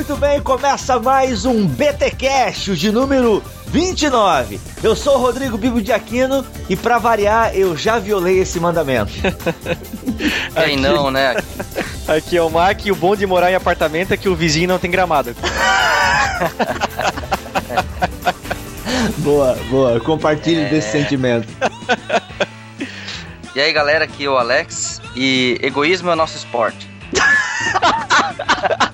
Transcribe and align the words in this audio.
Muito 0.00 0.16
bem, 0.16 0.40
começa 0.40 0.98
mais 0.98 1.44
um 1.44 1.66
BT 1.66 2.12
Cash, 2.12 2.78
de 2.78 2.90
número 2.90 3.44
29. 3.66 4.58
Eu 4.82 4.96
sou 4.96 5.16
o 5.16 5.18
Rodrigo 5.18 5.58
Bibo 5.58 5.82
de 5.82 5.92
Aquino 5.92 6.42
e 6.70 6.74
para 6.74 6.96
variar, 6.96 7.54
eu 7.54 7.76
já 7.76 7.98
violei 7.98 8.38
esse 8.38 8.58
mandamento. 8.58 9.12
Quem 10.56 10.78
não, 10.78 11.10
né? 11.10 11.36
Aqui 12.08 12.38
é 12.38 12.42
o 12.42 12.48
Mac 12.48 12.86
e 12.86 12.90
o 12.90 12.96
bom 12.96 13.14
de 13.14 13.26
morar 13.26 13.52
em 13.52 13.54
apartamento 13.54 14.14
é 14.14 14.16
que 14.16 14.26
o 14.26 14.34
vizinho 14.34 14.68
não 14.68 14.78
tem 14.78 14.90
gramado. 14.90 15.36
boa, 19.18 19.54
boa. 19.68 20.00
Compartilhe 20.00 20.62
é... 20.62 20.68
desse 20.70 20.92
sentimento. 20.92 21.46
E 23.54 23.60
aí, 23.60 23.70
galera, 23.70 24.06
aqui 24.06 24.24
é 24.24 24.30
o 24.30 24.38
Alex 24.38 24.98
e 25.14 25.58
egoísmo 25.60 26.08
é 26.08 26.14
o 26.14 26.16
nosso 26.16 26.38
esporte. 26.38 26.88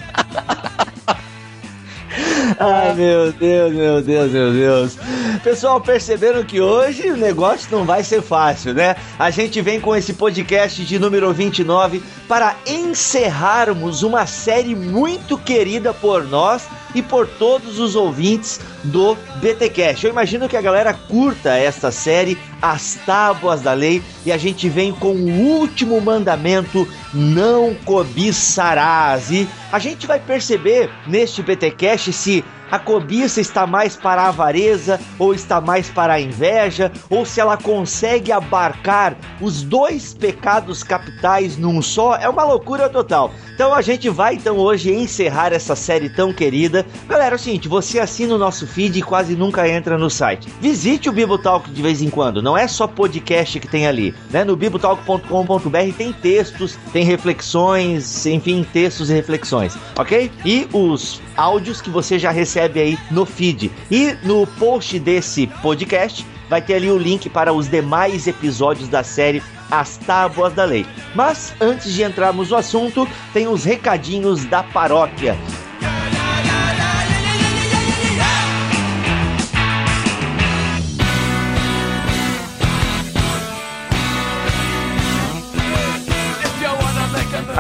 Ai, 2.58 2.94
meu 2.94 3.32
Deus, 3.32 3.72
meu 3.72 4.02
Deus, 4.02 4.32
meu 4.32 4.52
Deus. 4.52 4.98
Pessoal, 5.42 5.80
perceberam 5.80 6.42
que 6.42 6.60
hoje 6.60 7.10
o 7.10 7.16
negócio 7.16 7.68
não 7.70 7.84
vai 7.84 8.02
ser 8.02 8.22
fácil, 8.22 8.72
né? 8.72 8.96
A 9.18 9.30
gente 9.30 9.60
vem 9.60 9.80
com 9.80 9.94
esse 9.94 10.14
podcast 10.14 10.82
de 10.84 10.98
número 10.98 11.32
29 11.32 12.02
para 12.26 12.56
encerrarmos 12.66 14.02
uma 14.02 14.26
série 14.26 14.74
muito 14.74 15.36
querida 15.36 15.92
por 15.92 16.24
nós 16.24 16.66
e 16.96 17.02
por 17.02 17.28
todos 17.28 17.78
os 17.78 17.94
ouvintes 17.94 18.58
do 18.82 19.14
BTcast. 19.36 20.06
Eu 20.06 20.10
imagino 20.12 20.48
que 20.48 20.56
a 20.56 20.62
galera 20.62 20.94
curta 20.94 21.50
esta 21.54 21.92
série, 21.92 22.38
As 22.60 22.98
Tábuas 23.04 23.60
da 23.60 23.74
Lei, 23.74 24.02
e 24.24 24.32
a 24.32 24.38
gente 24.38 24.66
vem 24.66 24.92
com 24.92 25.12
o 25.12 25.30
último 25.58 26.00
mandamento: 26.00 26.88
não 27.12 27.74
cobiçarás. 27.84 29.30
E 29.30 29.46
a 29.70 29.78
gente 29.78 30.06
vai 30.06 30.18
perceber 30.18 30.90
neste 31.06 31.42
BTcast 31.42 32.14
se 32.14 32.42
a 32.70 32.78
cobiça 32.78 33.40
está 33.40 33.66
mais 33.66 33.96
para 33.96 34.22
a 34.22 34.28
avareza 34.28 35.00
ou 35.18 35.34
está 35.34 35.60
mais 35.60 35.88
para 35.88 36.14
a 36.14 36.20
inveja, 36.20 36.92
ou 37.08 37.24
se 37.24 37.40
ela 37.40 37.56
consegue 37.56 38.32
abarcar 38.32 39.16
os 39.40 39.62
dois 39.62 40.14
pecados 40.14 40.82
capitais 40.82 41.56
num 41.56 41.80
só, 41.80 42.16
é 42.16 42.28
uma 42.28 42.44
loucura 42.44 42.88
total. 42.88 43.32
Então 43.54 43.72
a 43.72 43.80
gente 43.80 44.08
vai 44.10 44.34
então 44.34 44.58
hoje 44.58 44.92
encerrar 44.92 45.52
essa 45.52 45.74
série 45.74 46.10
tão 46.10 46.32
querida. 46.32 46.84
Galera, 47.08 47.34
é 47.34 47.36
o 47.36 47.38
seguinte, 47.38 47.68
você 47.68 47.98
assina 47.98 48.34
o 48.34 48.38
nosso 48.38 48.66
feed 48.66 48.98
e 48.98 49.02
quase 49.02 49.34
nunca 49.34 49.68
entra 49.68 49.96
no 49.96 50.10
site. 50.10 50.48
Visite 50.60 51.08
o 51.08 51.12
Bibotalk 51.12 51.70
de 51.70 51.82
vez 51.82 52.02
em 52.02 52.10
quando, 52.10 52.42
não 52.42 52.56
é 52.56 52.68
só 52.68 52.86
podcast 52.86 53.58
que 53.58 53.68
tem 53.68 53.86
ali, 53.86 54.14
né? 54.30 54.44
No 54.44 54.56
bibotalk.com.br 54.56 55.96
tem 55.96 56.12
textos, 56.12 56.78
tem 56.92 57.04
reflexões, 57.04 58.26
enfim, 58.26 58.66
textos 58.72 59.08
e 59.08 59.14
reflexões, 59.14 59.76
ok? 59.96 60.30
E 60.44 60.68
os 60.72 61.20
áudios 61.36 61.80
que 61.80 61.90
você 61.90 62.18
já 62.18 62.30
recebe 62.56 62.80
aí 62.80 62.98
no 63.10 63.26
feed. 63.26 63.70
E 63.90 64.16
no 64.22 64.46
post 64.46 64.98
desse 64.98 65.46
podcast 65.46 66.26
vai 66.48 66.62
ter 66.62 66.74
ali 66.74 66.90
o 66.90 66.96
link 66.96 67.28
para 67.28 67.52
os 67.52 67.68
demais 67.68 68.26
episódios 68.26 68.88
da 68.88 69.04
série 69.04 69.42
As 69.70 69.98
Tábuas 69.98 70.54
da 70.54 70.64
Lei. 70.64 70.86
Mas 71.14 71.52
antes 71.60 71.92
de 71.92 72.02
entrarmos 72.02 72.50
no 72.50 72.56
assunto, 72.56 73.06
tem 73.34 73.46
os 73.46 73.64
recadinhos 73.64 74.46
da 74.46 74.62
paróquia. 74.62 75.36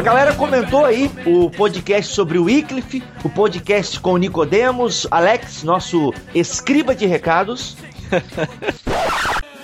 Galera 0.06 0.32
comentou 0.34 0.84
aí 0.84 1.10
o 1.26 1.50
podcast 1.50 2.14
sobre 2.14 2.38
o 2.38 2.44
Wycliffe, 2.44 3.02
o 3.24 3.28
podcast 3.28 3.98
com 3.98 4.12
o 4.12 4.16
Nicodemos, 4.16 5.04
Alex, 5.10 5.64
nosso 5.64 6.14
escriba 6.32 6.94
de 6.94 7.06
recados. 7.06 7.76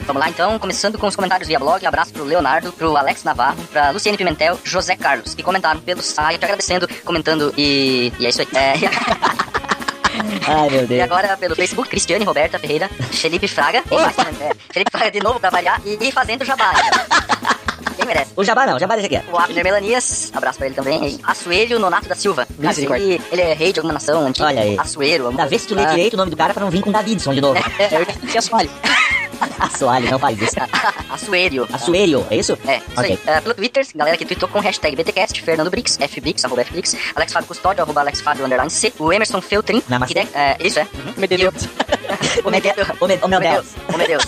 Vamos 0.01 0.21
lá 0.21 0.29
então, 0.29 0.59
começando 0.59 0.99
com 0.99 1.07
os 1.07 1.15
comentários 1.15 1.47
via 1.47 1.61
blog. 1.61 1.87
Abraço 1.87 2.13
pro 2.13 2.25
Leonardo, 2.25 2.73
pro 2.73 2.97
Alex 2.97 3.23
Navarro, 3.23 3.63
pra 3.71 3.91
Luciene 3.91 4.19
Pimentel, 4.19 4.59
José 4.65 4.97
Carlos, 4.97 5.33
que 5.33 5.45
comentaram 5.45 5.81
pelo 5.81 6.03
site, 6.03 6.43
agradecendo, 6.45 6.89
comentando 7.05 7.55
e. 7.57 8.13
E 8.19 8.27
é 8.27 8.29
isso 8.29 8.41
aí. 8.41 8.49
É... 8.53 8.75
Ai, 10.51 10.71
meu 10.71 10.89
Deus. 10.89 10.99
E 10.99 11.01
agora 11.01 11.37
pelo 11.37 11.55
Facebook, 11.55 11.89
Cristiane 11.89 12.25
Roberta 12.25 12.59
Ferreira, 12.59 12.89
Felipe 13.13 13.47
Fraga. 13.47 13.85
É, 14.41 14.73
Felipe 14.73 14.91
Fraga 14.91 15.11
de 15.13 15.21
novo 15.21 15.39
pra 15.39 15.51
variar 15.51 15.81
e, 15.87 16.09
e 16.09 16.11
fazendo 16.11 16.45
jabá. 16.45 16.73
Quem 17.95 18.07
merece? 18.07 18.33
O 18.37 18.45
Jabá 18.45 18.67
não, 18.67 18.77
o 18.77 18.79
Jabá 18.79 18.97
deixa 18.97 19.15
aqui. 19.15 19.31
O 19.31 19.39
Abner 19.39 19.65
Melanias, 19.65 20.31
abraço 20.35 20.59
pra 20.59 20.67
ele 20.67 20.77
também. 20.77 21.19
Assuelho 21.23 21.79
Nonato 21.79 22.09
da 22.09 22.15
Silva. 22.15 22.47
Ele, 22.59 23.21
ele 23.31 23.41
é 23.43 23.53
rei 23.55 23.73
de 23.73 23.81
alguma 23.81 23.95
nação 23.95 24.27
antiga. 24.27 24.47
Olha 24.47 24.63
aí. 24.63 24.79
Assuero. 24.79 25.33
Da 25.33 25.47
vez 25.47 25.63
que 25.63 25.69
tu 25.69 25.75
lê 25.75 25.85
direito 25.87 26.15
o 26.15 26.17
nome 26.17 26.31
do 26.31 26.37
cara 26.37 26.55
pra 26.55 26.65
não 26.65 26.71
vir 26.71 26.83
com 26.83 26.91
Davidson 26.91 27.35
de 27.35 27.41
novo. 27.41 27.61
É, 27.79 27.85
é, 27.85 28.03
é, 28.03 28.37
é 28.37 28.41
Assoalho. 29.59 30.11
Não 30.11 30.19
faz 30.19 30.41
isso. 30.41 30.57
Assuério. 31.11 31.67
Assuério, 31.73 32.27
é 32.31 32.37
isso? 32.37 32.59
É, 32.67 32.77
isso 32.77 33.01
okay. 33.01 33.19
aí. 33.27 33.39
Uh, 33.39 33.43
pelo 33.43 33.55
Twitter, 33.55 33.87
galera 33.95 34.17
que 34.17 34.25
tweetou 34.25 34.49
com 34.49 34.61
hashtag 34.61 34.97
BTCast, 34.97 35.43
Fernando 35.43 35.71
Brix, 35.71 35.97
FBrix, 35.97 36.45
arroba 36.45 36.65
FBrix, 36.65 36.97
Alex 37.15 37.33
Fábio 37.33 37.49
Custódio, 37.49 37.83
arroba 37.83 38.01
Alex 38.01 38.21
Fábio, 38.21 38.45
underline 38.45 38.71
C, 38.71 38.93
o 38.99 39.13
Emerson 39.13 39.41
Feltrin, 39.41 39.83
Namastê. 39.89 40.27
é, 40.35 40.57
isso 40.61 40.79
é. 40.79 40.83
Uhum. 40.83 41.15
Meu 41.17 41.29
Deus. 41.29 41.55
o 42.45 42.51
meu 42.51 42.61
Deus. 42.61 42.77
O 43.01 43.07
meu 43.29 43.41
Deus. 43.41 43.67
O 43.93 43.99
meu 43.99 44.07
Deus. 44.07 44.25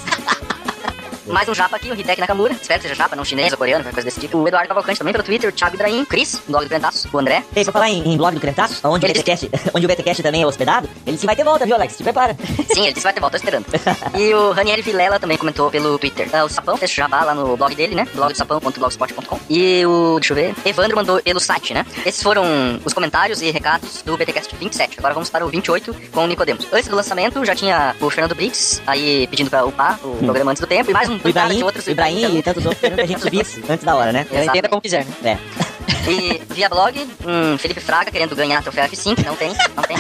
Mais 1.26 1.48
um 1.48 1.54
japa 1.54 1.76
aqui, 1.76 1.90
o 1.90 1.94
Hideki 1.94 2.20
Nakamura. 2.20 2.52
Espero 2.52 2.80
que 2.80 2.88
seja 2.88 2.94
japa, 2.94 3.16
não 3.16 3.24
chinês 3.24 3.52
ou 3.52 3.58
coreano, 3.58 3.82
qualquer 3.82 3.94
coisa 3.94 4.06
desse 4.06 4.20
tipo. 4.20 4.38
O 4.38 4.46
Eduardo 4.46 4.68
Cavalcante 4.68 4.98
também 4.98 5.12
pelo 5.12 5.24
Twitter, 5.24 5.48
o 5.48 5.52
Thiago 5.52 5.74
Ibrahim, 5.74 6.04
Cris, 6.04 6.40
blog 6.46 6.64
do 6.64 6.68
Crentaço, 6.68 7.08
o 7.10 7.18
André. 7.18 7.42
Ei, 7.56 7.64
pra 7.64 7.72
falar 7.72 7.88
em, 7.88 8.12
em 8.12 8.16
blog 8.16 8.34
do 8.34 8.40
Crentaço, 8.40 8.86
onde, 8.86 9.06
ele... 9.06 9.12
o 9.12 9.16
BTcast, 9.16 9.50
onde 9.72 9.86
o 9.86 9.88
BTcast 9.88 10.22
também 10.22 10.42
é 10.42 10.46
hospedado, 10.46 10.88
ele 11.06 11.16
se 11.16 11.24
vai 11.24 11.34
ter 11.34 11.44
volta, 11.44 11.64
viu, 11.64 11.74
Alex? 11.74 11.94
Se 11.94 12.02
prepara. 12.02 12.36
Sim, 12.74 12.82
ele 12.82 12.92
disse 12.92 13.04
vai 13.04 13.12
ter 13.12 13.20
volta, 13.20 13.38
tô 13.38 13.44
esperando. 13.44 13.66
e 14.18 14.34
o 14.34 14.52
Ranieri 14.52 14.82
Vilela 14.82 15.18
também 15.18 15.38
comentou 15.38 15.70
pelo 15.70 15.98
Twitter. 15.98 16.28
Uh, 16.28 16.44
o 16.44 16.48
Sapão 16.48 16.76
fez 16.76 16.90
jabá 16.90 17.24
lá 17.24 17.34
no 17.34 17.56
blog 17.56 17.74
dele, 17.74 17.94
né? 17.94 18.06
blogdosapão.blogspot.com. 18.14 19.40
E 19.48 19.84
o, 19.86 20.18
deixa 20.20 20.32
eu 20.32 20.36
ver, 20.36 20.54
Evandro 20.64 20.96
mandou 20.96 21.22
pelo 21.22 21.40
site, 21.40 21.72
né? 21.72 21.86
Esses 22.04 22.22
foram 22.22 22.44
os 22.84 22.92
comentários 22.92 23.40
e 23.40 23.50
recados 23.50 24.02
do 24.02 24.16
BTcast 24.16 24.54
27. 24.56 24.98
Agora 24.98 25.14
vamos 25.14 25.30
para 25.30 25.46
o 25.46 25.48
28 25.48 25.94
com 26.12 26.24
o 26.24 26.26
Nicodemos. 26.26 26.66
Antes 26.72 26.88
do 26.88 26.96
lançamento, 26.96 27.44
já 27.44 27.54
tinha 27.54 27.94
o 28.00 28.10
Fernando 28.10 28.34
Briggs 28.34 28.82
aí 28.86 29.26
pedindo 29.28 29.48
pra 29.48 29.64
upar 29.64 29.98
o 30.04 30.12
hum. 30.12 30.18
programa 30.18 30.50
antes 30.50 30.60
do 30.60 30.66
tempo 30.66 30.90
e 30.90 30.94
mais 30.94 31.08
um 31.08 31.13
Ibrahim, 31.24 31.56
de 31.56 31.64
outros 31.64 31.86
Ibrahim 31.86 32.38
e 32.38 32.42
tantos 32.42 32.64
outros 32.64 32.80
querendo 32.80 32.96
que 32.98 33.04
a 33.04 33.06
gente 33.06 33.20
subisse 33.20 33.62
antes 33.68 33.84
da 33.84 33.94
hora, 33.94 34.12
né? 34.12 34.26
Eu 34.30 34.44
entenda 34.44 34.68
como 34.68 34.80
quiser, 34.80 35.04
né? 35.22 35.38
É. 35.60 35.64
E 36.06 36.42
via 36.50 36.68
blog, 36.68 37.08
um 37.24 37.56
Felipe 37.56 37.80
Fraga 37.80 38.10
querendo 38.10 38.36
ganhar 38.36 38.62
troféu 38.62 38.84
F5, 38.84 39.24
não 39.24 39.34
tem, 39.34 39.54
não 39.74 39.82
tem. 39.82 39.96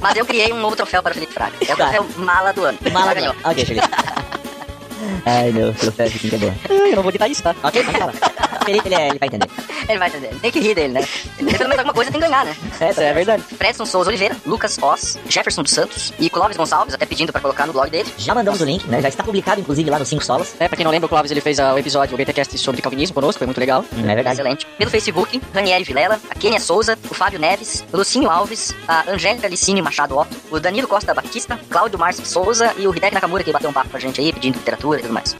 Mas 0.00 0.14
eu 0.14 0.26
criei 0.26 0.52
um 0.52 0.60
novo 0.60 0.76
troféu 0.76 1.02
para 1.02 1.12
o 1.12 1.14
Felipe 1.14 1.32
Fraga. 1.32 1.54
É 1.66 1.72
o 1.72 1.76
tá. 1.76 1.88
troféu 1.88 2.06
Mala 2.18 2.52
do 2.52 2.62
Ano. 2.62 2.78
Mala 2.92 3.12
Ano. 3.12 3.34
Ok, 3.42 3.64
Felipe. 3.64 3.88
Ai, 5.24 5.50
meu, 5.52 5.72
troféu 5.72 6.06
F5 6.08 6.34
é 6.34 6.38
bom. 6.38 6.54
Eu 6.68 6.96
não 6.96 7.02
vou 7.02 7.10
editar 7.10 7.28
isso, 7.28 7.42
tá? 7.42 7.54
Ok, 7.62 7.82
vamos 7.82 7.98
falar. 7.98 8.12
Felipe, 8.64 8.88
ele, 8.88 8.94
é, 8.94 9.08
ele 9.08 9.18
vai 9.18 9.28
entender. 9.28 9.48
Ele 9.88 9.98
vai 9.98 10.08
entender. 10.08 10.34
Tem 10.40 10.50
que 10.50 10.60
rir 10.60 10.74
dele, 10.74 10.94
né? 10.94 11.04
Ele, 11.38 11.50
pelo 11.52 11.68
menos 11.68 11.78
alguma 11.78 11.94
coisa 11.94 12.10
tem 12.10 12.20
que 12.20 12.26
ganhar, 12.26 12.44
né? 12.44 12.56
Essa 12.80 13.02
é, 13.02 13.08
é 13.08 13.12
verdade. 13.12 13.42
Fredson 13.42 13.86
Souza 13.86 14.10
Oliveira, 14.10 14.36
Lucas 14.44 14.78
Oz, 14.80 15.18
Jefferson 15.28 15.62
dos 15.62 15.72
Santos 15.72 16.12
e 16.18 16.28
Clóvis 16.28 16.56
Gonçalves, 16.56 16.94
até 16.94 17.06
pedindo 17.06 17.32
pra 17.32 17.40
colocar 17.40 17.66
no 17.66 17.72
blog 17.72 17.90
dele. 17.90 18.08
Já 18.18 18.34
mandamos 18.34 18.60
Nossa. 18.60 18.70
o 18.70 18.72
link, 18.72 18.86
né? 18.88 19.00
Já 19.00 19.08
está 19.08 19.22
publicado, 19.22 19.60
inclusive, 19.60 19.88
lá 19.88 19.98
no 19.98 20.06
5 20.06 20.24
Solas. 20.24 20.54
É, 20.58 20.68
pra 20.68 20.76
quem 20.76 20.84
não 20.84 20.90
lembra, 20.90 21.06
o 21.06 21.08
Clóvis 21.08 21.30
ele 21.30 21.40
fez 21.40 21.58
uh, 21.58 21.74
o 21.74 21.78
episódio, 21.78 22.14
o 22.14 22.18
BTcast 22.18 22.56
sobre 22.58 22.82
calvinismo 22.82 23.14
conosco, 23.14 23.38
foi 23.38 23.46
muito 23.46 23.58
legal. 23.58 23.84
Hum, 23.92 24.08
é 24.08 24.14
verdade. 24.14 24.40
Excelente. 24.40 24.66
Pelo 24.78 24.90
Facebook, 24.90 25.40
Ranieri 25.54 25.84
Vilela, 25.84 26.20
a 26.30 26.34
Kênia 26.34 26.60
Souza, 26.60 26.98
o 27.10 27.14
Fábio 27.14 27.38
Neves, 27.38 27.84
o 27.92 27.96
Lucinho 27.96 28.30
Alves, 28.30 28.74
a 28.88 29.10
Angélica 29.10 29.48
Licínio 29.48 29.84
Machado 29.84 30.16
Otto, 30.16 30.36
o 30.50 30.60
Danilo 30.60 30.88
Costa 30.88 31.14
Batista, 31.14 31.58
Cláudio 31.70 31.98
Márcio 31.98 32.24
Souza 32.24 32.74
e 32.76 32.86
o 32.86 32.94
Hideki 32.94 33.14
Nakamura, 33.14 33.44
que 33.44 33.52
bateu 33.52 33.70
um 33.70 33.72
papo 33.72 33.90
com 33.90 33.96
a 33.96 34.00
gente 34.00 34.20
aí, 34.20 34.32
pedindo 34.32 34.56
literatura 34.56 34.98
e 34.98 35.02
tudo 35.02 35.14
mais. 35.14 35.36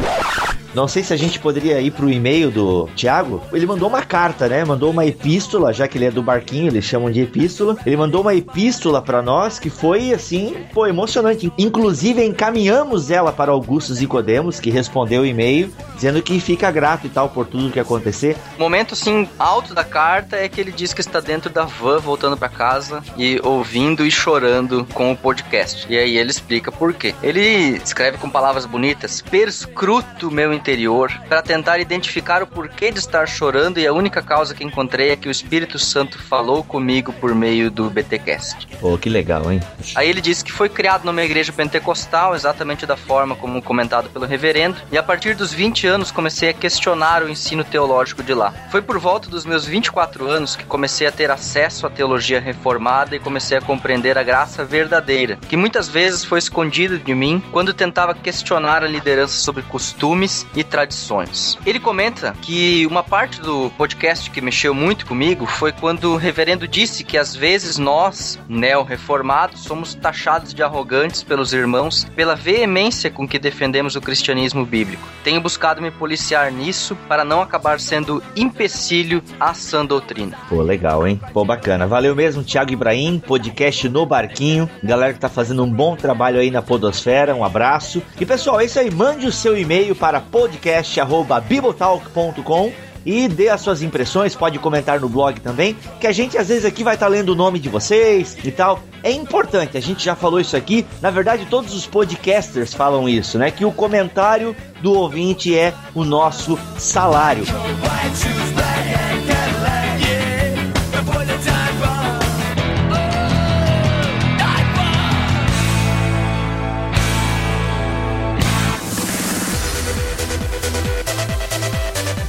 Não 0.77 0.87
sei 0.87 1.03
se 1.03 1.15
a 1.15 1.17
gente 1.17 1.39
poderia 1.39 1.81
ir 1.81 1.91
pro 1.91 2.11
e-mail 2.11 2.51
do 2.51 2.87
Thiago. 2.95 3.43
Ele 3.51 3.65
mandou 3.65 3.89
uma 3.89 4.03
carta, 4.03 4.47
né? 4.47 4.63
Mandou 4.63 4.91
uma 4.91 5.07
epístola, 5.07 5.73
já 5.73 5.89
que 5.89 5.97
ele 5.97 6.05
é 6.05 6.11
do 6.11 6.23
barquinho, 6.23 6.67
eles 6.67 6.85
chamam 6.85 7.11
de 7.11 7.23
epístola. 7.23 7.79
Ele 7.87 7.97
mandou 7.97 8.21
uma 8.21 8.35
epístola 8.35 9.01
para 9.01 9.23
nós 9.23 9.59
que 9.59 9.71
foi 9.71 10.13
assim, 10.13 10.55
pô, 10.75 10.87
emocionante. 10.87 11.51
Inclusive 11.57 12.23
encaminhamos 12.23 13.11
ela 13.11 13.33
para 13.33 13.53
Augusto 13.53 13.95
Zicodemos, 13.95 14.61
que 14.61 14.69
respondeu 14.69 15.23
o 15.23 15.27
e-mail 15.27 15.73
dizendo 15.97 16.23
que 16.23 16.39
fica 16.39 16.71
grato 16.71 17.07
e 17.07 17.11
tal 17.11 17.29
por 17.29 17.47
tudo 17.47 17.73
que 17.73 17.81
acontecer. 17.81 18.37
Momento 18.59 18.93
assim 18.93 19.29
alto 19.39 19.75
da 19.75 19.83
carta 19.83 20.37
é 20.37 20.49
que 20.49 20.61
ele 20.61 20.71
diz 20.71 20.93
que 20.93 21.01
está 21.01 21.21
dentro 21.21 21.51
da 21.51 21.65
van 21.65 21.99
voltando 21.99 22.37
para 22.37 22.49
casa 22.49 23.03
e 23.17 23.41
ouvindo 23.43 24.07
e 24.07 24.11
chorando 24.11 24.87
com 24.93 25.11
o 25.11 25.17
podcast. 25.17 25.87
E 25.89 25.97
aí 25.97 26.17
ele 26.17 26.31
explica 26.31 26.71
por 26.71 26.93
quê. 26.93 27.15
Ele 27.23 27.81
escreve 27.83 28.19
com 28.19 28.31
palavras 28.31 28.67
bonitas: 28.67 29.23
"Perscruto 29.23 30.31
meu 30.31 30.53
interior 30.67 31.13
para 31.29 31.41
tentar 31.41 31.79
identificar 31.79 32.43
o 32.43 32.47
porquê 32.47 32.91
de 32.91 32.99
estar 32.99 33.29
chorando 33.29 33.79
e 33.79 33.87
a 33.87 33.93
única 33.93 34.21
causa 34.21 34.53
que 34.53 34.65
encontrei 34.65 35.11
é 35.11 35.17
que 35.17 35.29
o 35.29 35.31
Espírito 35.31 35.79
Santo 35.79 36.19
falou 36.19 36.65
comigo 36.65 37.13
por 37.13 37.33
meio 37.35 37.71
do 37.71 37.89
BTcast. 37.89 38.67
Pô, 38.81 38.99
que 38.99 39.09
legal, 39.09 39.51
hein? 39.53 39.61
Aí 39.95 40.09
ele 40.09 40.21
disse 40.21 40.45
que 40.45 40.51
foi 40.51 40.69
criado 40.69 41.05
numa 41.05 41.23
igreja 41.23 41.53
pentecostal, 41.53 42.35
exatamente 42.35 42.85
da 42.85 42.97
forma 42.97 43.37
como 43.37 43.63
comentado 43.63 44.11
pelo 44.11 44.27
reverendo, 44.27 44.79
e 44.91 44.99
a 44.99 45.03
partir 45.03 45.37
dos 45.37 45.53
20 45.53 45.87
anos 45.87 46.11
comecei 46.11 46.49
a 46.49 46.53
questionar 46.53 47.23
o 47.23 47.29
ensino 47.29 47.63
teológico 47.63 48.25
de 48.25 48.35
lá. 48.35 48.53
Foi 48.71 48.83
por 48.83 48.99
volta 48.99 49.31
dos 49.31 49.47
meus 49.47 49.65
24 49.65 50.29
anos 50.29 50.57
que 50.57 50.65
comecei 50.65 51.07
a 51.07 51.13
ter 51.13 51.31
acesso 51.31 51.87
à 51.87 51.91
teologia 51.91 52.41
reformada 52.41 53.15
e 53.15 53.21
comecei 53.21 53.57
a 53.57 53.63
compreender 53.63 54.19
a 54.19 54.25
graça 54.25 54.65
verdadeira, 54.65 55.39
que 55.49 55.57
muitas 55.57 55.89
vezes 55.89 56.25
foi 56.25 56.41
escondida 56.41 56.99
de 56.99 57.15
mim 57.15 57.41
quando 57.53 57.73
tentava 57.73 58.15
questionar 58.15 58.83
a 58.83 58.89
liderança 58.89 59.35
sobre 59.35 59.63
costumes 59.63 60.45
e 60.57 60.65
tradições. 60.65 61.59
Ele 61.65 61.79
comenta 61.79 62.35
que 62.41 62.87
uma 62.87 63.03
parte 63.03 63.41
do 63.41 63.71
podcast 63.77 64.31
que 64.31 64.41
mexeu 64.41 64.75
muito 64.75 65.07
comigo 65.07 65.47
foi 65.47 65.71
quando 65.71 66.15
o 66.15 66.17
reverendo 66.17 66.67
disse 66.67 67.05
que 67.05 67.19
às 67.19 67.37
vezes 67.37 67.77
nós, 67.79 68.39
neo-reformados, 68.49 69.61
somos 69.61 69.95
taxados 69.95 70.55
de 70.55 70.63
arrogantes 70.63 71.23
pelos 71.23 71.53
irmãos 71.53 72.05
pela 72.17 72.35
veemência 72.35 73.11
com 73.11 73.29
que 73.29 73.39
defendemos 73.39 73.95
o 73.95 74.01
cristianismo 74.01 74.65
bíblico. 74.65 75.07
Tenho 75.23 75.41
buscado 75.41 75.83
me 75.83 75.91
policiar 75.91 76.51
nisso 76.51 76.97
para 77.07 77.25
não 77.25 77.43
acabar 77.43 77.79
sendo 77.79 78.23
empecilho 78.35 79.23
à 79.39 79.53
sã 79.53 79.85
doutrina. 79.85 80.39
Pô, 80.49 80.63
legal, 80.63 81.07
hein? 81.07 81.21
Pô, 81.33 81.45
bacana. 81.45 81.87
Valeu 81.87 82.15
mesmo, 82.15 82.43
Thiago 82.43 82.73
Ibrahim, 82.73 83.19
podcast 83.19 83.89
no 83.89 84.07
Barquinho. 84.07 84.71
Galera 84.83 85.13
que 85.13 85.21
tá 85.21 85.29
fazendo 85.29 85.63
um 85.63 85.71
bom 85.71 85.97
trabalho 85.97 86.39
aí 86.39 86.51
na 86.51 86.63
Podosfera, 86.63 87.35
um 87.35 87.45
abraço. 87.45 88.03
E 88.19 88.25
pessoal, 88.25 88.61
é 88.61 88.65
isso 88.65 88.79
aí. 88.79 88.91
Mande 88.91 89.27
o 89.27 89.33
seu 89.33 89.57
e-mail 89.59 89.95
para 89.95 90.21
podcast.bibotalk.com 90.47 92.73
e 93.05 93.29
dê 93.29 93.49
as 93.49 93.61
suas 93.61 93.83
impressões, 93.83 94.35
pode 94.35 94.59
comentar 94.59 94.99
no 94.99 95.09
blog 95.09 95.41
também, 95.41 95.77
que 96.01 96.09
a 96.09 96.13
gente 96.13 96.37
às 96.37 96.49
vezes 96.49 96.65
aqui 96.65 96.83
vai 96.83 96.95
estar 96.95 97.07
tá 97.07 97.11
lendo 97.11 97.29
o 97.31 97.37
nome 97.37 97.61
de 97.61 97.69
vocês 97.69 98.37
e 98.43 98.51
tal. 98.51 98.81
É 99.03 99.13
importante, 99.13 99.77
a 99.77 99.81
gente 99.81 100.05
já 100.05 100.17
falou 100.17 100.41
isso 100.41 100.57
aqui, 100.57 100.85
na 101.01 101.11
verdade 101.11 101.47
todos 101.47 101.73
os 101.75 101.87
podcasters 101.87 102.75
falam 102.75 103.09
isso, 103.09 103.39
né? 103.39 103.53
Que 103.53 103.65
o 103.65 103.71
comentário 103.71 104.57
do 104.83 104.93
ouvinte 104.93 105.57
é 105.57 105.73
o 105.95 106.05
nosso 106.05 106.59
salário. 106.77 107.45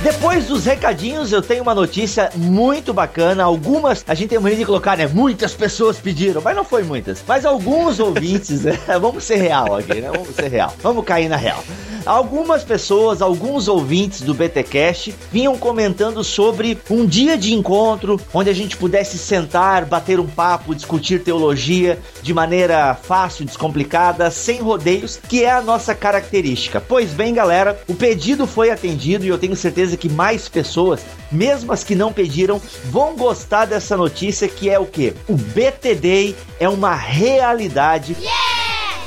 Depois 0.08 0.46
dos 0.46 0.64
recadinhos, 0.64 1.34
eu 1.34 1.42
tenho 1.42 1.62
uma 1.62 1.76
notícia 1.76 2.32
muito 2.34 2.94
bacana. 2.94 3.44
Algumas, 3.44 4.06
a 4.08 4.14
gente 4.14 4.30
tem 4.30 4.40
mania 4.40 4.60
de 4.60 4.66
colocar, 4.66 4.96
né? 4.96 5.06
Muitas 5.06 5.54
pessoas 5.54 5.98
pediram, 5.98 6.42
mas 6.42 6.56
não 6.56 6.64
foi 6.64 6.82
muitas. 6.82 7.22
Mas 7.28 7.46
alguns 7.46 8.00
ouvintes, 8.00 8.64
né? 8.64 8.80
Vamos 9.02 9.26
ser 9.26 9.36
real 9.36 9.76
aqui, 9.76 10.00
né? 10.00 10.10
Vamos 10.10 10.34
ser 10.34 10.48
real. 10.48 10.74
Vamos 10.82 11.04
cair 11.04 11.28
na 11.28 11.36
real. 11.36 11.62
Algumas 12.08 12.64
pessoas, 12.64 13.22
alguns 13.22 13.68
ouvintes 13.68 14.22
do 14.22 14.34
BTcast 14.34 15.14
vinham 15.30 15.58
comentando 15.58 16.24
sobre 16.24 16.78
um 16.90 17.06
dia 17.06 17.38
de 17.38 17.54
encontro 17.54 18.18
onde 18.34 18.50
a 18.50 18.54
gente 18.54 18.78
pudesse 18.78 19.18
sentar, 19.18 19.84
bater 19.84 20.18
um 20.18 20.26
papo, 20.26 20.74
discutir 20.74 21.22
teologia 21.22 22.00
de 22.22 22.34
maneira 22.34 22.96
fácil, 22.96 23.44
descomplicada, 23.44 24.32
sem 24.32 24.62
rodeios, 24.62 25.20
que 25.28 25.44
é 25.44 25.52
a 25.52 25.62
nossa 25.62 25.94
característica. 25.94 26.80
Pois 26.80 27.12
bem, 27.12 27.34
galera, 27.34 27.78
o 27.90 27.94
pedido 27.94 28.48
foi 28.48 28.72
atendido 28.72 29.26
e 29.26 29.28
eu 29.28 29.38
tenho 29.38 29.56
certeza 29.56 29.98
que 29.98 30.08
mais 30.08 30.48
pessoas, 30.48 31.02
mesmo 31.30 31.74
as 31.74 31.84
que 31.84 31.94
não 31.94 32.14
pediram, 32.14 32.62
vão 32.86 33.18
gostar 33.18 33.66
dessa 33.66 33.98
notícia 33.98 34.48
que 34.48 34.70
é 34.70 34.80
o 34.80 34.86
que? 34.86 35.14
O 35.28 35.36
BTD 35.36 36.36
é 36.58 36.70
uma 36.70 36.96
realidade. 36.96 38.16
Yeah! 38.18 38.47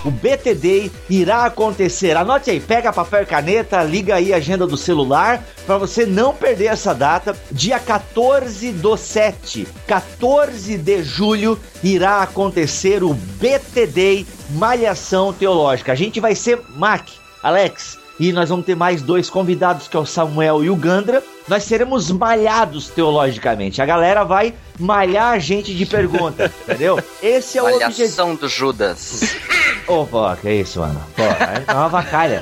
O 0.04 0.10
BTD 0.10 0.90
irá 1.10 1.44
acontecer. 1.44 2.16
Anote 2.16 2.50
aí, 2.50 2.60
pega 2.60 2.92
papel 2.92 3.22
e 3.22 3.26
caneta, 3.26 3.82
liga 3.82 4.14
aí 4.14 4.32
a 4.32 4.36
agenda 4.36 4.66
do 4.66 4.76
celular 4.76 5.44
para 5.66 5.76
você 5.76 6.06
não 6.06 6.34
perder 6.34 6.66
essa 6.66 6.94
data. 6.94 7.36
Dia 7.50 7.78
14 7.78 8.72
do 8.72 8.96
7, 8.96 9.68
14 9.86 10.78
de 10.78 11.02
julho, 11.02 11.58
irá 11.82 12.22
acontecer 12.22 13.02
o 13.02 13.12
BTD 13.12 14.24
Malhação 14.50 15.32
Teológica. 15.32 15.92
A 15.92 15.96
gente 15.96 16.18
vai 16.18 16.34
ser 16.34 16.60
Mac, 16.76 17.08
Alex, 17.42 17.98
e 18.18 18.32
nós 18.32 18.48
vamos 18.48 18.66
ter 18.66 18.74
mais 18.76 19.00
dois 19.00 19.30
convidados, 19.30 19.88
que 19.88 19.96
é 19.96 20.00
o 20.00 20.06
Samuel 20.06 20.64
e 20.64 20.70
o 20.70 20.76
Gandra. 20.76 21.22
Nós 21.48 21.64
seremos 21.64 22.10
malhados 22.10 22.88
teologicamente. 22.88 23.80
A 23.80 23.86
galera 23.86 24.24
vai 24.24 24.54
malhar 24.78 25.32
a 25.32 25.38
gente 25.38 25.74
de 25.74 25.86
pergunta, 25.86 26.52
entendeu? 26.64 27.02
Esse 27.22 27.58
é 27.58 27.62
o 27.62 27.64
Malhação 27.64 27.88
objetivo. 27.88 28.36
do 28.36 28.48
Judas. 28.48 29.20
Ô, 29.90 30.06
pô, 30.06 30.36
que 30.36 30.48
isso, 30.52 30.78
mano? 30.78 31.02
Pô, 31.16 31.24
é 31.24 31.74
uma 31.74 31.88
vacalha. 31.88 32.38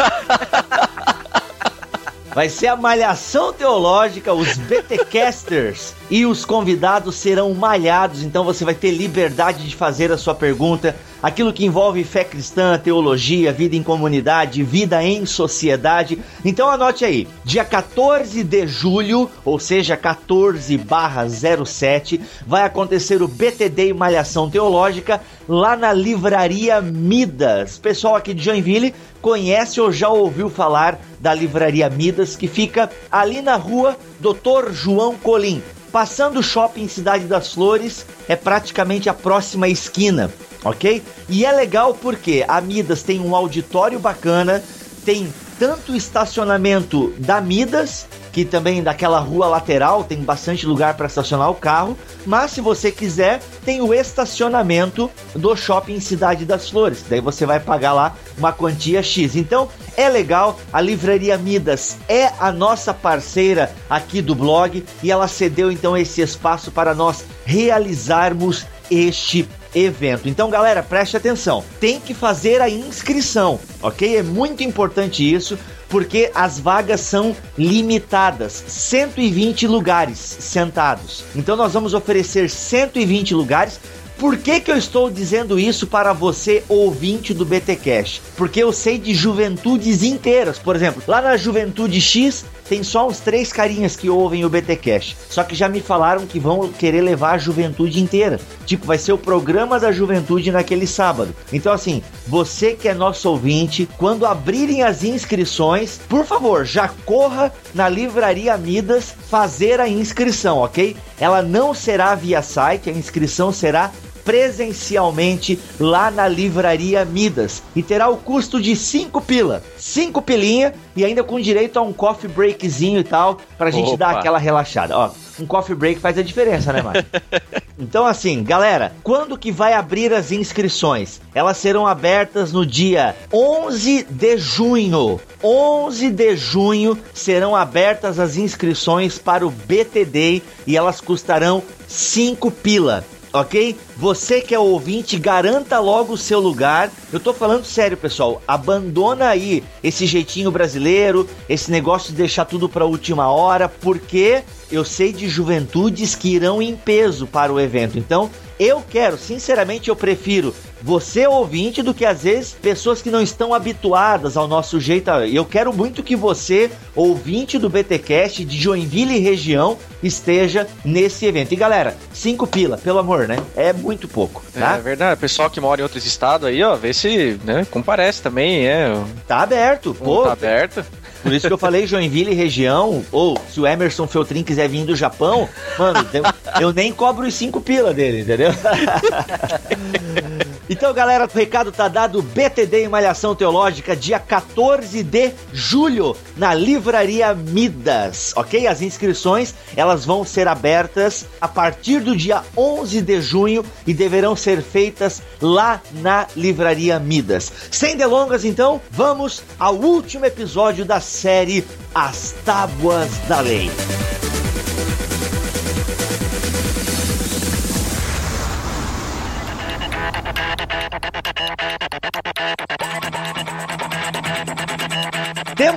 Vai 2.35 2.51
ser 2.51 2.67
a 2.67 2.77
malhação 2.77 3.55
teológica, 3.55 4.35
os 4.35 4.59
BTcasters 4.59 5.95
e 6.11 6.27
os 6.27 6.45
convidados 6.45 7.17
serão 7.17 7.55
malhados, 7.55 8.23
então 8.23 8.45
você 8.45 8.67
vai 8.67 8.75
ter 8.75 8.91
liberdade 8.91 9.67
de 9.67 9.75
fazer 9.75 10.13
a 10.13 10.19
sua 10.19 10.35
pergunta, 10.35 10.95
aquilo 11.23 11.53
que 11.53 11.65
envolve 11.65 12.03
fé 12.05 12.25
cristã, 12.25 12.79
teologia, 12.79 13.53
vida 13.53 13.77
em 13.77 13.83
comunidade, 13.83 14.63
vida 14.63 15.03
em 15.03 15.27
sociedade. 15.27 16.19
Então 16.45 16.71
anote 16.71 17.05
aí, 17.05 17.27
dia 17.45 17.65
14 17.65 18.45
de 18.45 18.67
julho, 18.67 19.31
ou 19.45 19.59
seja, 19.59 19.97
14/07, 19.97 22.21
vai 22.47 22.63
acontecer 22.63 23.23
o 23.23 23.29
BTD 23.29 23.93
Malhação 23.93 24.49
Teológica 24.49 25.21
lá 25.49 25.77
na 25.77 25.93
Livraria 25.93 26.81
Midas. 26.81 27.79
Pessoal 27.79 28.17
aqui 28.17 28.33
de 28.33 28.45
Joinville 28.45 28.95
conhece 29.21 29.81
ou 29.81 29.91
já 29.91 30.09
ouviu 30.09 30.49
falar 30.49 31.01
da 31.21 31.35
Livraria 31.35 31.91
Midas, 31.91 32.37
que 32.37 32.47
fica 32.47 32.89
ali 33.11 33.43
na 33.43 33.57
rua 33.57 33.97
Doutor 34.21 34.73
João 34.73 35.17
Colim. 35.17 35.61
Passando 35.91 36.41
o 36.41 36.43
shopping 36.43 36.87
Cidade 36.87 37.25
das 37.25 37.55
Flores, 37.55 38.05
é 38.29 38.37
praticamente 38.37 39.09
a 39.09 39.15
próxima 39.15 39.69
esquina 39.69 40.31
ok? 40.65 41.03
E 41.29 41.45
é 41.45 41.53
legal 41.53 41.95
porque 41.95 42.45
a 42.47 42.61
Midas 42.61 43.03
tem 43.03 43.21
um 43.21 43.35
auditório 43.35 43.99
bacana, 43.99 44.63
tem 45.05 45.33
tanto 45.59 45.95
estacionamento 45.95 47.13
da 47.19 47.41
Midas, 47.41 48.07
que 48.33 48.45
também 48.45 48.83
daquela 48.83 49.19
rua 49.19 49.49
lateral 49.49 50.05
tem 50.05 50.23
bastante 50.23 50.65
lugar 50.65 50.95
para 50.95 51.07
estacionar 51.07 51.51
o 51.51 51.55
carro, 51.55 51.99
mas 52.25 52.53
se 52.53 52.61
você 52.61 52.93
quiser, 52.93 53.41
tem 53.65 53.81
o 53.81 53.93
estacionamento 53.93 55.11
do 55.35 55.57
shopping 55.57 55.99
Cidade 55.99 56.45
das 56.45 56.71
Flores. 56.71 57.05
Daí 57.09 57.21
você 57.21 57.45
vai 57.45 57.59
pagar 57.59 57.93
lá 57.93 58.15
uma 58.37 58.53
quantia 58.53 59.03
X. 59.03 59.35
Então, 59.35 59.69
é 59.97 60.09
legal, 60.09 60.61
a 60.73 60.81
Livraria 60.81 61.37
Midas 61.37 61.97
é 62.09 62.31
a 62.39 62.53
nossa 62.53 62.95
parceira 62.95 63.75
aqui 63.91 64.23
do 64.23 64.35
blog 64.35 64.85
e 65.03 65.11
ela 65.11 65.27
cedeu 65.27 65.73
então 65.73 65.97
esse 65.97 66.21
espaço 66.21 66.71
para 66.71 66.95
nós 66.95 67.25
realizarmos 67.45 68.65
este 68.89 69.49
evento. 69.75 70.29
Então, 70.29 70.51
galera, 70.51 70.83
preste 70.83 71.17
atenção. 71.17 71.65
Tem 71.81 72.01
que 72.01 72.15
fazer 72.15 72.61
a 72.61 72.69
inscrição, 72.69 73.59
ok? 73.83 74.17
É 74.17 74.23
muito 74.23 74.63
importante 74.63 75.23
isso, 75.23 75.59
porque 75.89 76.31
as 76.35 76.59
vagas 76.59 77.01
são 77.01 77.35
limitadas. 77.57 78.65
120 78.67 79.67
lugares 79.67 80.19
sentados. 80.19 81.25
Então, 81.35 81.57
nós 81.57 81.73
vamos 81.73 81.95
oferecer 81.95 82.49
120 82.51 83.35
lugares. 83.35 83.81
Por 84.19 84.37
que, 84.37 84.59
que 84.59 84.73
eu 84.73 84.77
estou 84.77 85.09
dizendo 85.09 85.61
isso 85.61 85.87
para 85.87 86.13
você, 86.13 86.65
ouvinte 86.69 87.33
do 87.33 87.45
BT 87.45 87.77
Cash? 87.77 88.21
Porque 88.37 88.61
eu 88.61 88.73
sei 88.73 88.99
de 88.99 89.15
juventudes 89.15 90.03
inteiras. 90.03 90.59
Por 90.59 90.75
exemplo, 90.75 91.01
lá 91.07 91.23
na 91.23 91.37
Juventude 91.37 92.01
X 92.01 92.45
tem 92.69 92.83
só 92.83 93.07
uns 93.09 93.21
três 93.21 93.53
carinhas 93.53 93.95
que 93.95 94.11
ouvem 94.11 94.45
o 94.45 94.49
BT 94.51 94.75
Cash. 94.77 95.17
Só 95.31 95.45
que 95.45 95.55
já 95.55 95.69
me 95.69 95.81
falaram 95.81 96.27
que 96.27 96.41
vão 96.41 96.69
querer 96.69 97.01
levar 97.01 97.35
a 97.35 97.39
juventude 97.39 98.01
inteira. 98.01 98.41
Tipo, 98.67 98.87
vai 98.87 98.99
ser 98.99 99.13
o 99.13 99.19
programa 99.19 99.79
da 99.79 99.93
juventude 99.93 100.51
naquele 100.51 100.87
sábado. 100.87 101.35
Então, 101.53 101.73
assim, 101.73 102.03
você 102.27 102.73
que 102.73 102.89
é 102.89 102.95
nosso 102.95 103.31
ouvinte, 103.31 103.89
quando 103.97 104.27
abrirem 104.27 104.83
as 104.83 105.05
inscrições, 105.05 106.01
por 106.09 106.27
favor, 106.27 106.67
já 106.67 106.89
corra 107.07 107.53
na 107.73 107.89
Livraria 107.89 108.59
Midas 108.59 109.15
fazer 109.31 109.81
a 109.81 109.89
inscrição, 109.89 110.59
ok? 110.59 110.97
Ela 111.21 111.41
não 111.41 111.73
será 111.73 112.15
via 112.15 112.43
site, 112.43 112.91
a 112.91 112.93
inscrição 112.93 113.53
será 113.53 113.91
presencialmente 114.29 115.59
lá 115.81 116.11
na 116.11 116.29
Livraria 116.29 117.03
Midas 117.03 117.63
e 117.75 117.83
terá 117.83 118.11
o 118.11 118.19
custo 118.19 118.61
de 118.61 118.77
5 118.77 119.23
pila. 119.23 119.63
5 119.79 120.21
pilinha 120.21 120.75
e 120.95 121.03
ainda 121.03 121.25
com 121.25 121.41
direito 121.41 121.79
a 121.79 121.83
um 121.83 121.95
coffee 121.95 122.29
breakzinho 122.29 123.01
e 123.01 123.05
tal, 123.05 123.39
pra 123.57 123.71
gente 123.71 123.89
Opa. 123.89 123.97
dar 123.97 124.19
aquela 124.19 124.37
relaxada. 124.37 124.95
Ó, 124.95 125.11
um 125.41 125.47
coffee 125.47 125.75
break 125.75 125.99
faz 125.99 126.19
a 126.19 126.23
diferença, 126.23 126.75
né, 126.75 126.83
Mário? 126.83 127.07
Então, 127.81 128.05
assim, 128.05 128.43
galera, 128.43 128.93
quando 129.05 129.39
que 129.39 129.53
vai 129.53 129.73
abrir 129.73 130.13
as 130.13 130.33
inscrições? 130.33 131.21
Elas 131.33 131.59
serão 131.59 131.87
abertas 131.87 132.53
no 132.53 132.67
dia 132.67 133.15
11 133.33 134.05
de 134.11 134.37
junho. 134.37 135.21
11 135.41 136.11
de 136.11 136.37
junho 136.37 136.99
serão 137.15 137.55
abertas 137.55 138.19
as 138.19 138.37
inscrições 138.37 139.17
para 139.17 139.47
o 139.47 139.51
BTD 139.51 140.43
e 140.67 140.77
elas 140.77 141.01
custarão 141.01 141.63
5 141.87 142.51
pila 142.51 143.05
ok? 143.33 143.77
Você 143.97 144.41
que 144.41 144.55
é 144.55 144.59
ouvinte, 144.59 145.19
garanta 145.19 145.79
logo 145.79 146.13
o 146.13 146.19
seu 146.19 146.41
lugar. 146.41 146.91
Eu 147.13 147.21
tô 147.21 147.33
falando 147.33 147.65
sério, 147.65 147.97
pessoal. 147.97 148.43
Abandona 148.47 149.29
aí 149.29 149.63
esse 149.83 150.07
jeitinho 150.07 150.51
brasileiro, 150.51 151.29
esse 151.49 151.71
negócio 151.71 152.11
de 152.11 152.17
deixar 152.17 152.45
tudo 152.45 152.69
pra 152.69 152.85
última 152.85 153.31
hora, 153.31 153.69
porque 153.69 154.43
eu 154.71 154.85
sei 154.85 155.13
de 155.13 155.29
juventudes 155.29 156.15
que 156.15 156.35
irão 156.35 156.61
em 156.61 156.77
peso 156.77 157.27
para 157.27 157.53
o 157.53 157.61
evento. 157.61 157.99
Então, 157.99 158.31
eu 158.59 158.83
quero, 158.89 159.17
sinceramente, 159.17 159.89
eu 159.89 159.97
prefiro 159.97 160.55
você 160.83 161.27
ouvinte 161.27 161.83
do 161.83 161.95
que 161.95 162.05
às 162.05 162.23
vezes 162.23 162.57
pessoas 162.61 163.03
que 163.03 163.11
não 163.11 163.21
estão 163.21 163.53
habituadas 163.55 164.37
ao 164.37 164.49
nosso 164.49 164.81
jeito. 164.81 165.11
Eu 165.11 165.45
quero 165.45 165.73
muito 165.73 166.03
que 166.03 166.17
você, 166.17 166.71
ouvinte 166.95 167.59
do 167.59 167.69
BTcast 167.69 168.45
de 168.45 168.59
Joinville 168.59 169.17
e 169.17 169.21
região, 169.21 169.77
esteja 170.03 170.67
nesse 170.85 171.27
evento. 171.27 171.53
E 171.53 171.57
galera, 171.57 171.97
cinco 172.13 172.47
pila, 172.47 172.79
pelo 172.79 172.99
amor, 172.99 173.27
né? 173.27 173.39
É 173.57 173.73
muito 173.73 174.09
pouco, 174.09 174.43
tá? 174.53 174.77
É 174.77 174.81
verdade. 174.81 175.21
Pessoal 175.21 175.51
que 175.51 175.61
mora 175.61 175.81
em 175.81 175.85
outros 175.85 176.05
estados 176.07 176.47
aí, 176.47 176.63
ó, 176.63 176.77
vê 176.77 176.93
se, 176.93 177.39
né, 177.45 177.67
comparece 177.71 178.23
também, 178.23 178.67
é. 178.67 178.93
Tá 179.27 179.43
aberto, 179.43 179.95
pô. 179.95 180.25
Tá 180.25 180.33
aberto. 180.33 180.85
Por 181.23 181.33
isso 181.33 181.47
que 181.47 181.53
eu 181.53 181.59
falei 181.59 181.87
Joinville 181.87 182.33
região, 182.33 183.05
ou 183.11 183.37
se 183.53 183.61
o 183.61 183.67
Emerson 183.67 184.07
Feltrin 184.07 184.45
quiser 184.45 184.69
vir 184.69 184.85
do 184.85 184.95
Japão, 184.95 185.49
mano, 185.77 186.07
eu, 186.13 186.23
eu 186.61 186.73
nem 186.73 186.93
cobro 186.93 187.27
os 187.27 187.35
cinco 187.35 187.61
pila 187.61 187.93
dele, 187.93 188.21
entendeu? 188.21 188.51
Então, 190.71 190.93
galera, 190.93 191.25
o 191.25 191.37
recado 191.37 191.73
tá 191.73 191.89
dado. 191.89 192.21
BTD 192.21 192.85
em 192.85 192.89
Malhação 192.89 193.35
Teológica, 193.35 193.97
dia 193.97 194.19
14 194.19 195.03
de 195.03 195.33
julho, 195.53 196.15
na 196.37 196.53
Livraria 196.53 197.35
Midas, 197.35 198.33
ok? 198.37 198.67
As 198.67 198.83
inscrições, 198.83 199.55
elas 199.75 200.05
vão 200.05 200.25
ser 200.25 200.47
abertas 200.47 201.25
a 201.41 201.49
partir 201.49 202.01
do 202.01 202.15
dia 202.15 202.43
11 202.57 203.01
de 203.01 203.21
junho 203.21 203.65
e 203.87 203.95
deverão 203.95 204.37
ser 204.37 204.63
feitas 204.63 205.23
lá 205.41 205.81
na 205.93 206.27
Livraria 206.37 206.99
Midas. 206.99 207.51
Sem 207.71 207.97
delongas, 207.97 208.45
então, 208.45 208.81
vamos 208.91 209.43
ao 209.59 209.75
último 209.75 210.27
episódio 210.27 210.85
da 210.85 211.01
série 211.01 211.65
As 211.95 212.35
Tábuas 212.45 213.11
da 213.27 213.41
Lei. 213.41 213.71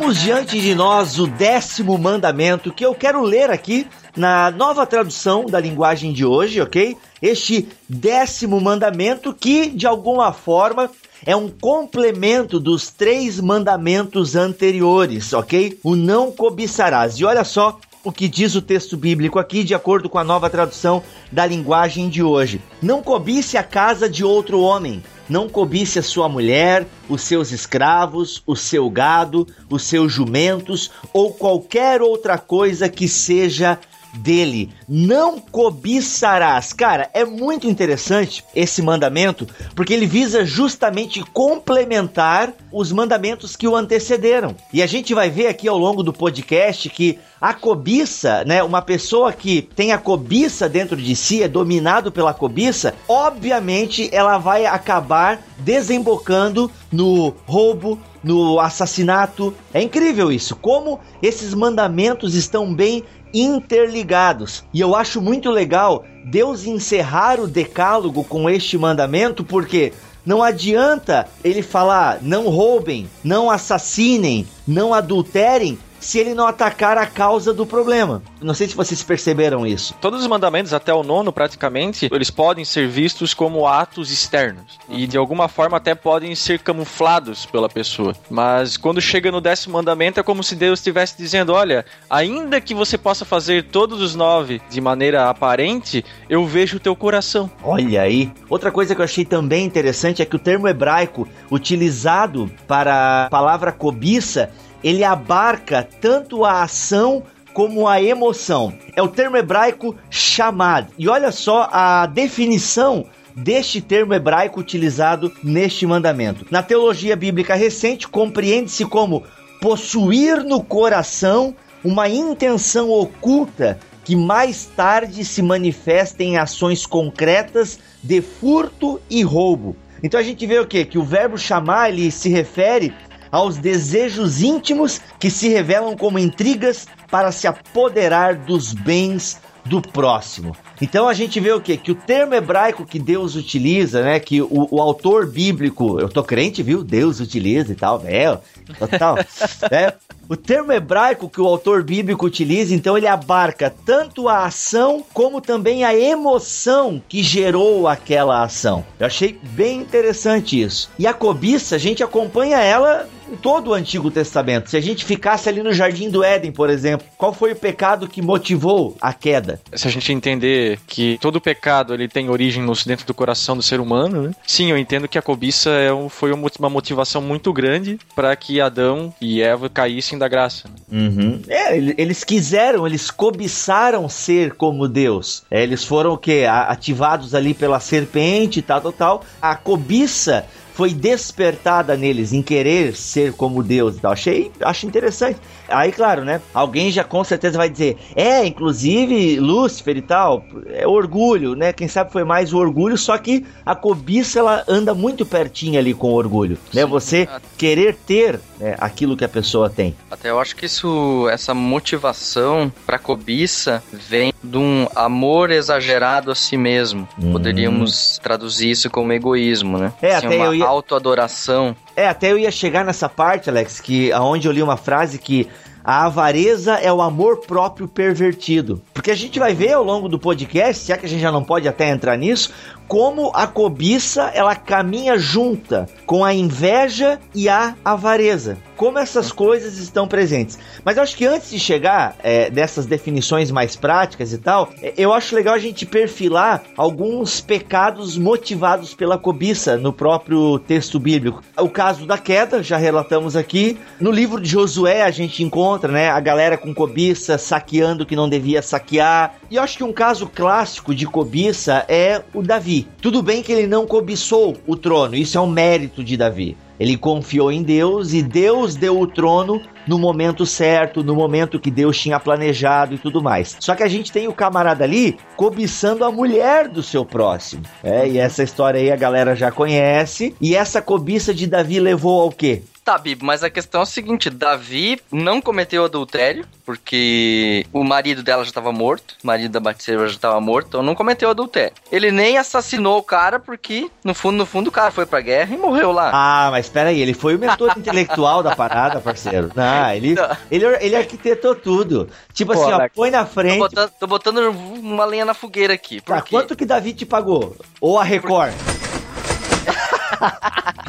Temos 0.01 0.17
diante 0.19 0.59
de 0.59 0.73
nós 0.73 1.19
o 1.19 1.27
décimo 1.27 1.95
mandamento 1.95 2.73
que 2.73 2.83
eu 2.83 2.95
quero 2.95 3.21
ler 3.21 3.51
aqui 3.51 3.85
na 4.17 4.49
nova 4.49 4.83
tradução 4.83 5.45
da 5.45 5.59
linguagem 5.59 6.11
de 6.11 6.25
hoje, 6.25 6.59
ok? 6.59 6.97
Este 7.21 7.69
décimo 7.87 8.59
mandamento 8.59 9.31
que, 9.31 9.69
de 9.69 9.85
alguma 9.85 10.33
forma, 10.33 10.89
é 11.23 11.35
um 11.35 11.47
complemento 11.47 12.59
dos 12.59 12.89
três 12.89 13.39
mandamentos 13.39 14.35
anteriores, 14.35 15.33
ok? 15.33 15.79
O 15.83 15.95
não 15.95 16.31
cobiçarás. 16.31 17.19
E 17.19 17.23
olha 17.23 17.43
só 17.43 17.79
o 18.03 18.11
que 18.11 18.27
diz 18.27 18.55
o 18.55 18.61
texto 18.61 18.97
bíblico 18.97 19.37
aqui, 19.39 19.63
de 19.63 19.75
acordo 19.75 20.09
com 20.09 20.17
a 20.17 20.23
nova 20.23 20.49
tradução 20.49 21.03
da 21.31 21.45
linguagem 21.45 22.09
de 22.09 22.23
hoje. 22.23 22.61
Não 22.81 23.01
cobice 23.01 23.57
a 23.57 23.63
casa 23.63 24.09
de 24.09 24.23
outro 24.23 24.59
homem, 24.61 25.03
não 25.29 25.47
cobice 25.47 25.99
a 25.99 26.03
sua 26.03 26.27
mulher, 26.27 26.85
os 27.07 27.21
seus 27.21 27.51
escravos, 27.51 28.41
o 28.45 28.55
seu 28.55 28.89
gado, 28.89 29.47
os 29.69 29.83
seus 29.83 30.11
jumentos 30.11 30.91
ou 31.13 31.33
qualquer 31.33 32.01
outra 32.01 32.37
coisa 32.37 32.89
que 32.89 33.07
seja 33.07 33.79
dele. 34.13 34.69
Não 34.87 35.39
cobiçarás. 35.39 36.73
Cara, 36.73 37.09
é 37.13 37.23
muito 37.25 37.67
interessante 37.67 38.43
esse 38.55 38.81
mandamento, 38.81 39.47
porque 39.75 39.93
ele 39.93 40.05
visa 40.05 40.45
justamente 40.45 41.23
complementar 41.33 42.53
os 42.71 42.91
mandamentos 42.91 43.55
que 43.55 43.67
o 43.67 43.75
antecederam. 43.75 44.55
E 44.73 44.81
a 44.81 44.87
gente 44.87 45.13
vai 45.13 45.29
ver 45.29 45.47
aqui 45.47 45.67
ao 45.67 45.77
longo 45.77 46.03
do 46.03 46.13
podcast 46.13 46.89
que 46.89 47.19
a 47.39 47.55
cobiça, 47.55 48.45
né, 48.45 48.61
uma 48.61 48.83
pessoa 48.83 49.33
que 49.33 49.63
tem 49.63 49.91
a 49.91 49.97
cobiça 49.97 50.69
dentro 50.69 50.95
de 50.95 51.15
si, 51.15 51.41
é 51.41 51.47
dominado 51.47 52.11
pela 52.11 52.35
cobiça, 52.35 52.93
obviamente 53.07 54.09
ela 54.13 54.37
vai 54.37 54.67
acabar 54.67 55.41
desembocando 55.57 56.69
no 56.91 57.33
roubo, 57.47 57.99
no 58.23 58.59
assassinato. 58.59 59.53
É 59.73 59.81
incrível 59.81 60.31
isso, 60.31 60.55
como 60.55 60.99
esses 61.21 61.53
mandamentos 61.53 62.35
estão 62.35 62.71
bem 62.71 63.03
interligados. 63.33 64.63
E 64.73 64.79
eu 64.79 64.95
acho 64.95 65.21
muito 65.21 65.49
legal 65.49 66.05
Deus 66.25 66.65
encerrar 66.65 67.39
o 67.39 67.47
decálogo 67.47 68.23
com 68.23 68.49
este 68.49 68.77
mandamento, 68.77 69.43
porque 69.43 69.93
não 70.25 70.43
adianta 70.43 71.27
ele 71.43 71.61
falar 71.61 72.19
não 72.21 72.47
roubem, 72.47 73.09
não 73.23 73.49
assassinem, 73.49 74.45
não 74.67 74.93
adulterem, 74.93 75.79
se 76.01 76.19
ele 76.19 76.33
não 76.33 76.47
atacar 76.47 76.97
a 76.97 77.05
causa 77.05 77.53
do 77.53 77.65
problema. 77.65 78.21
Não 78.41 78.53
sei 78.53 78.67
se 78.67 78.75
vocês 78.75 79.01
perceberam 79.03 79.65
isso. 79.65 79.93
Todos 80.01 80.21
os 80.21 80.27
mandamentos, 80.27 80.73
até 80.73 80.93
o 80.93 81.03
nono 81.03 81.31
praticamente, 81.31 82.09
eles 82.11 82.29
podem 82.29 82.65
ser 82.65 82.87
vistos 82.87 83.33
como 83.33 83.67
atos 83.67 84.11
externos. 84.11 84.79
E 84.89 85.07
de 85.07 85.17
alguma 85.17 85.47
forma 85.47 85.77
até 85.77 85.95
podem 85.95 86.35
ser 86.35 86.59
camuflados 86.59 87.45
pela 87.45 87.69
pessoa. 87.69 88.15
Mas 88.29 88.75
quando 88.75 88.99
chega 88.99 89.31
no 89.31 89.39
décimo 89.39 89.73
mandamento, 89.73 90.19
é 90.19 90.23
como 90.23 90.43
se 90.43 90.55
Deus 90.55 90.79
estivesse 90.79 91.15
dizendo: 91.17 91.53
olha, 91.53 91.85
ainda 92.09 92.59
que 92.59 92.73
você 92.73 92.97
possa 92.97 93.23
fazer 93.23 93.65
todos 93.65 94.01
os 94.01 94.15
nove 94.15 94.61
de 94.69 94.81
maneira 94.81 95.29
aparente, 95.29 96.03
eu 96.27 96.45
vejo 96.45 96.77
o 96.77 96.79
teu 96.79 96.95
coração. 96.95 97.49
Olha 97.63 98.01
aí. 98.01 98.33
Outra 98.49 98.71
coisa 98.71 98.95
que 98.95 99.01
eu 99.01 99.05
achei 99.05 99.23
também 99.23 99.65
interessante 99.65 100.21
é 100.21 100.25
que 100.25 100.35
o 100.35 100.39
termo 100.39 100.67
hebraico 100.67 101.27
utilizado 101.51 102.51
para 102.67 103.25
a 103.25 103.29
palavra 103.29 103.71
cobiça 103.71 104.51
ele 104.83 105.03
abarca 105.03 105.87
tanto 105.99 106.43
a 106.45 106.63
ação 106.63 107.23
como 107.53 107.87
a 107.87 108.01
emoção. 108.01 108.73
É 108.95 109.01
o 109.01 109.07
termo 109.07 109.37
hebraico 109.37 109.95
chamad. 110.09 110.87
E 110.97 111.07
olha 111.09 111.31
só 111.31 111.69
a 111.71 112.05
definição 112.05 113.05
deste 113.35 113.81
termo 113.81 114.13
hebraico 114.13 114.59
utilizado 114.59 115.31
neste 115.43 115.85
mandamento. 115.85 116.45
Na 116.49 116.63
teologia 116.63 117.15
bíblica 117.15 117.55
recente, 117.55 118.07
compreende-se 118.07 118.85
como 118.85 119.23
possuir 119.61 120.43
no 120.43 120.63
coração 120.63 121.55
uma 121.83 122.09
intenção 122.09 122.89
oculta 122.89 123.79
que 124.03 124.15
mais 124.15 124.65
tarde 124.65 125.23
se 125.23 125.41
manifesta 125.41 126.23
em 126.23 126.37
ações 126.37 126.85
concretas 126.85 127.79
de 128.03 128.21
furto 128.21 128.99
e 129.09 129.21
roubo. 129.21 129.75
Então 130.03 130.19
a 130.19 130.23
gente 130.23 130.45
vê 130.47 130.59
o 130.59 130.65
que? 130.65 130.83
Que 130.83 130.97
o 130.97 131.03
verbo 131.03 131.37
chamar 131.37 131.89
ele 131.89 132.09
se 132.09 132.27
refere 132.27 132.91
aos 133.31 133.57
desejos 133.57 134.41
íntimos 134.41 135.01
que 135.19 135.29
se 135.29 135.47
revelam 135.47 135.95
como 135.95 136.19
intrigas 136.19 136.87
para 137.09 137.31
se 137.31 137.47
apoderar 137.47 138.35
dos 138.35 138.73
bens 138.73 139.39
do 139.65 139.81
próximo. 139.81 140.55
Então 140.81 141.07
a 141.07 141.13
gente 141.13 141.39
vê 141.39 141.51
o 141.51 141.61
que? 141.61 141.77
Que 141.77 141.91
o 141.91 141.95
termo 141.95 142.33
hebraico 142.33 142.85
que 142.85 142.97
Deus 142.97 143.35
utiliza, 143.35 144.01
né? 144.01 144.19
Que 144.19 144.41
o, 144.41 144.67
o 144.71 144.81
autor 144.81 145.27
bíblico, 145.27 145.99
eu 145.99 146.09
tô 146.09 146.23
crente, 146.23 146.63
viu? 146.63 146.83
Deus 146.83 147.19
utiliza 147.19 147.71
e 147.71 147.75
tal, 147.75 148.01
é, 148.05 148.37
total. 148.79 149.17
é, 149.69 149.93
o 150.27 150.35
termo 150.35 150.71
hebraico 150.71 151.29
que 151.29 151.39
o 151.39 151.45
autor 151.45 151.83
bíblico 151.83 152.25
utiliza, 152.25 152.73
então 152.73 152.97
ele 152.97 153.07
abarca 153.07 153.73
tanto 153.85 154.27
a 154.27 154.45
ação 154.45 155.03
como 155.13 155.41
também 155.41 155.83
a 155.83 155.95
emoção 155.95 157.01
que 157.07 157.21
gerou 157.21 157.87
aquela 157.87 158.43
ação. 158.43 158.83
Eu 158.99 159.05
achei 159.05 159.37
bem 159.41 159.81
interessante 159.81 160.59
isso. 160.59 160.89
E 160.97 161.05
a 161.05 161.13
cobiça, 161.13 161.75
a 161.75 161.79
gente 161.79 162.03
acompanha 162.03 162.57
ela 162.57 163.07
todo 163.35 163.69
o 163.69 163.73
Antigo 163.73 164.09
Testamento. 164.11 164.69
Se 164.69 164.77
a 164.77 164.81
gente 164.81 165.05
ficasse 165.05 165.49
ali 165.49 165.63
no 165.63 165.73
Jardim 165.73 166.09
do 166.09 166.23
Éden, 166.23 166.51
por 166.51 166.69
exemplo, 166.69 167.05
qual 167.17 167.33
foi 167.33 167.51
o 167.51 167.55
pecado 167.55 168.07
que 168.07 168.21
motivou 168.21 168.95
a 169.01 169.13
queda? 169.13 169.59
Se 169.73 169.87
a 169.87 169.91
gente 169.91 170.11
entender 170.11 170.79
que 170.87 171.17
todo 171.21 171.41
pecado 171.41 171.93
ele 171.93 172.07
tem 172.07 172.29
origem 172.29 172.63
no, 172.63 172.73
dentro 172.85 173.05
do 173.05 173.13
coração 173.13 173.55
do 173.55 173.63
ser 173.63 173.79
humano, 173.79 174.23
né? 174.23 174.31
sim, 174.45 174.71
eu 174.71 174.77
entendo 174.77 175.07
que 175.07 175.17
a 175.17 175.21
cobiça 175.21 175.69
é 175.69 175.93
um, 175.93 176.09
foi 176.09 176.31
uma 176.31 176.69
motivação 176.69 177.21
muito 177.21 177.51
grande 177.53 177.99
para 178.15 178.35
que 178.35 178.59
Adão 178.59 179.13
e 179.21 179.41
Eva 179.41 179.69
caíssem 179.69 180.17
da 180.17 180.27
graça. 180.27 180.67
Né? 180.67 180.99
Uhum. 180.99 181.41
É, 181.47 181.77
eles 181.77 182.23
quiseram, 182.23 182.85
eles 182.85 183.09
cobiçaram 183.09 184.07
ser 184.09 184.53
como 184.53 184.87
Deus. 184.87 185.43
É, 185.49 185.63
eles 185.63 185.83
foram 185.83 186.13
o 186.13 186.17
que? 186.17 186.45
Ativados 186.45 187.33
ali 187.33 187.53
pela 187.53 187.79
serpente 187.79 188.59
e 188.59 188.61
tal, 188.61 188.81
tal, 188.81 188.91
tal. 188.91 189.25
A 189.41 189.55
cobiça 189.55 190.45
foi 190.73 190.93
despertada 190.93 191.95
neles 191.95 192.33
em 192.33 192.41
querer 192.41 192.95
ser 192.95 193.33
como 193.33 193.63
Deus 193.63 193.97
e 193.97 193.99
tal. 193.99 194.11
Achei, 194.11 194.51
acho 194.61 194.85
interessante. 194.85 195.39
Aí, 195.67 195.91
claro, 195.91 196.23
né? 196.23 196.41
Alguém 196.53 196.91
já 196.91 197.03
com 197.03 197.23
certeza 197.23 197.57
vai 197.57 197.69
dizer, 197.69 197.97
é, 198.15 198.45
inclusive 198.45 199.39
Lúcifer 199.39 199.97
e 199.97 200.01
tal, 200.01 200.43
é 200.67 200.85
orgulho, 200.85 201.55
né? 201.55 201.71
Quem 201.71 201.87
sabe 201.87 202.11
foi 202.11 202.23
mais 202.23 202.53
o 202.53 202.57
orgulho, 202.57 202.97
só 202.97 203.17
que 203.17 203.45
a 203.65 203.75
cobiça 203.75 204.39
ela 204.39 204.63
anda 204.67 204.93
muito 204.93 205.25
pertinho 205.25 205.79
ali 205.79 205.93
com 205.93 206.11
o 206.11 206.15
orgulho, 206.15 206.57
né? 206.73 206.85
Você 206.85 207.27
querer 207.57 207.95
ter 207.95 208.39
né, 208.59 208.75
aquilo 208.79 209.15
que 209.17 209.23
a 209.23 209.29
pessoa 209.29 209.69
tem. 209.69 209.95
Até 210.09 210.29
eu 210.29 210.39
acho 210.39 210.55
que 210.55 210.65
isso, 210.65 211.27
essa 211.29 211.53
motivação 211.53 212.71
para 212.85 212.99
cobiça 212.99 213.83
vem 213.91 214.33
de 214.43 214.57
um 214.57 214.87
amor 214.95 215.51
exagerado 215.51 216.31
a 216.31 216.35
si 216.35 216.57
mesmo. 216.57 217.07
Hum. 217.21 217.31
Poderíamos 217.31 218.19
traduzir 218.21 218.71
isso 218.71 218.89
como 218.89 219.13
egoísmo, 219.13 219.77
né? 219.77 219.93
É, 220.01 220.15
assim, 220.15 220.27
até 220.27 220.35
uma 220.37 220.45
eu 220.45 220.55
ia... 220.55 220.60
autoadoração. 220.67 221.75
É, 221.95 222.07
até 222.07 222.31
eu 222.31 222.37
ia 222.37 222.51
chegar 222.51 222.85
nessa 222.85 223.09
parte, 223.09 223.49
Alex, 223.49 223.79
que 223.79 224.11
aonde 224.11 224.47
eu 224.47 224.51
li 224.51 224.61
uma 224.61 224.77
frase 224.77 225.17
que 225.17 225.49
a 225.83 226.05
avareza 226.05 226.73
é 226.75 226.91
o 226.93 227.01
amor 227.01 227.37
próprio 227.37 227.87
pervertido. 227.87 228.81
Porque 228.93 229.11
a 229.11 229.15
gente 229.15 229.39
vai 229.39 229.53
ver 229.53 229.73
ao 229.73 229.83
longo 229.83 230.07
do 230.07 230.19
podcast, 230.19 230.83
se 230.83 230.91
é 230.91 230.97
que 230.97 231.05
a 231.05 231.09
gente 231.09 231.21
já 231.21 231.31
não 231.31 231.43
pode 231.43 231.67
até 231.67 231.89
entrar 231.89 232.15
nisso, 232.17 232.53
como 232.91 233.31
a 233.33 233.47
cobiça 233.47 234.23
ela 234.33 234.53
caminha 234.53 235.17
junta 235.17 235.87
com 236.05 236.25
a 236.25 236.33
inveja 236.33 237.21
e 237.33 237.47
a 237.47 237.73
avareza. 237.85 238.57
Como 238.75 238.99
essas 238.99 239.31
coisas 239.31 239.77
estão 239.77 240.07
presentes. 240.07 240.59
Mas 240.83 240.97
eu 240.97 241.03
acho 241.03 241.15
que 241.15 241.25
antes 241.25 241.51
de 241.51 241.59
chegar 241.59 242.17
é, 242.21 242.49
dessas 242.49 242.85
definições 242.85 243.49
mais 243.49 243.77
práticas 243.77 244.33
e 244.33 244.37
tal, 244.37 244.71
é, 244.81 244.93
eu 244.97 245.13
acho 245.13 245.33
legal 245.35 245.53
a 245.53 245.59
gente 245.59 245.85
perfilar 245.85 246.63
alguns 246.75 247.39
pecados 247.39 248.17
motivados 248.17 248.93
pela 248.93 249.17
cobiça 249.17 249.77
no 249.77 249.93
próprio 249.93 250.59
texto 250.59 250.99
bíblico. 250.99 251.41
O 251.57 251.69
caso 251.69 252.05
da 252.05 252.17
queda, 252.17 252.61
já 252.61 252.75
relatamos 252.75 253.37
aqui. 253.37 253.77
No 254.01 254.11
livro 254.11 254.41
de 254.41 254.49
Josué 254.49 255.03
a 255.03 255.11
gente 255.11 255.43
encontra 255.43 255.89
né, 255.93 256.09
a 256.09 256.19
galera 256.19 256.57
com 256.57 256.73
cobiça 256.73 257.37
saqueando 257.37 258.03
o 258.03 258.05
que 258.05 258.17
não 258.17 258.27
devia 258.27 258.61
saquear. 258.61 259.35
E 259.49 259.55
eu 259.55 259.63
acho 259.63 259.77
que 259.77 259.83
um 259.83 259.93
caso 259.93 260.27
clássico 260.27 260.93
de 260.93 261.05
cobiça 261.05 261.85
é 261.87 262.21
o 262.33 262.41
Davi. 262.41 262.80
Tudo 263.01 263.21
bem 263.21 263.41
que 263.41 263.51
ele 263.51 263.67
não 263.67 263.85
cobiçou 263.85 264.57
o 264.65 264.75
trono, 264.75 265.15
isso 265.15 265.37
é 265.37 265.41
um 265.41 265.49
mérito 265.49 266.03
de 266.03 266.15
Davi. 266.17 266.57
Ele 266.79 266.97
confiou 266.97 267.51
em 267.51 267.61
Deus 267.61 268.11
e 268.11 268.23
Deus 268.23 268.75
deu 268.75 268.99
o 268.99 269.05
trono 269.05 269.61
no 269.87 269.99
momento 269.99 270.47
certo, 270.47 271.03
no 271.03 271.13
momento 271.13 271.59
que 271.59 271.69
Deus 271.69 271.99
tinha 271.99 272.19
planejado 272.19 272.95
e 272.95 272.97
tudo 272.97 273.21
mais. 273.21 273.55
Só 273.59 273.75
que 273.75 273.83
a 273.83 273.87
gente 273.87 274.11
tem 274.11 274.27
o 274.27 274.33
camarada 274.33 274.83
ali 274.83 275.15
cobiçando 275.35 276.03
a 276.03 276.11
mulher 276.11 276.67
do 276.67 276.81
seu 276.81 277.05
próximo. 277.05 277.61
É, 277.83 278.07
e 278.07 278.17
essa 278.17 278.41
história 278.41 278.79
aí 278.79 278.91
a 278.91 278.95
galera 278.95 279.35
já 279.35 279.51
conhece. 279.51 280.35
E 280.41 280.55
essa 280.55 280.81
cobiça 280.81 281.33
de 281.33 281.45
Davi 281.45 281.79
levou 281.79 282.19
ao 282.19 282.31
quê? 282.31 282.63
Tá, 282.83 282.97
Bibo, 282.97 283.23
mas 283.23 283.43
a 283.43 283.49
questão 283.49 283.81
é 283.81 283.83
o 283.83 283.87
seguinte: 283.87 284.29
Davi 284.29 284.99
não 285.11 285.39
cometeu 285.39 285.85
adultério, 285.85 286.45
porque 286.65 287.65
o 287.71 287.83
marido 287.83 288.23
dela 288.23 288.43
já 288.43 288.49
estava 288.49 288.71
morto, 288.71 289.15
o 289.23 289.27
marido 289.27 289.51
da 289.51 289.59
Batseba 289.59 290.07
já 290.07 290.15
estava 290.15 290.41
morto, 290.41 290.67
então 290.67 290.83
não 290.83 290.95
cometeu 290.95 291.29
adultério. 291.29 291.73
Ele 291.91 292.11
nem 292.11 292.39
assassinou 292.39 292.97
o 292.97 293.03
cara, 293.03 293.39
porque 293.39 293.89
no 294.03 294.15
fundo, 294.15 294.37
no 294.37 294.45
fundo, 294.47 294.69
o 294.69 294.71
cara 294.71 294.89
foi 294.89 295.05
pra 295.05 295.21
guerra 295.21 295.53
e 295.53 295.57
morreu 295.57 295.91
lá. 295.91 296.09
Ah, 296.11 296.49
mas 296.49 296.65
espera 296.65 296.89
aí, 296.89 296.99
ele 296.99 297.13
foi 297.13 297.35
o 297.35 297.39
mentor 297.39 297.71
intelectual 297.77 298.41
da 298.41 298.55
parada, 298.55 298.99
parceiro. 298.99 299.51
Ah, 299.55 299.95
ele, 299.95 300.15
ele, 300.49 300.65
ele 300.79 300.95
arquitetou 300.95 301.53
tudo. 301.53 302.09
Tipo 302.33 302.53
Pô, 302.53 302.63
assim, 302.63 302.71
ó, 302.71 302.89
põe 302.89 303.11
na 303.11 303.27
frente. 303.27 303.59
Tô 303.59 303.69
botando, 303.69 303.91
tô 303.99 304.07
botando, 304.07 304.49
uma 304.49 305.05
lenha 305.05 305.25
na 305.25 305.35
fogueira 305.35 305.73
aqui. 305.73 306.01
Tá, 306.01 306.21
quanto 306.23 306.55
que 306.55 306.65
Davi 306.65 306.93
te 306.93 307.05
pagou? 307.05 307.55
Ou 307.79 307.99
a 307.99 308.03
Record? 308.03 308.53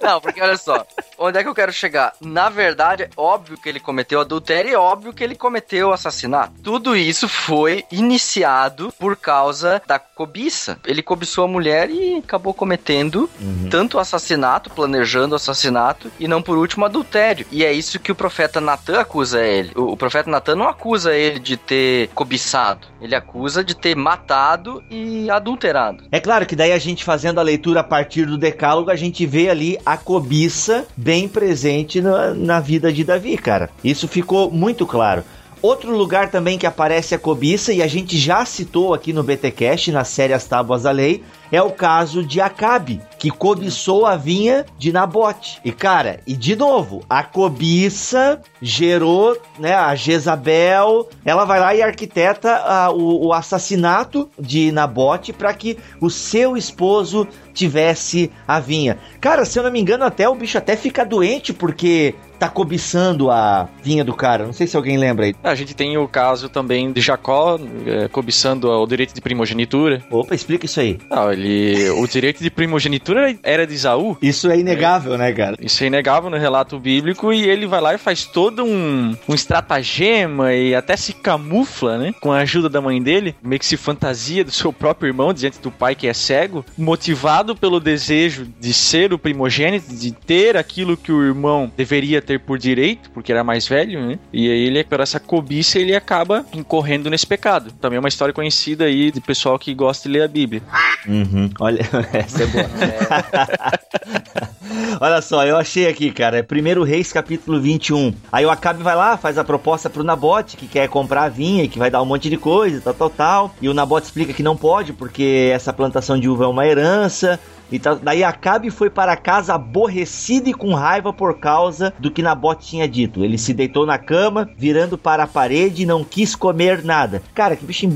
Não, 0.00 0.20
porque 0.20 0.40
olha 0.40 0.56
só, 0.56 0.86
onde 1.18 1.38
é 1.38 1.42
que 1.42 1.48
eu 1.48 1.54
quero 1.54 1.72
chegar? 1.72 2.12
Na 2.20 2.48
verdade, 2.48 3.04
é 3.04 3.10
óbvio 3.16 3.56
que 3.56 3.68
ele 3.68 3.80
cometeu 3.80 4.20
adultério 4.20 4.70
e 4.70 4.74
é 4.74 4.78
óbvio 4.78 5.12
que 5.12 5.22
ele 5.22 5.34
cometeu 5.34 5.92
assassinato. 5.92 6.54
Tudo 6.62 6.96
isso 6.96 7.28
foi 7.28 7.84
iniciado 7.90 8.92
por 8.98 9.16
causa 9.16 9.82
da 9.86 9.98
cobiça. 9.98 10.78
Ele 10.86 11.02
cobiçou 11.02 11.44
a 11.44 11.48
mulher 11.48 11.90
e 11.90 12.16
acabou 12.16 12.54
cometendo 12.54 13.28
uhum. 13.40 13.68
tanto 13.70 13.98
assassinato, 13.98 14.70
planejando 14.70 15.34
assassinato, 15.34 16.10
e 16.18 16.26
não 16.26 16.42
por 16.42 16.56
último 16.56 16.84
adultério. 16.84 17.46
E 17.50 17.64
é 17.64 17.72
isso 17.72 17.98
que 17.98 18.12
o 18.12 18.14
profeta 18.14 18.60
Natan 18.60 19.00
acusa 19.00 19.44
ele. 19.44 19.72
O, 19.74 19.92
o 19.92 19.96
profeta 19.96 20.30
Natan 20.30 20.56
não 20.56 20.68
acusa 20.68 21.14
ele 21.14 21.38
de 21.38 21.56
ter 21.56 22.08
cobiçado, 22.14 22.86
ele 23.00 23.14
acusa 23.14 23.62
de 23.62 23.74
ter 23.74 23.94
matado 23.94 24.82
e 24.90 25.30
adulterado. 25.30 26.04
É 26.10 26.20
claro 26.20 26.46
que 26.46 26.56
daí 26.56 26.72
a 26.72 26.78
gente 26.78 27.04
fazendo 27.04 27.38
a 27.38 27.42
leitura 27.42 27.80
a 27.80 27.84
partir 27.84 28.26
do 28.26 28.38
decálogo, 28.38 28.90
a 28.90 28.96
gente 28.96 29.26
vê 29.26 29.48
ali 29.48 29.59
a 29.84 29.96
cobiça 29.96 30.86
bem 30.96 31.28
presente 31.28 32.00
na, 32.00 32.32
na 32.34 32.60
vida 32.60 32.92
de 32.92 33.04
Davi, 33.04 33.36
cara. 33.36 33.70
Isso 33.84 34.08
ficou 34.08 34.50
muito 34.50 34.86
claro. 34.86 35.22
Outro 35.62 35.94
lugar 35.94 36.30
também 36.30 36.58
que 36.58 36.66
aparece 36.66 37.14
a 37.14 37.18
cobiça, 37.18 37.72
e 37.72 37.82
a 37.82 37.86
gente 37.86 38.16
já 38.16 38.44
citou 38.44 38.94
aqui 38.94 39.12
no 39.12 39.22
BTcast, 39.22 39.92
na 39.92 40.04
série 40.04 40.32
As 40.32 40.46
Tábuas 40.46 40.84
da 40.84 40.90
Lei, 40.90 41.22
é 41.50 41.62
o 41.62 41.70
caso 41.70 42.24
de 42.24 42.40
Acabe, 42.40 43.00
que 43.18 43.30
cobiçou 43.30 44.06
a 44.06 44.16
vinha 44.16 44.64
de 44.78 44.92
Nabote. 44.92 45.60
E 45.64 45.72
cara, 45.72 46.20
e 46.26 46.34
de 46.34 46.56
novo, 46.56 47.04
a 47.08 47.22
cobiça 47.22 48.40
gerou, 48.60 49.36
né, 49.58 49.74
a 49.74 49.94
Jezabel, 49.94 51.08
ela 51.24 51.44
vai 51.44 51.60
lá 51.60 51.74
e 51.74 51.82
arquiteta 51.82 52.56
a, 52.56 52.90
o, 52.90 53.26
o 53.26 53.32
assassinato 53.32 54.28
de 54.38 54.70
Nabote 54.72 55.32
para 55.32 55.52
que 55.54 55.78
o 56.00 56.10
seu 56.10 56.56
esposo 56.56 57.26
tivesse 57.52 58.30
a 58.46 58.60
vinha. 58.60 58.98
Cara, 59.20 59.44
se 59.44 59.58
eu 59.58 59.62
não 59.62 59.70
me 59.70 59.80
engano, 59.80 60.04
até 60.04 60.28
o 60.28 60.34
bicho 60.34 60.56
até 60.56 60.76
fica 60.76 61.04
doente 61.04 61.52
porque 61.52 62.14
tá 62.38 62.48
cobiçando 62.48 63.30
a 63.30 63.68
vinha 63.82 64.02
do 64.02 64.14
cara. 64.14 64.46
Não 64.46 64.52
sei 64.54 64.66
se 64.66 64.74
alguém 64.74 64.96
lembra 64.96 65.26
aí. 65.26 65.34
A 65.44 65.54
gente 65.54 65.74
tem 65.74 65.98
o 65.98 66.08
caso 66.08 66.48
também 66.48 66.90
de 66.90 67.00
Jacó 67.02 67.58
é, 67.86 68.08
cobiçando 68.08 68.70
o 68.70 68.86
direito 68.86 69.14
de 69.14 69.20
primogenitura. 69.20 70.02
Opa, 70.10 70.34
explica 70.34 70.64
isso 70.64 70.80
aí. 70.80 70.98
Não, 71.10 71.30
ele. 71.40 71.90
O 71.90 72.06
direito 72.06 72.42
de 72.42 72.50
primogenitura 72.50 73.36
era 73.42 73.66
de 73.66 73.74
Isaú. 73.74 74.16
Isso 74.22 74.50
é 74.50 74.58
inegável, 74.58 75.14
é, 75.14 75.18
né, 75.18 75.32
cara? 75.32 75.56
Isso 75.60 75.84
é 75.84 75.86
inegável 75.86 76.30
no 76.30 76.38
relato 76.38 76.78
bíblico 76.78 77.32
e 77.32 77.48
ele 77.48 77.66
vai 77.66 77.80
lá 77.80 77.94
e 77.94 77.98
faz 77.98 78.24
todo 78.24 78.64
um, 78.64 79.14
um 79.28 79.34
estratagema 79.34 80.54
e 80.54 80.74
até 80.74 80.96
se 80.96 81.12
camufla, 81.12 81.98
né? 81.98 82.14
Com 82.20 82.32
a 82.32 82.38
ajuda 82.38 82.68
da 82.68 82.80
mãe 82.80 83.02
dele, 83.02 83.34
meio 83.42 83.58
que 83.58 83.66
se 83.66 83.76
fantasia 83.76 84.44
do 84.44 84.50
seu 84.50 84.72
próprio 84.72 85.08
irmão 85.08 85.32
diante 85.34 85.60
do 85.60 85.70
pai 85.70 85.94
que 85.94 86.06
é 86.06 86.14
cego, 86.14 86.64
motivado 86.76 87.54
pelo 87.54 87.80
desejo 87.80 88.48
de 88.58 88.72
ser 88.72 89.12
o 89.12 89.18
primogênito, 89.18 89.94
de 89.94 90.12
ter 90.12 90.56
aquilo 90.56 90.96
que 90.96 91.12
o 91.12 91.22
irmão 91.22 91.70
deveria 91.76 92.22
ter 92.22 92.30
ter 92.30 92.38
por 92.38 92.58
direito, 92.58 93.10
porque 93.10 93.32
era 93.32 93.42
mais 93.42 93.66
velho, 93.66 94.06
né? 94.06 94.18
E 94.32 94.48
aí 94.48 94.66
ele, 94.66 94.84
por 94.84 95.00
essa 95.00 95.18
cobiça, 95.18 95.78
ele 95.80 95.96
acaba 95.96 96.46
incorrendo 96.54 97.10
nesse 97.10 97.26
pecado. 97.26 97.72
Também 97.80 97.96
é 97.96 98.00
uma 98.00 98.08
história 98.08 98.32
conhecida 98.32 98.84
aí 98.84 99.10
de 99.10 99.20
pessoal 99.20 99.58
que 99.58 99.74
gosta 99.74 100.08
de 100.08 100.12
ler 100.12 100.22
a 100.22 100.28
Bíblia. 100.28 100.62
Uhum. 101.08 101.29
Olha, 101.58 101.80
essa 102.12 102.42
é 102.42 102.46
boa. 102.46 102.66
Olha 105.00 105.22
só, 105.22 105.46
eu 105.46 105.56
achei 105.56 105.88
aqui, 105.88 106.10
cara. 106.10 106.38
É 106.38 106.42
1 106.42 106.84
Reis, 106.84 107.12
capítulo 107.12 107.60
21. 107.60 108.14
Aí 108.30 108.44
o 108.44 108.50
Acabe 108.50 108.82
vai 108.82 108.94
lá, 108.94 109.16
faz 109.16 109.38
a 109.38 109.44
proposta 109.44 109.88
pro 109.88 110.04
Nabote, 110.04 110.56
que 110.56 110.66
quer 110.66 110.88
comprar 110.88 111.24
a 111.24 111.28
vinha 111.28 111.66
que 111.68 111.78
vai 111.78 111.90
dar 111.90 112.02
um 112.02 112.06
monte 112.06 112.28
de 112.28 112.36
coisa, 112.36 112.80
tal, 112.80 112.94
tal, 112.94 113.10
tal. 113.10 113.54
E 113.60 113.68
o 113.68 113.74
Nabote 113.74 114.06
explica 114.06 114.32
que 114.32 114.42
não 114.42 114.56
pode, 114.56 114.92
porque 114.92 115.50
essa 115.52 115.72
plantação 115.72 116.18
de 116.18 116.28
uva 116.28 116.44
é 116.44 116.48
uma 116.48 116.66
herança. 116.66 117.40
E 117.72 117.78
tá, 117.78 117.94
daí 117.94 118.24
Acabe 118.24 118.70
foi 118.70 118.90
para 118.90 119.16
casa 119.16 119.54
aborrecido 119.54 120.48
e 120.48 120.54
com 120.54 120.74
raiva 120.74 121.12
por 121.12 121.38
causa 121.38 121.94
do 121.98 122.10
que 122.10 122.22
Nabote 122.22 122.66
tinha 122.66 122.88
dito. 122.88 123.24
Ele 123.24 123.38
se 123.38 123.54
deitou 123.54 123.86
na 123.86 123.96
cama, 123.96 124.50
virando 124.58 124.98
para 124.98 125.22
a 125.22 125.26
parede 125.26 125.82
e 125.82 125.86
não 125.86 126.02
quis 126.02 126.34
comer 126.34 126.84
nada. 126.84 127.22
Cara, 127.32 127.54
que 127.54 127.64
bicho 127.64 127.88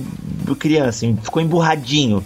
criança, 0.59 1.07
ficou 1.23 1.43
emburradinho. 1.43 2.25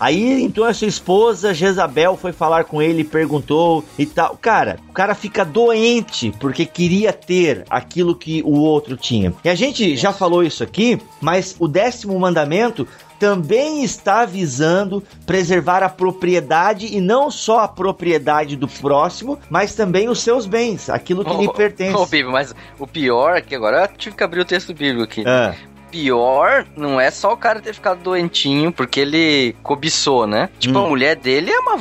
Aí 0.00 0.42
então 0.42 0.64
a 0.64 0.72
sua 0.72 0.88
esposa 0.88 1.52
Jezabel 1.52 2.16
foi 2.16 2.32
falar 2.32 2.64
com 2.64 2.80
ele, 2.80 3.04
perguntou 3.04 3.84
e 3.98 4.06
tal. 4.06 4.36
Cara, 4.36 4.78
o 4.88 4.92
cara 4.92 5.14
fica 5.14 5.44
doente 5.44 6.32
porque 6.40 6.64
queria 6.64 7.12
ter 7.12 7.64
aquilo 7.68 8.16
que 8.16 8.42
o 8.42 8.58
outro 8.58 8.96
tinha. 8.96 9.34
E 9.44 9.48
a 9.48 9.54
gente 9.54 9.96
já 9.96 10.12
falou 10.12 10.42
isso 10.42 10.64
aqui, 10.64 10.98
mas 11.20 11.54
o 11.58 11.68
décimo 11.68 12.18
mandamento 12.18 12.88
também 13.20 13.84
está 13.84 14.24
visando 14.24 15.04
preservar 15.26 15.82
a 15.82 15.90
propriedade 15.90 16.86
e 16.86 17.02
não 17.02 17.30
só 17.30 17.60
a 17.60 17.68
propriedade 17.68 18.56
do 18.56 18.66
próximo, 18.66 19.38
mas 19.50 19.74
também 19.74 20.08
os 20.08 20.22
seus 20.22 20.46
bens, 20.46 20.88
aquilo 20.88 21.22
que 21.22 21.30
oh, 21.30 21.42
lhe 21.42 21.52
pertence. 21.52 21.94
Ô, 21.94 22.02
oh, 22.02 22.06
Bíblia, 22.06 22.32
mas 22.32 22.54
o 22.78 22.86
pior 22.86 23.36
é 23.36 23.42
que 23.42 23.54
agora 23.54 23.82
eu 23.82 23.98
tive 23.98 24.16
que 24.16 24.24
abrir 24.24 24.40
o 24.40 24.44
texto 24.46 24.72
bíblico 24.72 25.02
aqui. 25.02 25.22
Ah. 25.26 25.54
Pior 25.90 26.66
não 26.76 27.00
é 27.00 27.10
só 27.10 27.32
o 27.32 27.36
cara 27.36 27.60
ter 27.60 27.74
ficado 27.74 28.02
doentinho 28.02 28.72
porque 28.72 29.00
ele 29.00 29.56
cobiçou, 29.62 30.26
né? 30.26 30.48
Tipo, 30.58 30.78
hum. 30.78 30.86
a 30.86 30.88
mulher 30.88 31.16
dele 31.16 31.50
é 31.50 31.58
uma. 31.60 31.78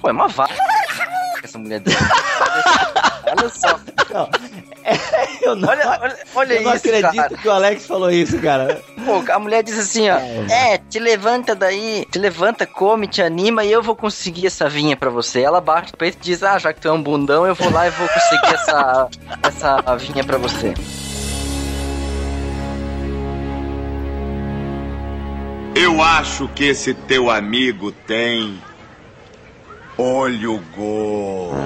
Pô, 0.00 0.08
é 0.08 0.12
uma 0.12 0.28
vaca. 0.28 0.54
Essa 1.42 1.58
mulher 1.58 1.80
dele. 1.80 1.96
olha 3.26 3.48
só. 3.48 3.78
Não, 4.10 4.28
é, 4.84 4.96
eu 5.42 5.54
não, 5.54 5.68
olha, 5.68 5.98
olha, 6.00 6.18
olha 6.34 6.54
eu 6.54 6.62
não 6.62 6.72
acredito 6.72 7.14
cara. 7.14 7.36
que 7.36 7.48
o 7.48 7.50
Alex 7.50 7.86
falou 7.86 8.10
isso, 8.10 8.38
cara. 8.38 8.82
pô, 9.04 9.22
a 9.30 9.38
mulher 9.38 9.62
diz 9.62 9.78
assim, 9.78 10.08
ó, 10.08 10.16
é, 10.16 10.78
te 10.78 10.98
levanta 10.98 11.54
daí, 11.54 12.06
te 12.10 12.18
levanta, 12.18 12.66
come, 12.66 13.06
te 13.06 13.20
anima 13.20 13.64
e 13.64 13.72
eu 13.72 13.82
vou 13.82 13.94
conseguir 13.94 14.46
essa 14.46 14.68
vinha 14.68 14.96
pra 14.96 15.10
você. 15.10 15.42
Ela 15.42 15.60
bate 15.60 15.92
o 15.92 15.96
peito 15.96 16.16
e 16.18 16.24
diz, 16.24 16.42
ah, 16.42 16.58
já 16.58 16.72
que 16.72 16.80
tu 16.80 16.88
é 16.88 16.92
um 16.92 17.02
bundão, 17.02 17.46
eu 17.46 17.54
vou 17.54 17.70
lá 17.70 17.86
e 17.86 17.90
vou 17.90 18.08
conseguir 18.08 18.54
essa, 18.54 19.08
essa 19.42 19.96
vinha 19.96 20.24
pra 20.24 20.38
você. 20.38 20.72
Eu 25.80 26.02
acho 26.02 26.48
que 26.48 26.64
esse 26.64 26.92
teu 26.92 27.30
amigo 27.30 27.92
tem 27.92 28.58
olho 29.96 30.60
gordo. 30.74 31.56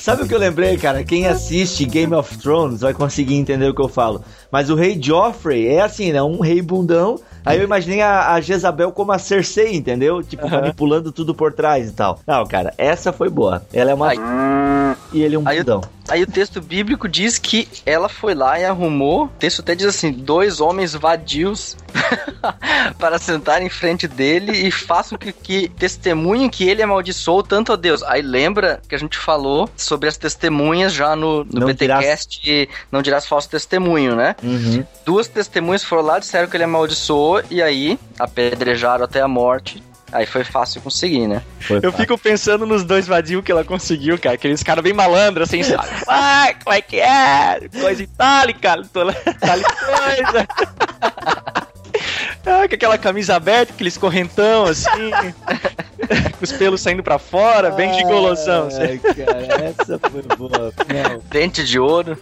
Sabe 0.00 0.24
o 0.24 0.26
que 0.26 0.34
eu 0.34 0.40
lembrei, 0.40 0.76
cara? 0.76 1.04
Quem 1.04 1.28
assiste 1.28 1.84
Game 1.84 2.12
of 2.14 2.36
Thrones 2.38 2.80
vai 2.80 2.92
conseguir 2.92 3.36
entender 3.36 3.68
o 3.68 3.74
que 3.74 3.80
eu 3.80 3.88
falo. 3.88 4.24
Mas 4.50 4.70
o 4.70 4.74
rei 4.74 5.00
Joffrey 5.00 5.68
é 5.68 5.82
assim, 5.82 6.10
né? 6.10 6.20
Um 6.20 6.40
rei 6.40 6.60
bundão. 6.60 7.20
Aí 7.46 7.58
eu 7.58 7.64
imaginei 7.64 8.00
a, 8.02 8.32
a 8.34 8.40
Jezabel 8.40 8.90
como 8.90 9.12
a 9.12 9.18
Cersei, 9.18 9.74
entendeu? 9.76 10.22
Tipo, 10.22 10.48
manipulando 10.50 11.12
tudo 11.12 11.34
por 11.34 11.52
trás 11.52 11.88
e 11.88 11.92
tal. 11.92 12.18
Não, 12.26 12.44
cara, 12.44 12.74
essa 12.76 13.12
foi 13.12 13.28
boa. 13.30 13.64
Ela 13.72 13.92
é 13.92 13.94
uma. 13.94 14.08
Ai. 14.08 14.96
E 15.12 15.22
ele 15.22 15.36
é 15.36 15.38
um 15.38 15.46
Aí, 15.46 15.58
bundão. 15.58 15.80
aí 16.08 16.22
o 16.22 16.26
texto 16.26 16.60
bíblico 16.60 17.08
diz 17.08 17.38
que 17.38 17.68
ela 17.86 18.08
foi 18.08 18.34
lá 18.34 18.58
e 18.58 18.64
arrumou. 18.64 19.24
O 19.24 19.28
texto 19.38 19.60
até 19.60 19.74
diz 19.74 19.86
assim: 19.86 20.10
dois 20.12 20.60
homens 20.60 20.94
vadios 20.94 21.76
para 22.98 23.18
sentar 23.18 23.62
em 23.62 23.68
frente 23.68 24.06
dele 24.08 24.52
e 24.52 24.70
façam 24.70 25.18
que, 25.18 25.32
que 25.32 25.68
testemunhem 25.68 26.48
que 26.48 26.68
ele 26.68 26.82
amaldiçoou 26.82 27.42
tanto 27.42 27.72
a 27.72 27.76
Deus. 27.76 28.02
Aí 28.02 28.22
lembra 28.22 28.80
que 28.88 28.94
a 28.94 28.98
gente 28.98 29.18
falou 29.18 29.68
sobre 29.76 30.08
as 30.08 30.16
testemunhas 30.16 30.92
já 30.92 31.14
no, 31.16 31.44
no 31.44 31.60
Não 31.60 31.66
BTcast, 31.66 32.68
não 32.90 33.02
dirás 33.02 33.26
falso 33.26 33.48
testemunho, 33.48 34.14
né? 34.16 34.36
Uhum. 34.42 34.84
Duas 35.04 35.28
testemunhas 35.28 35.84
foram 35.84 36.02
lá, 36.02 36.18
disseram 36.18 36.48
que 36.48 36.56
ele 36.56 36.64
amaldiçoou 36.64 37.42
e 37.50 37.62
aí 37.62 37.98
apedrejaram 38.18 39.04
até 39.04 39.20
a 39.20 39.28
morte. 39.28 39.82
Aí 40.12 40.24
foi 40.24 40.44
fácil 40.44 40.80
conseguir, 40.80 41.26
né? 41.26 41.42
Foi 41.58 41.78
Eu 41.78 41.90
fácil. 41.90 41.98
fico 41.98 42.16
pensando 42.16 42.64
nos 42.64 42.84
dois 42.84 43.08
vadios 43.08 43.42
que 43.44 43.50
ela 43.50 43.64
conseguiu, 43.64 44.16
cara. 44.16 44.36
Aqueles 44.36 44.62
caras 44.62 44.82
bem 44.84 44.92
malandros, 44.92 45.48
assim, 45.48 45.64
sabe? 45.64 45.88
Ah, 46.06 46.46
como 46.62 46.74
é 46.76 46.80
que 46.80 47.00
é? 47.00 47.68
Coisa 47.80 48.04
itálica, 48.04 48.82
tola- 48.92 49.12
tal 49.40 49.58
coisa. 49.58 50.46
Ah, 52.46 52.68
com 52.68 52.74
aquela 52.76 52.96
camisa 52.96 53.34
aberta, 53.34 53.72
aqueles 53.72 53.98
correntão, 53.98 54.66
assim. 54.66 55.10
com 56.38 56.44
os 56.44 56.52
pelos 56.52 56.80
saindo 56.80 57.02
pra 57.02 57.18
fora, 57.18 57.70
bem 57.72 57.92
gigolosão. 57.92 58.68
assim. 58.68 58.80
Ai, 58.82 58.98
cara, 58.98 59.64
essa 59.64 59.98
foi 59.98 60.22
boa. 60.36 60.72
Não. 60.86 61.20
Dente 61.28 61.64
de 61.64 61.78
ouro. 61.78 62.16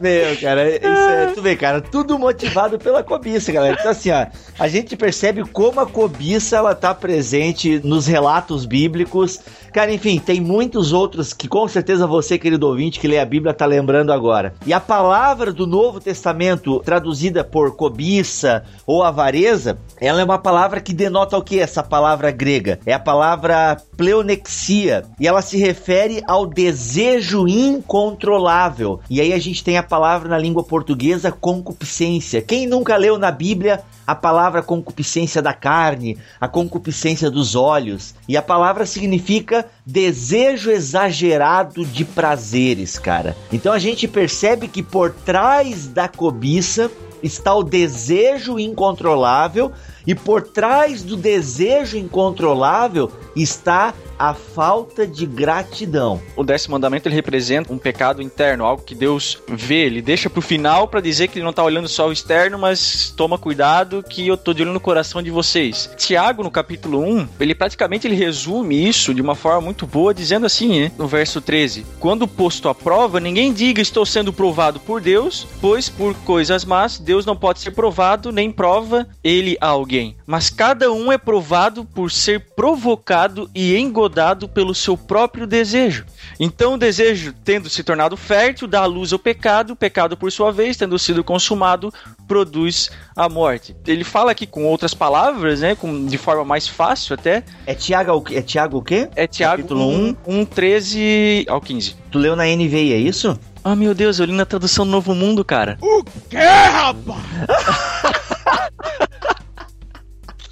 Meu, 0.00 0.34
cara, 0.40 0.66
isso 0.70 0.86
é, 0.86 1.26
tu 1.34 1.42
vê, 1.42 1.54
cara, 1.56 1.80
tudo 1.82 2.18
motivado 2.18 2.78
pela 2.78 3.02
cobiça, 3.02 3.52
galera. 3.52 3.76
Então, 3.78 3.90
assim, 3.90 4.10
ó, 4.10 4.26
a 4.58 4.66
gente 4.66 4.96
percebe 4.96 5.44
como 5.44 5.78
a 5.78 5.86
cobiça 5.86 6.56
ela 6.56 6.74
tá 6.74 6.94
presente 6.94 7.78
nos 7.84 8.06
relatos 8.06 8.64
bíblicos. 8.64 9.40
Cara, 9.72 9.92
enfim, 9.92 10.18
tem 10.18 10.40
muitos 10.40 10.92
outros 10.92 11.32
que 11.32 11.46
com 11.46 11.66
certeza 11.68 12.06
você, 12.06 12.38
querido 12.38 12.66
ouvinte, 12.66 12.98
que 12.98 13.06
lê 13.06 13.18
a 13.18 13.24
Bíblia, 13.24 13.54
tá 13.54 13.66
lembrando 13.66 14.12
agora. 14.12 14.54
E 14.66 14.72
a 14.72 14.80
palavra 14.80 15.52
do 15.52 15.66
Novo 15.66 16.00
Testamento, 16.00 16.80
traduzida 16.80 17.44
por 17.44 17.76
cobiça 17.76 18.64
ou 18.86 19.02
avareza, 19.02 19.78
ela 20.00 20.20
é 20.20 20.24
uma 20.24 20.38
palavra 20.38 20.80
que 20.80 20.92
denota 20.92 21.36
o 21.36 21.42
que? 21.42 21.60
Essa 21.60 21.82
palavra 21.82 22.30
grega? 22.30 22.80
É 22.84 22.92
a 22.92 22.98
palavra 22.98 23.76
pleonexia. 23.96 25.04
E 25.20 25.28
ela 25.28 25.42
se 25.42 25.56
refere 25.56 26.22
ao 26.26 26.46
desejo 26.46 27.46
incontrolável. 27.46 29.00
E 29.08 29.20
aí 29.20 29.32
a 29.32 29.38
gente 29.38 29.62
tem 29.62 29.78
a 29.78 29.82
palavra 29.82 30.28
na 30.28 30.38
língua 30.38 30.64
portuguesa 30.64 31.30
concupiscência. 31.30 32.42
Quem 32.42 32.66
nunca 32.66 32.96
leu 32.96 33.18
na 33.18 33.30
Bíblia 33.30 33.80
a 34.10 34.14
palavra 34.14 34.62
concupiscência 34.62 35.40
da 35.40 35.52
carne, 35.52 36.18
a 36.40 36.48
concupiscência 36.48 37.30
dos 37.30 37.54
olhos? 37.54 38.14
E 38.26 38.36
a 38.36 38.42
palavra 38.42 38.84
significa 38.84 39.66
desejo 39.86 40.70
exagerado 40.70 41.84
de 41.84 42.04
prazeres, 42.04 42.98
cara. 42.98 43.36
Então 43.52 43.72
a 43.72 43.78
gente 43.78 44.08
percebe 44.08 44.66
que 44.66 44.82
por 44.82 45.12
trás 45.12 45.86
da 45.86 46.08
cobiça 46.08 46.90
está 47.22 47.54
o 47.54 47.62
desejo 47.62 48.58
incontrolável 48.58 49.72
e 50.06 50.14
por 50.14 50.42
trás 50.42 51.02
do 51.02 51.16
desejo 51.16 51.96
incontrolável 51.96 53.10
está 53.36 53.94
a 54.18 54.34
falta 54.34 55.06
de 55.06 55.24
gratidão. 55.24 56.20
O 56.36 56.44
décimo 56.44 56.72
mandamento 56.72 57.08
ele 57.08 57.14
representa 57.14 57.72
um 57.72 57.78
pecado 57.78 58.20
interno, 58.20 58.66
algo 58.66 58.82
que 58.82 58.94
Deus 58.94 59.38
vê, 59.48 59.86
ele 59.86 60.02
deixa 60.02 60.28
pro 60.28 60.42
final 60.42 60.86
pra 60.86 61.00
dizer 61.00 61.28
que 61.28 61.38
ele 61.38 61.44
não 61.44 61.54
tá 61.54 61.64
olhando 61.64 61.88
só 61.88 62.06
o 62.06 62.12
externo, 62.12 62.58
mas 62.58 63.14
toma 63.16 63.38
cuidado 63.38 64.02
que 64.02 64.28
eu 64.28 64.36
tô 64.36 64.52
de 64.52 64.60
olho 64.62 64.74
no 64.74 64.80
coração 64.80 65.22
de 65.22 65.30
vocês. 65.30 65.90
Tiago, 65.96 66.42
no 66.42 66.50
capítulo 66.50 67.00
1, 67.00 67.28
ele 67.40 67.54
praticamente 67.54 68.06
ele 68.06 68.14
resume 68.14 68.86
isso 68.86 69.14
de 69.14 69.22
uma 69.22 69.34
forma 69.34 69.62
muito 69.62 69.86
boa, 69.86 70.12
dizendo 70.12 70.44
assim, 70.44 70.80
né, 70.80 70.92
no 70.98 71.08
verso 71.08 71.40
13: 71.40 71.86
Quando 71.98 72.28
posto 72.28 72.68
à 72.68 72.74
prova, 72.74 73.20
ninguém 73.20 73.54
diga 73.54 73.80
estou 73.80 74.04
sendo 74.04 74.34
provado 74.34 74.78
por 74.80 75.00
Deus, 75.00 75.46
pois 75.62 75.88
por 75.88 76.14
coisas 76.14 76.64
más 76.64 76.98
Deus 76.98 77.24
não 77.24 77.36
pode 77.36 77.60
ser 77.60 77.70
provado, 77.70 78.30
nem 78.30 78.50
prova 78.50 79.08
ele 79.24 79.56
a 79.62 79.68
alguém. 79.68 79.89
Mas 80.26 80.50
cada 80.50 80.92
um 80.92 81.10
é 81.10 81.18
provado 81.18 81.84
por 81.84 82.10
ser 82.10 82.40
provocado 82.54 83.50
e 83.54 83.76
engodado 83.76 84.48
pelo 84.48 84.74
seu 84.74 84.96
próprio 84.96 85.46
desejo. 85.46 86.04
Então 86.38 86.74
o 86.74 86.78
desejo, 86.78 87.34
tendo 87.44 87.68
se 87.68 87.82
tornado 87.82 88.16
fértil, 88.16 88.66
dá 88.68 88.80
à 88.82 88.86
luz 88.86 89.12
ao 89.12 89.18
pecado, 89.18 89.72
o 89.72 89.76
pecado, 89.76 90.16
por 90.16 90.30
sua 90.30 90.52
vez, 90.52 90.76
tendo 90.76 90.98
sido 90.98 91.24
consumado, 91.24 91.92
produz 92.28 92.90
a 93.16 93.28
morte. 93.28 93.76
Ele 93.86 94.04
fala 94.04 94.30
aqui 94.32 94.46
com 94.46 94.64
outras 94.64 94.94
palavras, 94.94 95.60
né, 95.60 95.74
com, 95.74 96.06
de 96.06 96.16
forma 96.18 96.44
mais 96.44 96.68
fácil 96.68 97.14
até, 97.14 97.42
É 97.66 97.74
Tiago, 97.74 98.12
o 98.12 98.22
quê? 98.22 98.36
é 98.36 98.42
Tiago 98.42 98.78
o 98.78 98.82
quê? 98.82 99.08
é 99.16 99.26
Tiago 99.26 99.56
Capítulo 99.62 99.88
1, 99.88 100.16
1, 100.26 100.44
13 100.44 101.46
ao 101.48 101.60
15. 101.60 101.96
Tu 102.10 102.18
leu 102.18 102.34
na 102.36 102.44
NVI, 102.44 102.92
é 102.92 102.96
isso? 102.98 103.38
Ah, 103.62 103.76
meu 103.76 103.94
Deus, 103.94 104.18
eu 104.18 104.24
li 104.26 104.32
na 104.32 104.46
tradução 104.46 104.86
do 104.86 104.90
Novo 104.90 105.14
Mundo, 105.14 105.44
cara. 105.44 105.76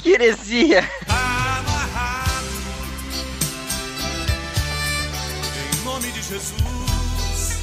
Que 0.08 0.14
heresia! 0.14 0.82
Em 5.60 5.84
nome 5.84 6.06
de 6.12 6.22
Jesus. 6.22 7.58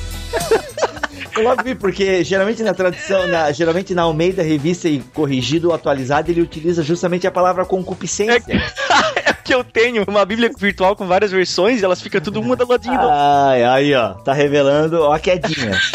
Eu 1.36 1.42
logo 1.44 1.64
vi, 1.64 1.74
porque 1.74 2.24
geralmente 2.24 2.62
na 2.62 2.76
tradução, 2.76 3.26
na- 3.28 3.52
geralmente 3.52 3.96
na 3.96 4.04
Almeida 4.04 4.44
Revista 4.44 4.88
e 4.88 5.00
Corrigido 5.14 5.70
ou 5.70 5.74
Atualizado, 5.74 6.30
ele 6.30 6.42
utiliza 6.42 6.84
justamente 6.84 7.26
a 7.26 7.32
palavra 7.32 7.66
concupiscência. 7.66 8.44
É 8.48 9.15
que 9.46 9.54
eu 9.54 9.64
tenho 9.64 10.04
uma 10.08 10.26
Bíblia 10.26 10.52
virtual 10.58 10.96
com 10.96 11.06
várias 11.06 11.32
versões 11.32 11.80
e 11.80 11.86
elas 11.86 12.02
ficam 12.02 12.20
tudo 12.20 12.42
uma 12.42 12.56
do 12.56 12.68
ladinho. 12.68 13.00
outra. 13.00 13.50
Ai, 13.52 13.64
aí, 13.64 13.94
ó, 13.94 14.14
tá 14.16 14.34
revelando, 14.34 15.02
ó 15.02 15.14
a 15.14 15.20
quedinha. 15.20 15.80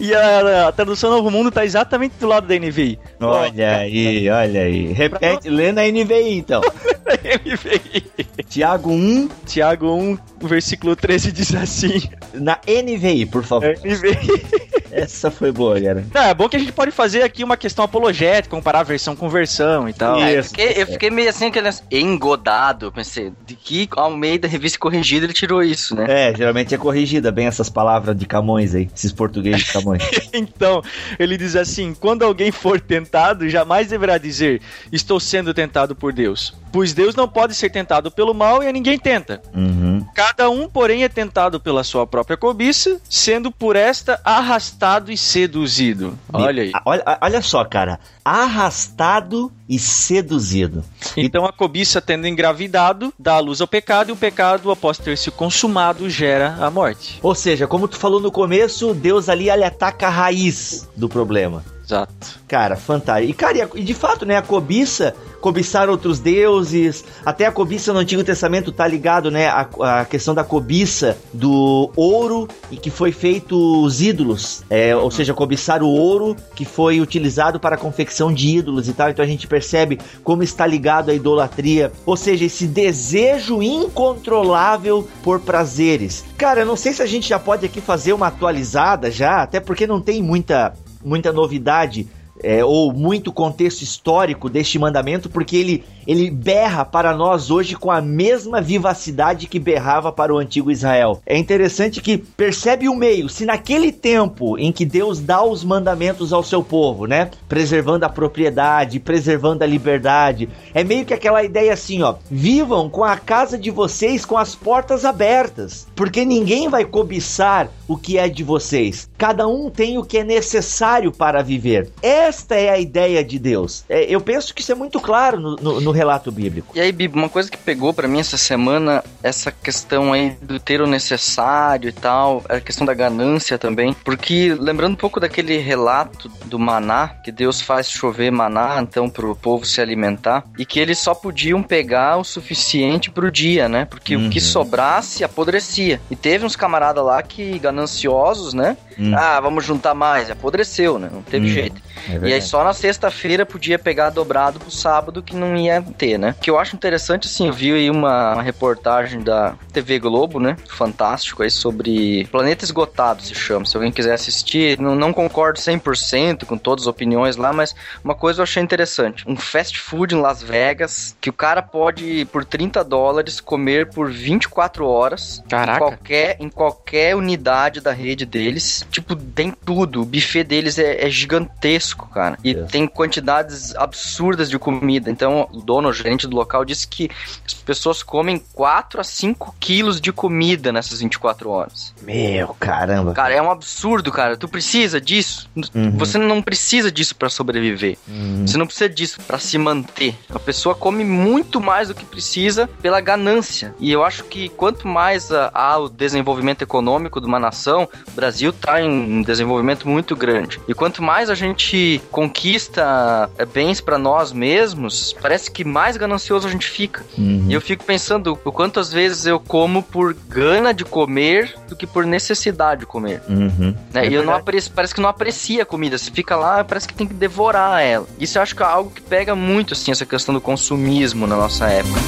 E 0.00 0.12
a, 0.14 0.68
a 0.68 0.72
tradução 0.72 1.10
Novo 1.10 1.30
Mundo 1.30 1.50
tá 1.50 1.64
exatamente 1.64 2.14
do 2.18 2.26
lado 2.26 2.46
da 2.46 2.54
NVI. 2.58 2.98
Olha 3.20 3.76
aí, 3.76 4.28
olha 4.28 4.62
aí. 4.62 4.92
Repete, 4.92 5.48
lê 5.48 5.72
na 5.72 5.82
NVI 5.82 6.36
então. 6.38 6.60
NVI. 7.44 8.04
Tiago 8.48 8.90
1 8.90 9.28
Tiago 9.46 9.94
1, 9.94 10.18
versículo 10.42 10.96
13 10.96 11.32
diz 11.32 11.54
assim. 11.54 12.02
na 12.32 12.58
NVI, 12.66 13.26
por 13.26 13.44
favor. 13.44 13.76
NVI. 13.84 14.72
Essa 14.94 15.30
foi 15.30 15.50
boa, 15.50 15.80
cara. 15.80 16.06
Não, 16.14 16.22
é 16.22 16.32
bom 16.32 16.48
que 16.48 16.56
a 16.56 16.58
gente 16.58 16.72
pode 16.72 16.92
fazer 16.92 17.22
aqui 17.22 17.42
uma 17.42 17.56
questão 17.56 17.84
apologética, 17.84 18.54
comparar 18.54 18.84
versão 18.84 19.16
com 19.16 19.28
versão 19.28 19.88
e 19.88 19.92
tal. 19.92 20.16
Isso. 20.16 20.24
Aí 20.24 20.34
eu, 20.36 20.44
fiquei, 20.44 20.72
eu 20.76 20.86
fiquei 20.86 21.10
meio 21.10 21.28
assim, 21.28 21.46
aquele 21.46 21.68
engodado. 21.90 22.86
Eu 22.86 22.92
pensei, 22.92 23.32
de 23.44 23.56
que 23.56 23.88
Almeida, 23.96 24.46
revista 24.46 24.78
corrigida, 24.78 25.26
ele 25.26 25.32
tirou 25.32 25.62
isso, 25.62 25.96
né? 25.96 26.06
É, 26.08 26.34
geralmente 26.36 26.74
é 26.74 26.78
corrigida 26.78 27.32
bem 27.32 27.46
essas 27.46 27.68
palavras 27.68 28.16
de 28.16 28.24
Camões 28.24 28.74
aí, 28.74 28.88
esses 28.94 29.12
portugueses 29.12 29.64
de 29.64 29.72
Camões. 29.72 30.02
Então, 30.36 30.82
ele 31.18 31.36
diz 31.36 31.54
assim: 31.54 31.94
quando 31.94 32.22
alguém 32.22 32.50
for 32.50 32.80
tentado, 32.80 33.48
jamais 33.48 33.88
deverá 33.88 34.18
dizer, 34.18 34.60
estou 34.92 35.20
sendo 35.20 35.54
tentado 35.54 35.94
por 35.94 36.12
Deus. 36.12 36.54
Pois 36.74 36.92
Deus 36.92 37.14
não 37.14 37.28
pode 37.28 37.54
ser 37.54 37.70
tentado 37.70 38.10
pelo 38.10 38.34
mal 38.34 38.60
e 38.60 38.66
a 38.66 38.72
ninguém 38.72 38.98
tenta. 38.98 39.40
Uhum. 39.54 40.04
Cada 40.12 40.50
um, 40.50 40.68
porém, 40.68 41.04
é 41.04 41.08
tentado 41.08 41.60
pela 41.60 41.84
sua 41.84 42.04
própria 42.04 42.36
cobiça, 42.36 43.00
sendo 43.08 43.48
por 43.48 43.76
esta 43.76 44.20
arrastado 44.24 45.12
e 45.12 45.16
seduzido. 45.16 46.18
Olha 46.32 46.64
aí. 46.64 46.72
Olha, 46.84 47.18
olha 47.20 47.40
só, 47.42 47.64
cara. 47.64 48.00
Arrastado 48.24 49.52
e 49.68 49.78
seduzido. 49.78 50.84
Então 51.16 51.44
a 51.44 51.52
cobiça 51.52 52.00
tendo 52.00 52.26
engravidado, 52.26 53.14
dá 53.16 53.34
a 53.34 53.38
luz 53.38 53.60
ao 53.60 53.68
pecado, 53.68 54.08
e 54.08 54.12
o 54.12 54.16
pecado, 54.16 54.68
após 54.72 54.98
ter 54.98 55.16
se 55.16 55.30
consumado, 55.30 56.10
gera 56.10 56.56
a 56.58 56.72
morte. 56.72 57.20
Ou 57.22 57.36
seja, 57.36 57.68
como 57.68 57.86
tu 57.86 57.96
falou 57.96 58.18
no 58.18 58.32
começo, 58.32 58.92
Deus 58.94 59.28
ali 59.28 59.48
ele 59.48 59.62
ataca 59.62 60.08
a 60.08 60.10
raiz 60.10 60.88
do 60.96 61.08
problema. 61.08 61.64
Exato. 61.84 62.40
Cara, 62.48 62.76
fantástico. 62.76 63.30
E, 63.30 63.34
cara, 63.34 63.70
e 63.74 63.82
de 63.82 63.94
fato, 63.94 64.24
né, 64.24 64.36
a 64.36 64.42
cobiça, 64.42 65.14
cobiçar 65.44 65.90
outros 65.90 66.18
deuses. 66.18 67.04
Até 67.26 67.44
a 67.44 67.52
cobiça 67.52 67.92
no 67.92 67.98
Antigo 67.98 68.24
Testamento 68.24 68.72
tá 68.72 68.88
ligado, 68.88 69.30
né? 69.30 69.48
A, 69.48 69.68
a 70.00 70.04
questão 70.06 70.34
da 70.34 70.42
cobiça 70.42 71.18
do 71.34 71.92
ouro 71.94 72.48
e 72.70 72.78
que 72.78 72.88
foi 72.88 73.12
feito 73.12 73.82
os 73.82 74.00
ídolos. 74.00 74.62
É, 74.70 74.96
ou 74.96 75.10
seja, 75.10 75.34
cobiçar 75.34 75.82
o 75.82 75.88
ouro 75.88 76.34
que 76.54 76.64
foi 76.64 76.98
utilizado 76.98 77.60
para 77.60 77.74
a 77.74 77.78
confecção 77.78 78.32
de 78.32 78.56
ídolos 78.56 78.88
e 78.88 78.94
tal. 78.94 79.10
Então 79.10 79.22
a 79.22 79.28
gente 79.28 79.46
percebe 79.46 80.00
como 80.22 80.42
está 80.42 80.66
ligado 80.66 81.10
à 81.10 81.14
idolatria. 81.14 81.92
Ou 82.06 82.16
seja, 82.16 82.46
esse 82.46 82.66
desejo 82.66 83.62
incontrolável 83.62 85.06
por 85.22 85.40
prazeres. 85.40 86.24
Cara, 86.38 86.60
eu 86.60 86.66
não 86.66 86.76
sei 86.76 86.94
se 86.94 87.02
a 87.02 87.06
gente 87.06 87.28
já 87.28 87.38
pode 87.38 87.66
aqui 87.66 87.82
fazer 87.82 88.14
uma 88.14 88.28
atualizada 88.28 89.10
já, 89.10 89.42
até 89.42 89.60
porque 89.60 89.86
não 89.86 90.00
tem 90.00 90.22
muita, 90.22 90.72
muita 91.04 91.32
novidade 91.32 92.08
é, 92.44 92.64
ou 92.64 92.92
muito 92.92 93.32
contexto 93.32 93.82
histórico 93.82 94.50
deste 94.50 94.78
mandamento, 94.78 95.28
porque 95.28 95.56
ele, 95.56 95.84
ele 96.06 96.30
berra 96.30 96.84
para 96.84 97.16
nós 97.16 97.50
hoje 97.50 97.74
com 97.74 97.90
a 97.90 98.00
mesma 98.00 98.60
vivacidade 98.60 99.46
que 99.46 99.58
berrava 99.58 100.12
para 100.12 100.32
o 100.32 100.38
antigo 100.38 100.70
Israel. 100.70 101.20
É 101.26 101.36
interessante 101.36 102.00
que 102.00 102.18
percebe 102.18 102.88
o 102.88 102.94
meio, 102.94 103.28
se 103.28 103.46
naquele 103.46 103.90
tempo 103.90 104.58
em 104.58 104.70
que 104.70 104.84
Deus 104.84 105.20
dá 105.20 105.42
os 105.42 105.64
mandamentos 105.64 106.32
ao 106.32 106.42
seu 106.42 106.62
povo, 106.62 107.06
né, 107.06 107.30
preservando 107.48 108.04
a 108.04 108.08
propriedade, 108.08 109.00
preservando 109.00 109.64
a 109.64 109.66
liberdade, 109.66 110.48
é 110.74 110.84
meio 110.84 111.04
que 111.04 111.14
aquela 111.14 111.42
ideia 111.42 111.72
assim, 111.72 112.02
ó, 112.02 112.16
vivam 112.30 112.90
com 112.90 113.02
a 113.02 113.16
casa 113.16 113.56
de 113.56 113.70
vocês 113.70 114.24
com 114.24 114.36
as 114.36 114.54
portas 114.54 115.04
abertas, 115.04 115.86
porque 115.96 116.24
ninguém 116.24 116.68
vai 116.68 116.84
cobiçar 116.84 117.70
o 117.88 117.96
que 117.96 118.18
é 118.18 118.28
de 118.28 118.42
vocês. 118.42 119.08
Cada 119.16 119.46
um 119.46 119.70
tem 119.70 119.98
o 119.98 120.04
que 120.04 120.18
é 120.18 120.24
necessário 120.24 121.12
para 121.12 121.42
viver. 121.42 121.90
Esta 122.34 122.56
é 122.56 122.68
a 122.68 122.78
ideia 122.78 123.22
de 123.24 123.38
Deus. 123.38 123.84
É, 123.88 124.04
eu 124.12 124.20
penso 124.20 124.52
que 124.52 124.60
isso 124.60 124.72
é 124.72 124.74
muito 124.74 124.98
claro 124.98 125.38
no, 125.38 125.54
no, 125.54 125.80
no 125.80 125.90
relato 125.92 126.32
bíblico. 126.32 126.76
E 126.76 126.80
aí, 126.80 126.90
Bibo, 126.90 127.16
uma 127.16 127.28
coisa 127.28 127.48
que 127.48 127.56
pegou 127.56 127.94
para 127.94 128.08
mim 128.08 128.18
essa 128.18 128.36
semana, 128.36 129.04
essa 129.22 129.52
questão 129.52 130.12
aí 130.12 130.36
do 130.42 130.58
ter 130.58 130.82
o 130.82 130.86
necessário 130.86 131.88
e 131.88 131.92
tal, 131.92 132.42
a 132.48 132.58
questão 132.58 132.84
da 132.84 132.92
ganância 132.92 133.56
também, 133.56 133.94
porque 134.04 134.52
lembrando 134.58 134.94
um 134.94 134.96
pouco 134.96 135.20
daquele 135.20 135.58
relato 135.58 136.28
do 136.46 136.58
maná, 136.58 137.08
que 137.22 137.30
Deus 137.30 137.60
faz 137.60 137.88
chover 137.88 138.32
maná, 138.32 138.80
então, 138.82 139.08
pro 139.08 139.36
povo 139.36 139.64
se 139.64 139.80
alimentar, 139.80 140.44
e 140.58 140.66
que 140.66 140.80
eles 140.80 140.98
só 140.98 141.14
podiam 141.14 141.62
pegar 141.62 142.16
o 142.16 142.24
suficiente 142.24 143.12
pro 143.12 143.30
dia, 143.30 143.68
né? 143.68 143.84
Porque 143.84 144.16
uhum. 144.16 144.26
o 144.26 144.30
que 144.30 144.40
uhum. 144.40 144.44
sobrasse 144.44 145.22
apodrecia. 145.22 146.00
E 146.10 146.16
teve 146.16 146.44
uns 146.44 146.56
camaradas 146.56 147.04
lá 147.04 147.22
que 147.22 147.60
gananciosos, 147.60 148.52
né? 148.52 148.76
Hum. 148.98 149.14
Ah, 149.14 149.40
vamos 149.40 149.64
juntar 149.64 149.94
mais. 149.94 150.30
Apodreceu, 150.30 150.98
né? 150.98 151.08
Não 151.12 151.22
teve 151.22 151.46
hum. 151.46 151.50
jeito. 151.50 151.80
É 152.10 152.13
e 152.22 152.32
aí 152.32 152.42
só 152.42 152.64
na 152.64 152.72
sexta-feira 152.72 153.46
podia 153.46 153.78
pegar 153.78 154.10
dobrado 154.10 154.58
pro 154.58 154.70
sábado 154.70 155.22
que 155.22 155.34
não 155.34 155.56
ia 155.56 155.82
ter, 155.96 156.18
né? 156.18 156.34
O 156.38 156.40
que 156.40 156.50
eu 156.50 156.58
acho 156.58 156.76
interessante, 156.76 157.26
assim, 157.26 157.46
eu 157.48 157.52
vi 157.52 157.72
aí 157.72 157.90
uma, 157.90 158.34
uma 158.34 158.42
reportagem 158.42 159.20
da 159.20 159.54
TV 159.72 159.98
Globo, 159.98 160.38
né? 160.38 160.56
Fantástico 160.68 161.42
aí 161.42 161.50
sobre 161.50 162.26
Planeta 162.30 162.64
Esgotado 162.64 163.22
se 163.22 163.34
chama. 163.34 163.66
Se 163.66 163.76
alguém 163.76 163.92
quiser 163.92 164.14
assistir, 164.14 164.78
não, 164.80 164.94
não 164.94 165.12
concordo 165.12 165.58
100% 165.58 166.44
com 166.44 166.56
todas 166.56 166.84
as 166.84 166.88
opiniões 166.88 167.36
lá, 167.36 167.52
mas 167.52 167.74
uma 168.02 168.14
coisa 168.14 168.40
eu 168.40 168.44
achei 168.44 168.62
interessante. 168.62 169.24
Um 169.26 169.36
fast 169.36 169.78
food 169.78 170.14
em 170.14 170.20
Las 170.20 170.42
Vegas 170.42 171.16
que 171.20 171.30
o 171.30 171.32
cara 171.32 171.62
pode, 171.62 172.26
por 172.26 172.44
30 172.44 172.84
dólares, 172.84 173.40
comer 173.40 173.90
por 173.90 174.10
24 174.10 174.86
horas. 174.86 175.42
Caraca. 175.48 175.76
Em 175.76 175.78
qualquer, 175.78 176.36
em 176.40 176.48
qualquer 176.48 177.16
unidade 177.16 177.80
da 177.80 177.92
rede 177.92 178.24
deles. 178.24 178.86
Tipo, 178.90 179.16
tem 179.16 179.50
tudo. 179.50 180.02
O 180.02 180.04
buffet 180.04 180.44
deles 180.44 180.78
é, 180.78 181.04
é 181.04 181.10
gigantesco, 181.10 182.03
cara. 182.08 182.38
E 182.44 182.54
tem 182.54 182.86
quantidades 182.86 183.74
absurdas 183.76 184.50
de 184.50 184.58
comida. 184.58 185.10
Então, 185.10 185.48
o 185.52 185.60
dono, 185.60 185.88
o 185.88 185.92
gerente 185.92 186.26
do 186.26 186.36
local, 186.36 186.64
disse 186.64 186.86
que 186.86 187.10
as 187.44 187.54
pessoas 187.54 188.02
comem 188.02 188.42
4 188.52 189.00
a 189.00 189.04
5 189.04 189.54
quilos 189.58 190.00
de 190.00 190.12
comida 190.12 190.72
nessas 190.72 191.00
24 191.00 191.50
horas. 191.50 191.94
Meu, 192.02 192.54
caramba. 192.58 193.12
Cara, 193.12 193.34
é 193.34 193.42
um 193.42 193.50
absurdo, 193.50 194.10
cara. 194.10 194.36
Tu 194.36 194.48
precisa 194.48 195.00
disso. 195.00 195.48
Uhum. 195.56 195.96
Você 195.98 196.18
não 196.18 196.42
precisa 196.42 196.90
disso 196.90 197.16
para 197.16 197.28
sobreviver. 197.28 197.96
Uhum. 198.08 198.46
Você 198.46 198.56
não 198.56 198.66
precisa 198.66 198.88
disso 198.88 199.20
para 199.26 199.38
se 199.38 199.56
manter. 199.58 200.16
A 200.30 200.38
pessoa 200.38 200.74
come 200.74 201.04
muito 201.04 201.60
mais 201.60 201.88
do 201.88 201.94
que 201.94 202.04
precisa 202.04 202.68
pela 202.80 203.00
ganância. 203.00 203.74
E 203.78 203.90
eu 203.90 204.04
acho 204.04 204.24
que 204.24 204.48
quanto 204.50 204.86
mais 204.88 205.30
há 205.32 205.78
o 205.78 205.88
desenvolvimento 205.88 206.62
econômico 206.62 207.20
de 207.20 207.26
uma 207.26 207.38
nação, 207.38 207.88
o 208.08 208.10
Brasil 208.12 208.50
está 208.50 208.80
em 208.80 208.88
um 208.88 209.22
desenvolvimento 209.22 209.88
muito 209.88 210.16
grande. 210.16 210.60
E 210.68 210.74
quanto 210.74 211.02
mais 211.02 211.30
a 211.30 211.34
gente 211.34 211.93
conquista 211.98 213.30
é, 213.38 213.44
bens 213.44 213.80
para 213.80 213.98
nós 213.98 214.32
mesmos, 214.32 215.14
parece 215.20 215.50
que 215.50 215.64
mais 215.64 215.96
ganancioso 215.96 216.46
a 216.46 216.50
gente 216.50 216.66
fica. 216.66 217.04
Uhum. 217.16 217.46
E 217.48 217.54
eu 217.54 217.60
fico 217.60 217.84
pensando 217.84 218.38
o 218.44 218.52
quantas 218.52 218.92
vezes 218.92 219.26
eu 219.26 219.38
como 219.40 219.82
por 219.82 220.14
gana 220.28 220.72
de 220.72 220.84
comer 220.84 221.54
do 221.68 221.76
que 221.76 221.86
por 221.86 222.06
necessidade 222.06 222.80
de 222.80 222.86
comer. 222.86 223.22
Uhum. 223.28 223.74
Né? 223.92 224.06
É 224.06 224.08
e 224.08 224.14
eu 224.14 224.24
não 224.24 224.34
aprecio, 224.34 224.72
parece 224.74 224.94
que 224.94 225.00
não 225.00 225.08
aprecia 225.08 225.62
a 225.62 225.66
comida. 225.66 225.98
Você 225.98 226.10
fica 226.10 226.36
lá, 226.36 226.64
parece 226.64 226.86
que 226.88 226.94
tem 226.94 227.06
que 227.06 227.14
devorar 227.14 227.82
ela. 227.82 228.06
Isso 228.18 228.38
eu 228.38 228.42
acho 228.42 228.54
que 228.54 228.62
é 228.62 228.66
algo 228.66 228.90
que 228.90 229.00
pega 229.00 229.34
muito, 229.34 229.74
assim, 229.74 229.90
essa 229.90 230.06
questão 230.06 230.34
do 230.34 230.40
consumismo 230.40 231.26
na 231.26 231.36
nossa 231.36 231.66
época. 231.66 232.00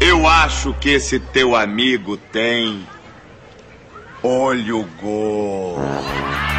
Eu 0.00 0.26
acho 0.26 0.74
que 0.74 0.90
esse 0.90 1.18
teu 1.18 1.56
amigo 1.56 2.16
tem 2.16 2.86
olho 4.22 4.86
gordo. 5.00 6.51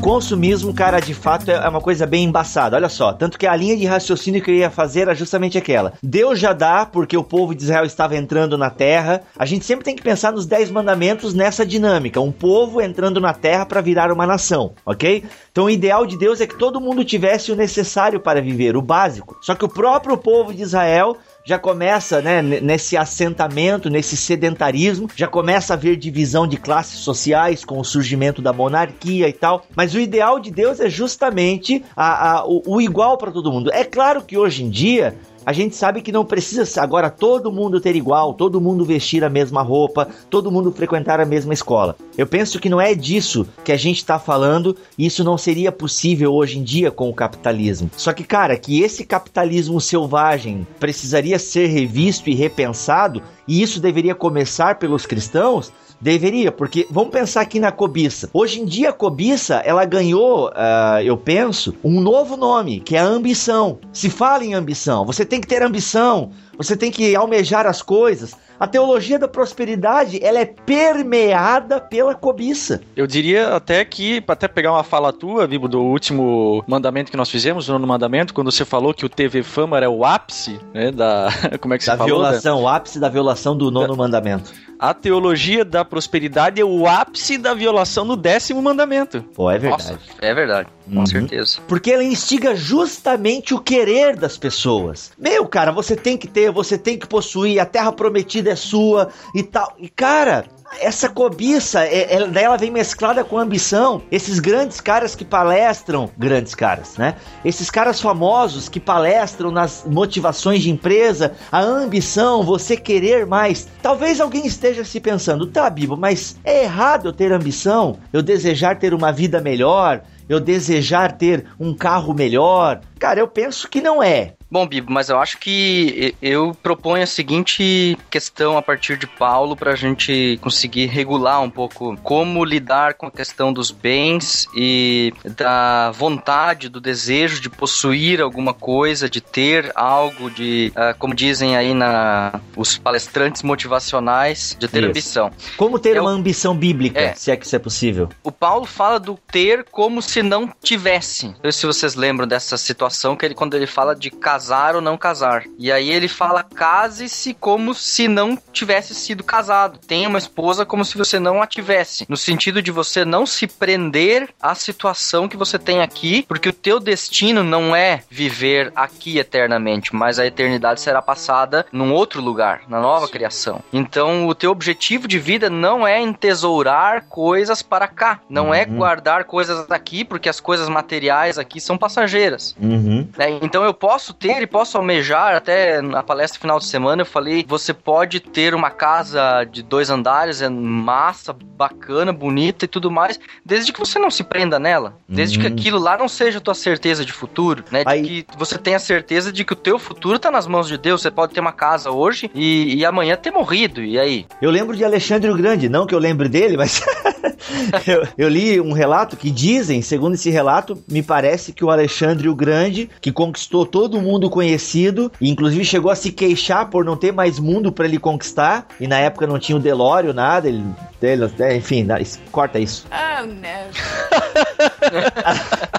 Consumismo, 0.00 0.72
cara, 0.72 1.00
de 1.00 1.12
fato 1.12 1.50
é 1.50 1.68
uma 1.68 1.80
coisa 1.80 2.06
bem 2.06 2.24
embaçada. 2.24 2.76
Olha 2.76 2.88
só, 2.88 3.12
tanto 3.12 3.38
que 3.38 3.46
a 3.46 3.54
linha 3.54 3.76
de 3.76 3.84
raciocínio 3.84 4.42
que 4.42 4.50
eu 4.50 4.54
ia 4.54 4.70
fazer 4.70 5.02
era 5.02 5.14
justamente 5.14 5.58
aquela. 5.58 5.92
Deus 6.02 6.38
já 6.38 6.52
dá 6.52 6.86
porque 6.86 7.16
o 7.16 7.24
povo 7.24 7.54
de 7.54 7.62
Israel 7.62 7.84
estava 7.84 8.16
entrando 8.16 8.56
na 8.56 8.70
terra. 8.70 9.22
A 9.36 9.44
gente 9.44 9.64
sempre 9.64 9.84
tem 9.84 9.96
que 9.96 10.02
pensar 10.02 10.32
nos 10.32 10.46
dez 10.46 10.70
mandamentos 10.70 11.34
nessa 11.34 11.66
dinâmica. 11.66 12.20
Um 12.20 12.32
povo 12.32 12.80
entrando 12.80 13.20
na 13.20 13.34
terra 13.34 13.66
para 13.66 13.80
virar 13.80 14.12
uma 14.12 14.26
nação, 14.26 14.72
ok? 14.86 15.24
Então 15.50 15.64
o 15.64 15.70
ideal 15.70 16.06
de 16.06 16.16
Deus 16.16 16.40
é 16.40 16.46
que 16.46 16.56
todo 16.56 16.80
mundo 16.80 17.04
tivesse 17.04 17.50
o 17.50 17.56
necessário 17.56 18.20
para 18.20 18.40
viver, 18.40 18.76
o 18.76 18.82
básico. 18.82 19.36
Só 19.42 19.54
que 19.54 19.64
o 19.64 19.68
próprio 19.68 20.16
povo 20.16 20.54
de 20.54 20.62
Israel 20.62 21.16
já 21.48 21.58
começa, 21.58 22.20
né, 22.20 22.42
nesse 22.42 22.94
assentamento, 22.94 23.88
nesse 23.88 24.18
sedentarismo, 24.18 25.08
já 25.16 25.26
começa 25.26 25.72
a 25.72 25.76
haver 25.76 25.96
divisão 25.96 26.46
de 26.46 26.58
classes 26.58 26.98
sociais 26.98 27.64
com 27.64 27.80
o 27.80 27.84
surgimento 27.84 28.42
da 28.42 28.52
monarquia 28.52 29.26
e 29.26 29.32
tal. 29.32 29.64
Mas 29.74 29.94
o 29.94 29.98
ideal 29.98 30.38
de 30.38 30.50
Deus 30.50 30.78
é 30.78 30.90
justamente 30.90 31.82
a, 31.96 32.32
a, 32.32 32.46
o, 32.46 32.62
o 32.66 32.80
igual 32.82 33.16
para 33.16 33.32
todo 33.32 33.50
mundo. 33.50 33.72
É 33.72 33.82
claro 33.82 34.20
que 34.20 34.36
hoje 34.36 34.62
em 34.62 34.68
dia 34.68 35.16
a 35.48 35.52
gente 35.54 35.74
sabe 35.74 36.02
que 36.02 36.12
não 36.12 36.26
precisa 36.26 36.82
agora 36.82 37.08
todo 37.08 37.50
mundo 37.50 37.80
ter 37.80 37.96
igual, 37.96 38.34
todo 38.34 38.60
mundo 38.60 38.84
vestir 38.84 39.24
a 39.24 39.30
mesma 39.30 39.62
roupa, 39.62 40.06
todo 40.28 40.52
mundo 40.52 40.70
frequentar 40.70 41.20
a 41.20 41.24
mesma 41.24 41.54
escola. 41.54 41.96
Eu 42.18 42.26
penso 42.26 42.60
que 42.60 42.68
não 42.68 42.78
é 42.78 42.94
disso 42.94 43.48
que 43.64 43.72
a 43.72 43.76
gente 43.78 43.96
está 43.96 44.18
falando 44.18 44.76
isso 44.98 45.24
não 45.24 45.38
seria 45.38 45.72
possível 45.72 46.34
hoje 46.34 46.58
em 46.58 46.62
dia 46.62 46.90
com 46.90 47.08
o 47.08 47.14
capitalismo. 47.14 47.90
Só 47.96 48.12
que, 48.12 48.24
cara, 48.24 48.58
que 48.58 48.82
esse 48.82 49.06
capitalismo 49.06 49.80
selvagem 49.80 50.66
precisaria 50.78 51.38
ser 51.38 51.68
revisto 51.68 52.28
e 52.28 52.34
repensado, 52.34 53.22
e 53.46 53.62
isso 53.62 53.80
deveria 53.80 54.14
começar 54.14 54.78
pelos 54.78 55.06
cristãos, 55.06 55.72
Deveria, 56.00 56.52
porque 56.52 56.86
vamos 56.90 57.10
pensar 57.10 57.40
aqui 57.40 57.58
na 57.58 57.72
cobiça. 57.72 58.30
Hoje 58.32 58.60
em 58.60 58.64
dia 58.64 58.90
a 58.90 58.92
cobiça, 58.92 59.56
ela 59.64 59.84
ganhou, 59.84 60.48
uh, 60.48 61.00
eu 61.04 61.16
penso, 61.16 61.74
um 61.82 62.00
novo 62.00 62.36
nome, 62.36 62.78
que 62.80 62.94
é 62.94 63.00
a 63.00 63.04
ambição. 63.04 63.78
Se 63.92 64.08
fala 64.08 64.44
em 64.44 64.54
ambição, 64.54 65.04
você 65.04 65.24
tem 65.24 65.40
que 65.40 65.48
ter 65.48 65.60
ambição, 65.60 66.30
você 66.58 66.76
tem 66.76 66.90
que 66.90 67.14
almejar 67.14 67.66
as 67.66 67.80
coisas. 67.80 68.36
A 68.58 68.66
teologia 68.66 69.20
da 69.20 69.28
prosperidade, 69.28 70.18
ela 70.20 70.40
é 70.40 70.44
permeada 70.44 71.80
pela 71.80 72.12
cobiça. 72.12 72.80
Eu 72.96 73.06
diria 73.06 73.54
até 73.54 73.84
que, 73.84 74.22
até 74.26 74.48
pegar 74.48 74.72
uma 74.72 74.82
fala 74.82 75.12
tua, 75.12 75.46
Vivo, 75.46 75.68
do 75.68 75.80
último 75.80 76.64
mandamento 76.66 77.08
que 77.08 77.16
nós 77.16 77.30
fizemos, 77.30 77.68
o 77.68 77.72
nono 77.72 77.86
mandamento, 77.86 78.34
quando 78.34 78.50
você 78.50 78.64
falou 78.64 78.92
que 78.92 79.06
o 79.06 79.08
TV 79.08 79.44
Fama 79.44 79.76
era 79.76 79.88
o 79.88 80.04
ápice, 80.04 80.58
né, 80.74 80.90
da... 80.90 81.28
como 81.62 81.74
é 81.74 81.78
que 81.78 81.84
você 81.84 81.90
da 81.92 81.96
falou? 81.96 82.16
Violação, 82.16 82.62
o 82.62 82.68
ápice 82.68 82.98
da 82.98 83.08
violação 83.08 83.56
do 83.56 83.70
nono 83.70 83.88
da... 83.88 83.96
mandamento. 83.96 84.52
A 84.76 84.92
teologia 84.92 85.64
da 85.64 85.84
prosperidade 85.84 86.60
é 86.60 86.64
o 86.64 86.86
ápice 86.86 87.38
da 87.38 87.54
violação 87.54 88.06
do 88.06 88.16
décimo 88.16 88.60
mandamento. 88.60 89.22
Pô, 89.34 89.50
é 89.50 89.58
verdade. 89.58 89.92
Nossa, 89.92 89.98
é 90.20 90.34
verdade, 90.34 90.68
com 90.88 91.00
uhum. 91.00 91.06
certeza. 91.06 91.60
Porque 91.68 91.92
ela 91.92 92.04
instiga 92.04 92.54
justamente 92.54 93.54
o 93.54 93.60
querer 93.60 94.16
das 94.16 94.36
pessoas. 94.36 95.12
Meu, 95.18 95.46
cara, 95.46 95.70
você 95.70 95.94
tem 95.94 96.16
que 96.16 96.26
ter 96.26 96.50
você 96.50 96.78
tem 96.78 96.98
que 96.98 97.06
possuir, 97.06 97.60
a 97.60 97.66
terra 97.66 97.92
prometida 97.92 98.50
é 98.50 98.56
sua 98.56 99.08
e 99.34 99.42
tal. 99.42 99.74
E 99.78 99.88
cara, 99.88 100.46
essa 100.80 101.08
cobiça, 101.08 101.80
é, 101.80 102.26
daí 102.28 102.44
ela 102.44 102.56
vem 102.56 102.70
mesclada 102.70 103.24
com 103.24 103.38
ambição. 103.38 104.02
Esses 104.10 104.38
grandes 104.38 104.80
caras 104.80 105.14
que 105.14 105.24
palestram, 105.24 106.10
grandes 106.16 106.54
caras, 106.54 106.96
né? 106.96 107.16
Esses 107.44 107.70
caras 107.70 108.00
famosos 108.00 108.68
que 108.68 108.78
palestram 108.78 109.50
nas 109.50 109.84
motivações 109.86 110.62
de 110.62 110.70
empresa, 110.70 111.32
a 111.50 111.60
ambição, 111.60 112.42
você 112.42 112.76
querer 112.76 113.26
mais. 113.26 113.66
Talvez 113.82 114.20
alguém 114.20 114.46
esteja 114.46 114.84
se 114.84 115.00
pensando, 115.00 115.46
tá, 115.46 115.68
Bibo, 115.70 115.96
mas 115.96 116.36
é 116.44 116.64
errado 116.64 117.08
eu 117.08 117.12
ter 117.12 117.32
ambição, 117.32 117.98
eu 118.12 118.22
desejar 118.22 118.78
ter 118.78 118.92
uma 118.92 119.10
vida 119.10 119.40
melhor, 119.40 120.02
eu 120.28 120.40
desejar 120.40 121.16
ter 121.16 121.46
um 121.58 121.74
carro 121.74 122.12
melhor. 122.14 122.80
Cara, 122.98 123.20
eu 123.20 123.28
penso 123.28 123.68
que 123.68 123.80
não 123.80 124.02
é. 124.02 124.34
Bom, 124.50 124.66
Bibo, 124.66 124.90
mas 124.90 125.10
eu 125.10 125.18
acho 125.18 125.36
que 125.36 126.14
eu 126.22 126.56
proponho 126.62 127.02
a 127.02 127.06
seguinte 127.06 127.98
questão 128.10 128.56
a 128.56 128.62
partir 128.62 128.96
de 128.96 129.06
Paulo 129.06 129.54
para 129.54 129.72
a 129.72 129.76
gente 129.76 130.38
conseguir 130.40 130.86
regular 130.86 131.42
um 131.42 131.50
pouco 131.50 131.94
como 132.02 132.42
lidar 132.44 132.94
com 132.94 133.04
a 133.06 133.10
questão 133.10 133.52
dos 133.52 133.70
bens 133.70 134.46
e 134.56 135.12
da 135.36 135.90
vontade, 135.90 136.70
do 136.70 136.80
desejo 136.80 137.42
de 137.42 137.50
possuir 137.50 138.22
alguma 138.22 138.54
coisa, 138.54 139.06
de 139.06 139.20
ter 139.20 139.70
algo, 139.74 140.30
de, 140.30 140.72
uh, 140.74 140.96
como 140.98 141.14
dizem 141.14 141.54
aí 141.54 141.74
na 141.74 142.40
os 142.56 142.78
palestrantes 142.78 143.42
motivacionais, 143.42 144.56
de 144.58 144.66
ter 144.66 144.78
Isso. 144.78 144.88
ambição. 144.88 145.30
Como 145.58 145.78
ter 145.78 145.96
É 145.96 146.00
uma 146.00 146.10
o- 146.10 146.14
ambição 146.14 146.56
bíblica, 146.56 146.98
É. 146.98 147.14
se 147.14 147.30
é 147.30 147.36
que 147.36 147.44
isso 147.44 147.54
é 147.54 147.58
possível. 147.58 148.08
O 148.24 148.32
Paulo 148.32 148.64
fala 148.64 148.98
do 148.98 149.18
ter 149.30 149.64
como 149.70 150.00
se 150.00 150.22
não 150.22 150.50
tivesse. 150.62 151.26
Não 151.26 151.34
sei 151.42 151.52
se 151.52 151.66
vocês 151.66 151.94
lembram 151.94 152.26
dessa 152.26 152.56
situação 152.56 153.14
que 153.14 153.26
ele 153.26 153.34
quando 153.34 153.52
ele 153.54 153.66
fala 153.66 153.94
de 153.94 154.10
casar 154.10 154.37
ou 154.74 154.80
não 154.80 154.96
casar. 154.96 155.44
E 155.58 155.70
aí 155.72 155.90
ele 155.90 156.08
fala 156.08 156.42
case-se 156.42 157.34
como 157.34 157.74
se 157.74 158.08
não 158.08 158.38
tivesse 158.52 158.94
sido 158.94 159.24
casado. 159.24 159.78
Tenha 159.78 160.08
uma 160.08 160.18
esposa 160.18 160.64
como 160.64 160.84
se 160.84 160.96
você 160.96 161.18
não 161.18 161.42
a 161.42 161.46
tivesse, 161.46 162.06
no 162.08 162.16
sentido 162.16 162.62
de 162.62 162.70
você 162.70 163.04
não 163.04 163.26
se 163.26 163.46
prender 163.46 164.28
à 164.40 164.54
situação 164.54 165.28
que 165.28 165.36
você 165.36 165.58
tem 165.58 165.80
aqui, 165.80 166.24
porque 166.28 166.48
o 166.48 166.52
teu 166.52 166.80
destino 166.80 167.42
não 167.42 167.74
é 167.74 168.02
viver 168.10 168.72
aqui 168.74 169.18
eternamente, 169.18 169.94
mas 169.94 170.18
a 170.18 170.26
eternidade 170.26 170.80
será 170.80 171.02
passada 171.02 171.66
num 171.72 171.92
outro 171.92 172.20
lugar, 172.20 172.62
na 172.68 172.80
nova 172.80 173.08
criação. 173.08 173.62
Então, 173.72 174.26
o 174.26 174.34
teu 174.34 174.50
objetivo 174.50 175.08
de 175.08 175.18
vida 175.18 175.50
não 175.50 175.86
é 175.86 176.00
entesourar 176.00 177.06
coisas 177.08 177.62
para 177.62 177.88
cá, 177.88 178.20
não 178.28 178.52
é 178.52 178.64
guardar 178.64 179.24
coisas 179.24 179.70
aqui, 179.70 180.04
porque 180.04 180.28
as 180.28 180.40
coisas 180.40 180.68
materiais 180.68 181.38
aqui 181.38 181.60
são 181.60 181.78
passageiras. 181.78 182.54
Uhum. 182.60 183.08
né? 183.16 183.38
Então 183.42 183.64
eu 183.64 183.74
posso 183.74 184.12
ter 184.12 184.27
e 184.42 184.46
posso 184.46 184.76
almejar, 184.76 185.34
até 185.34 185.80
na 185.80 186.02
palestra 186.02 186.40
final 186.40 186.58
de 186.58 186.66
semana 186.66 187.02
eu 187.02 187.06
falei, 187.06 187.44
você 187.46 187.72
pode 187.72 188.20
ter 188.20 188.54
uma 188.54 188.70
casa 188.70 189.44
de 189.44 189.62
dois 189.62 189.90
andares, 189.90 190.42
é 190.42 190.48
massa, 190.48 191.32
bacana, 191.32 192.12
bonita 192.12 192.64
e 192.64 192.68
tudo 192.68 192.90
mais, 192.90 193.18
desde 193.44 193.72
que 193.72 193.80
você 193.80 193.98
não 193.98 194.10
se 194.10 194.22
prenda 194.22 194.58
nela, 194.58 194.94
desde 195.08 195.38
que 195.38 195.46
Uhum. 195.46 195.52
aquilo 195.54 195.78
lá 195.78 195.96
não 195.96 196.08
seja 196.08 196.38
a 196.38 196.40
tua 196.40 196.54
certeza 196.54 197.04
de 197.04 197.12
futuro, 197.12 197.64
né? 197.70 197.82
De 197.84 197.90
Aí- 197.90 198.02
que 198.02 198.26
você 198.36 198.58
tenha 198.58 198.78
certeza 198.78 199.32
de 199.32 199.44
que 199.44 199.52
o 199.52 199.56
teu 199.56 199.78
futuro 199.78 200.18
tá 200.18 200.30
nas 200.30 200.46
mãos 200.46 200.68
de 200.68 200.76
Deus, 200.78 201.00
você 201.02 201.10
pode 201.10 201.32
ter 201.32 201.40
uma 201.40 201.52
casa 201.52 201.90
hoje 201.90 202.30
e, 202.34 202.76
e 202.76 202.84
amanhã 202.84 203.16
ter 203.16 203.30
morrido, 203.30 203.82
e 203.82 203.98
aí? 203.98 204.26
Eu 204.42 204.50
lembro 204.50 204.76
de 204.76 204.84
Alexandre 204.84 205.30
o 205.30 205.36
Grande, 205.36 205.68
não 205.68 205.86
que 205.86 205.94
eu 205.94 205.98
lembre 205.98 206.28
dele, 206.28 206.56
mas 206.56 206.80
eu, 207.86 208.06
eu 208.16 208.28
li 208.28 208.60
um 208.60 208.72
relato 208.72 209.16
que 209.16 209.30
dizem, 209.30 209.82
segundo 209.82 210.14
esse 210.14 210.30
relato, 210.30 210.82
me 210.90 211.02
parece 211.02 211.52
que 211.52 211.64
o 211.64 211.70
Alexandre 211.70 212.28
o 212.28 212.34
Grande, 212.34 212.90
que 213.00 213.12
conquistou 213.12 213.64
todo 213.66 214.00
mundo 214.00 214.30
conhecido, 214.30 215.10
e 215.20 215.30
inclusive 215.30 215.64
chegou 215.64 215.90
a 215.90 215.96
se 215.96 216.12
queixar 216.12 216.68
por 216.70 216.84
não 216.84 216.96
ter 216.96 217.12
mais 217.12 217.38
mundo 217.38 217.72
pra 217.72 217.86
ele 217.86 217.98
conquistar, 217.98 218.66
e 218.80 218.86
na 218.86 218.98
época 218.98 219.26
não 219.26 219.38
tinha 219.38 219.56
o 219.56 219.60
Delório, 219.60 220.12
nada, 220.12 220.48
ele, 220.48 220.64
ele 221.02 221.30
é, 221.38 221.56
enfim, 221.56 221.86
corta 222.30 222.58
isso. 222.58 222.86
Oh 222.90 223.26
no. 223.26 223.38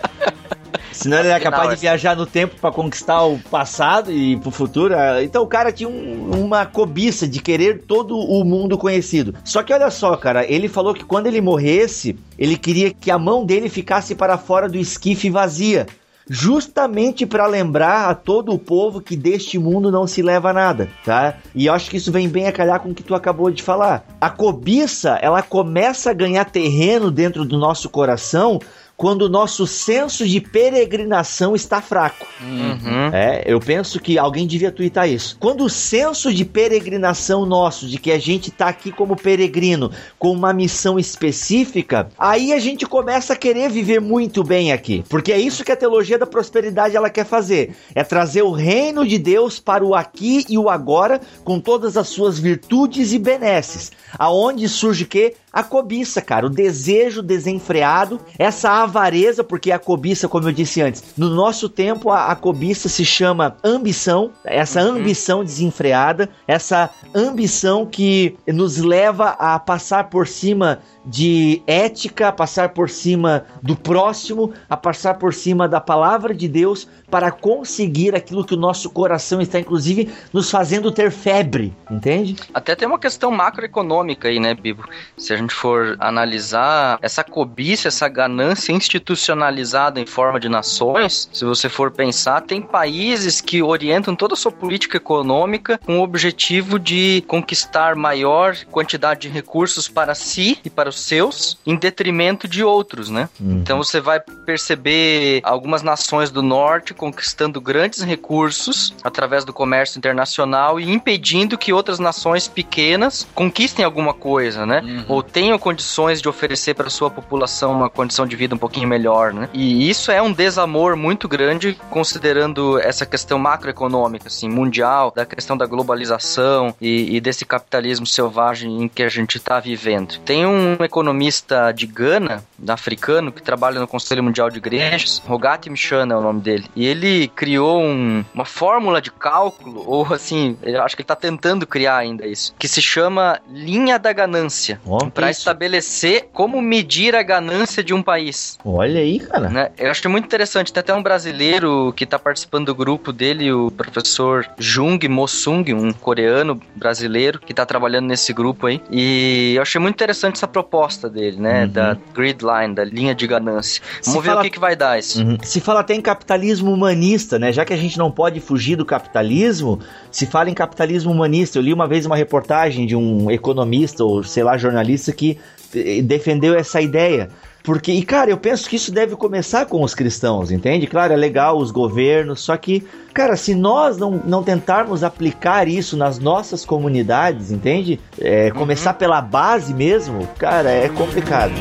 Senão 0.96 1.20
ele 1.20 1.30
era 1.30 1.40
capaz 1.40 1.68
de 1.68 1.74
essa. 1.74 1.82
viajar 1.82 2.16
no 2.16 2.26
tempo 2.26 2.56
pra 2.60 2.72
conquistar 2.72 3.24
o 3.24 3.38
passado 3.40 4.12
e 4.12 4.38
pro 4.38 4.52
futuro. 4.52 4.94
Então 5.24 5.44
o 5.44 5.48
cara 5.48 5.72
tinha 5.72 5.90
um- 5.90 6.32
uma 6.46 6.66
cobiça 6.66 7.28
de 7.28 7.42
querer 7.42 7.84
todo 7.88 8.18
o 8.18 8.44
mundo 8.44 8.78
conhecido. 8.78 9.36
Só 9.44 9.62
que 9.64 9.74
olha 9.74 9.90
só, 9.92 10.16
cara, 10.16 10.46
ele 10.46 10.68
falou 10.68 10.94
que 10.94 11.04
quando 11.06 11.28
ele 11.28 11.42
morresse, 11.42 12.18
ele 12.38 12.58
queria 12.58 12.92
que 12.94 13.12
a 13.12 13.18
mão 13.20 13.46
dele 13.46 13.70
ficasse 13.70 14.16
para 14.16 14.38
fora 14.38 14.68
do 14.70 14.78
esquife 14.78 15.30
vazia. 15.30 15.86
Justamente 16.28 17.26
para 17.26 17.46
lembrar 17.46 18.10
a 18.10 18.16
todo 18.16 18.52
o 18.52 18.58
povo 18.58 19.00
que 19.00 19.16
deste 19.16 19.60
mundo 19.60 19.92
não 19.92 20.08
se 20.08 20.22
leva 20.24 20.52
nada, 20.52 20.90
tá? 21.06 21.36
E 21.54 21.68
eu 21.68 21.74
acho 21.74 21.90
que 21.90 21.98
isso 21.98 22.12
vem 22.12 22.28
bem 22.28 22.48
a 22.48 22.52
calhar 22.52 22.80
com 22.80 22.90
o 22.90 22.96
que 22.96 23.04
tu 23.04 23.14
acabou 23.14 23.52
de 23.52 23.62
falar. 23.62 24.06
A 24.20 24.30
cobiça, 24.30 25.20
ela 25.22 25.42
começa 25.44 26.10
a 26.10 26.14
ganhar 26.14 26.46
terreno 26.46 27.12
dentro 27.12 27.46
do 27.46 27.60
nosso 27.60 27.90
coração 27.90 28.60
quando 28.98 29.24
o 29.24 29.30
nosso 29.30 29.68
senso 29.68 30.28
de 30.28 30.40
peregrinação 30.40 31.56
está 31.56 31.82
fraco. 31.82 32.26
Uhum. 32.42 33.10
É, 33.14 33.44
eu 33.46 33.60
penso 33.60 34.00
que 34.00 34.18
alguém 34.18 34.48
devia 34.48 34.72
twittar 34.72 35.10
isso. 35.10 35.38
Quando 35.40 35.66
o 35.66 35.70
senso 35.70 36.34
de 36.34 36.46
peregrinação 36.46 37.46
nosso, 37.46 37.88
de 37.88 37.98
que 37.98 38.12
a 38.12 38.20
gente 38.20 38.52
tá 38.52 38.68
aqui 38.68 38.92
como 38.92 39.16
peregrino, 39.16 39.92
com 40.18 40.32
uma 40.32 40.54
missão 40.54 40.98
específica, 40.98 42.10
aí 42.18 42.54
a 42.54 42.60
gente 42.60 42.86
começa 42.86 43.34
a 43.34 43.36
querer 43.36 43.70
viver 43.70 44.00
muito 44.00 44.44
bem 44.44 44.72
aqui. 44.72 45.04
Porque 45.10 45.32
é 45.32 45.40
isso 45.40 45.64
que 45.64 45.72
a 45.72 45.78
teologia 45.78 46.18
da 46.18 46.26
prosperidade 46.26 46.96
ela 46.96 47.10
quer 47.10 47.26
fazer. 47.26 47.76
É 47.94 48.04
trazer 48.04 48.44
o 48.44 48.52
reino 48.52 49.06
de 49.06 49.18
Deus 49.18 49.60
para 49.60 49.84
o 49.84 49.94
aqui 49.94 50.46
e 50.48 50.58
o 50.58 50.70
agora, 50.70 51.20
com 51.44 51.60
todas 51.60 51.98
as 51.98 52.08
suas 52.08 52.40
virtudes 52.40 53.12
e 53.12 53.20
benesses. 53.20 53.92
Aonde 54.18 54.70
surge 54.70 55.04
o 55.04 55.08
quê? 55.08 55.36
A 55.52 55.64
cobiça, 55.64 56.22
cara, 56.22 56.48
o 56.48 56.50
desejo 56.50 57.22
desenfreado, 57.22 58.20
essa 58.38 58.85
avareza, 58.86 59.44
porque 59.44 59.72
a 59.72 59.80
cobiça, 59.80 60.28
como 60.28 60.48
eu 60.48 60.54
disse 60.54 60.82
antes, 60.82 61.04
no 61.18 61.30
nosso 61.30 61.68
tempo 61.70 62.10
a, 62.10 62.32
a 62.32 62.36
cobiça 62.36 62.88
se 62.90 63.04
chama 63.06 63.58
ambição, 63.64 64.32
essa 64.44 64.82
ambição 64.82 65.44
desenfreada, 65.44 66.30
essa 66.48 66.90
ambição 67.14 67.86
que 67.86 68.38
nos 68.48 68.78
leva 68.78 69.30
a 69.32 69.60
passar 69.60 70.06
por 70.10 70.28
cima 70.28 70.80
de 71.06 71.62
ética, 71.68 72.30
a 72.30 72.32
passar 72.32 72.70
por 72.70 72.90
cima 72.90 73.46
do 73.62 73.76
próximo, 73.76 74.54
a 74.70 74.76
passar 74.76 75.16
por 75.16 75.34
cima 75.34 75.68
da 75.68 75.80
palavra 75.80 76.34
de 76.34 76.48
Deus 76.48 76.88
para 77.10 77.32
conseguir 77.32 78.16
aquilo 78.16 78.44
que 78.44 78.56
o 78.56 78.58
nosso 78.58 78.90
coração 78.90 79.40
está, 79.40 79.60
inclusive, 79.60 80.12
nos 80.34 80.50
fazendo 80.50 80.92
ter 80.92 81.12
febre, 81.12 81.74
entende? 81.90 82.36
Até 82.54 82.76
tem 82.76 82.88
uma 82.88 82.98
questão 82.98 83.30
macroeconômica 83.30 84.28
aí, 84.28 84.40
né, 84.40 84.56
Bibo? 84.56 84.84
Se 85.18 85.34
a 85.34 85.38
gente 85.38 85.54
for 85.54 85.96
analisar 86.00 86.98
essa 87.02 87.24
cobiça, 87.24 87.88
essa 87.88 88.08
ganância 88.08 88.72
institucionalizada 88.76 90.00
em 90.00 90.06
forma 90.06 90.40
de 90.40 90.50
nações, 90.50 91.30
se 91.32 91.46
você 91.46 91.70
for 91.70 91.92
pensar, 91.92 92.42
tem 92.42 92.62
países 92.62 93.42
que 93.42 93.62
orientam 93.62 94.16
toda 94.16 94.34
a 94.34 94.38
sua 94.38 94.52
política 94.52 94.98
econômica 94.98 95.80
com 95.86 96.00
o 96.00 96.04
objetivo 96.04 96.80
de 96.80 97.24
conquistar 97.28 97.96
maior 97.96 98.56
quantidade 98.72 99.22
de 99.22 99.30
recursos 99.30 99.88
para 99.88 100.14
si 100.14 100.60
e 100.64 100.70
para 100.70 100.90
os 100.90 101.00
seus, 101.00 101.58
em 101.66 101.76
detrimento 101.76 102.48
de 102.48 102.64
outros, 102.64 103.10
né? 103.10 103.30
Então 103.40 103.78
você 103.78 104.00
vai 104.00 104.20
perceber 104.20 105.42
algumas 105.44 105.82
nações 105.82 106.30
do 106.30 106.42
norte 106.42 106.94
conquistando 106.94 107.62
grandes 107.62 108.02
recursos 108.02 108.94
através 109.04 109.46
do 109.46 109.54
comércio 109.54 109.98
internacional 109.98 110.80
e 110.80 110.90
impedindo 110.90 111.58
que 111.58 111.74
outras 111.74 112.00
nações 112.00 112.48
pequenas 112.48 113.28
conquistem 113.34 113.86
alguma 113.86 114.14
coisa, 114.14 114.66
né? 114.66 114.82
Ou 115.08 115.22
tenham 115.24 115.58
condições 115.58 116.22
de 116.22 116.30
oferecer 116.30 116.74
para 116.74 116.90
sua 116.90 117.10
população 117.10 117.72
uma 117.72 117.90
condição 117.90 118.26
de 118.26 118.36
vida 118.36 118.56
um 118.56 118.58
pouquinho 118.66 118.88
melhor, 118.88 119.32
né? 119.34 119.48
E 119.54 119.88
isso 119.90 120.12
é 120.12 120.22
um 120.22 120.34
desamor 120.34 120.96
muito 120.96 121.28
grande 121.28 121.78
considerando 121.92 122.80
essa 122.80 123.06
questão 123.06 123.38
macroeconômica, 123.38 124.28
assim, 124.28 124.50
mundial, 124.50 125.12
da 125.16 125.26
questão 125.26 125.56
da 125.56 125.66
globalização 125.66 126.74
e, 126.82 127.16
e 127.16 127.22
desse 127.22 127.46
capitalismo 127.46 128.06
selvagem 128.08 128.84
em 128.84 128.88
que 128.88 129.04
a 129.04 129.10
gente 129.10 129.38
está 129.38 129.60
vivendo. 129.60 130.18
Tem 130.26 130.46
um 130.46 130.74
economista 130.84 131.72
de 131.72 131.86
Gana, 131.86 132.44
africano, 132.68 133.32
que 133.32 133.42
trabalha 133.42 133.80
no 133.80 133.88
Conselho 133.88 134.24
Mundial 134.24 134.50
de 134.50 134.58
Igrejas, 134.58 135.22
Rogati 135.28 135.70
Michana 135.70 136.14
é 136.16 136.18
o 136.18 136.22
nome 136.22 136.42
dele, 136.42 136.66
e 136.76 136.86
ele 136.86 137.28
criou 137.30 137.82
um- 137.82 138.24
uma 138.34 138.46
fórmula 138.46 139.02
de 139.02 139.12
cálculo, 139.12 139.84
ou 139.86 140.06
assim, 140.14 140.58
eu 140.64 140.82
acho 140.82 140.96
que 140.96 141.02
ele 141.02 141.06
está 141.06 141.16
tentando 141.16 141.68
criar 141.68 141.98
ainda 141.98 142.26
isso, 142.26 142.54
que 142.58 142.68
se 142.68 142.82
chama 142.82 143.40
linha 143.50 144.00
da 144.00 144.12
ganância, 144.12 144.80
para 145.14 145.30
estabelecer 145.30 146.30
como 146.34 146.62
medir 146.62 147.16
a 147.16 147.22
ganância 147.24 147.84
de 147.84 147.94
um 147.94 148.02
país. 148.02 148.55
Olha 148.64 149.00
aí, 149.00 149.20
cara. 149.20 149.50
Né? 149.50 149.70
Eu 149.78 149.92
acho 149.92 150.10
muito 150.10 150.26
interessante. 150.26 150.74
Tem 150.74 150.82
até 150.82 150.94
um 150.94 151.04
brasileiro 151.04 151.94
que 151.96 152.06
tá 152.06 152.18
participando 152.18 152.66
do 152.68 152.76
grupo 152.76 153.12
dele, 153.14 153.52
o 153.52 153.70
professor 153.70 154.46
Jung 154.58 155.08
Mosung, 155.08 155.66
um 155.74 155.94
coreano 155.94 156.60
brasileiro 156.76 157.40
que 157.40 157.54
tá 157.54 157.66
trabalhando 157.66 158.08
nesse 158.08 158.34
grupo 158.34 158.68
aí. 158.68 158.82
E 158.92 159.54
eu 159.56 159.62
achei 159.62 159.80
muito 159.80 159.96
interessante 159.96 160.36
essa 160.36 160.48
proposta 160.48 161.10
dele, 161.10 161.38
né? 161.40 161.64
Uhum. 161.66 161.70
Da 161.72 161.98
grid 162.14 162.40
line, 162.44 162.74
da 162.74 162.84
linha 162.84 163.14
de 163.14 163.28
ganância. 163.28 163.82
Se 164.02 164.10
Vamos 164.10 164.24
ver 164.24 164.30
fala- 164.30 164.42
o 164.42 164.44
que, 164.44 164.50
que 164.50 164.60
vai 164.60 164.76
dar 164.76 164.98
isso. 164.98 165.22
Uhum. 165.22 165.38
Se 165.44 165.60
fala 165.62 165.82
até 165.82 165.94
em 165.94 166.02
capitalismo 166.02 166.72
humanista, 166.72 167.38
né? 167.38 167.52
Já 167.54 167.66
que 167.66 167.74
a 167.74 167.78
gente 167.78 167.98
não 167.98 168.10
pode 168.10 168.40
fugir 168.40 168.76
do 168.76 168.86
capitalismo, 168.86 169.80
se 170.12 170.26
fala 170.26 170.50
em 170.50 170.54
capitalismo 170.54 171.12
humanista. 171.12 171.60
Eu 171.60 171.62
li 171.64 171.74
uma 171.74 171.88
vez 171.88 172.06
uma 172.06 172.16
reportagem 172.16 172.86
de 172.88 172.96
um 172.96 173.30
economista 173.30 174.04
ou 174.04 174.24
sei 174.24 174.44
lá 174.44 174.58
jornalista 174.58 175.12
que 175.12 175.38
eh, 175.76 176.02
defendeu 176.02 176.56
essa 176.56 176.82
ideia. 176.82 177.30
Porque, 177.66 177.92
e 177.92 178.04
cara, 178.04 178.30
eu 178.30 178.38
penso 178.38 178.70
que 178.70 178.76
isso 178.76 178.92
deve 178.92 179.16
começar 179.16 179.66
com 179.66 179.82
os 179.82 179.96
cristãos, 179.96 180.52
entende? 180.52 180.86
Claro, 180.86 181.14
é 181.14 181.16
legal 181.16 181.58
os 181.58 181.72
governos, 181.72 182.42
só 182.42 182.56
que, 182.56 182.86
cara, 183.12 183.36
se 183.36 183.56
nós 183.56 183.98
não, 183.98 184.22
não 184.24 184.44
tentarmos 184.44 185.04
aplicar 185.04 185.68
isso 185.68 185.98
nas 185.98 186.20
nossas 186.20 186.64
comunidades, 186.64 187.52
entende? 187.52 188.00
É, 188.20 188.52
começar 188.52 188.94
pela 188.94 189.20
base 189.20 189.74
mesmo, 189.74 190.28
cara, 190.38 190.70
é 190.70 190.88
complicado. 190.90 191.54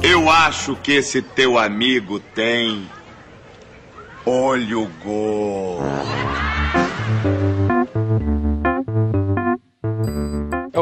Eu 0.00 0.30
acho 0.30 0.76
que 0.76 0.92
esse 0.92 1.20
teu 1.20 1.58
amigo 1.58 2.20
tem 2.20 2.86
olho 4.24 4.88
gordo. 5.02 6.49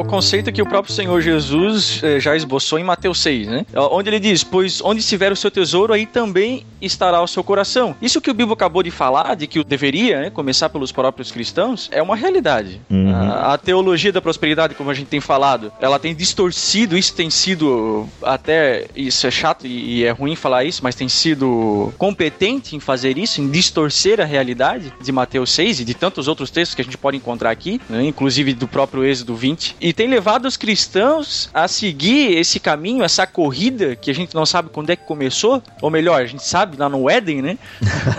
Conceito 0.08 0.50
que 0.50 0.62
o 0.62 0.66
próprio 0.66 0.92
Senhor 0.92 1.20
Jesus 1.20 2.00
eh, 2.02 2.18
já 2.18 2.34
esboçou 2.34 2.78
em 2.78 2.84
Mateus 2.84 3.20
6, 3.20 3.46
né? 3.46 3.66
Onde 3.74 4.08
ele 4.08 4.18
diz: 4.18 4.42
Pois 4.42 4.80
onde 4.82 5.00
estiver 5.00 5.30
o 5.30 5.36
seu 5.36 5.50
tesouro, 5.50 5.92
aí 5.92 6.06
também 6.06 6.64
estará 6.80 7.20
o 7.22 7.26
seu 7.26 7.42
coração. 7.44 7.96
Isso 8.00 8.20
que 8.20 8.30
o 8.30 8.34
Bíblia 8.34 8.54
acabou 8.54 8.82
de 8.82 8.90
falar, 8.90 9.34
de 9.34 9.46
que 9.46 9.62
deveria 9.64 10.22
né, 10.22 10.30
começar 10.30 10.68
pelos 10.68 10.92
próprios 10.92 11.30
cristãos, 11.30 11.88
é 11.92 12.02
uma 12.02 12.16
realidade. 12.16 12.80
Uhum. 12.90 13.14
A, 13.14 13.54
a 13.54 13.58
teologia 13.58 14.12
da 14.12 14.20
prosperidade, 14.20 14.74
como 14.74 14.90
a 14.90 14.94
gente 14.94 15.08
tem 15.08 15.20
falado, 15.20 15.72
ela 15.80 15.98
tem 15.98 16.14
distorcido, 16.14 16.96
isso 16.96 17.14
tem 17.14 17.30
sido 17.30 18.08
até. 18.22 18.86
Isso 18.94 19.26
é 19.26 19.30
chato 19.30 19.66
e, 19.66 19.98
e 19.98 20.04
é 20.04 20.10
ruim 20.10 20.36
falar 20.36 20.64
isso, 20.64 20.80
mas 20.82 20.94
tem 20.94 21.08
sido 21.08 21.92
competente 21.98 22.76
em 22.76 22.80
fazer 22.80 23.18
isso, 23.18 23.40
em 23.40 23.50
distorcer 23.50 24.20
a 24.20 24.24
realidade 24.24 24.92
de 25.00 25.12
Mateus 25.12 25.50
6 25.52 25.80
e 25.80 25.84
de 25.84 25.94
tantos 25.94 26.28
outros 26.28 26.50
textos 26.50 26.74
que 26.74 26.82
a 26.82 26.84
gente 26.84 26.98
pode 26.98 27.16
encontrar 27.16 27.50
aqui, 27.50 27.80
né, 27.88 28.04
inclusive 28.04 28.52
do 28.54 28.68
próprio 28.68 29.04
Êxodo 29.04 29.34
20, 29.34 29.76
e 29.80 29.92
tem 29.92 30.08
levado 30.08 30.46
os 30.46 30.56
cristãos 30.56 31.50
a 31.52 31.66
seguir 31.68 32.36
esse 32.36 32.60
caminho, 32.60 33.02
essa 33.02 33.26
corrida 33.26 33.96
que 33.96 34.10
a 34.10 34.14
gente 34.14 34.34
não 34.34 34.46
sabe 34.46 34.70
quando 34.70 34.90
é 34.90 34.96
que 34.96 35.04
começou, 35.04 35.62
ou 35.80 35.90
melhor, 35.90 36.20
a 36.20 36.26
gente 36.26 36.44
sabe 36.44 36.67
lá 36.76 36.88
no 36.88 37.08
Éden, 37.08 37.42
né? 37.42 37.58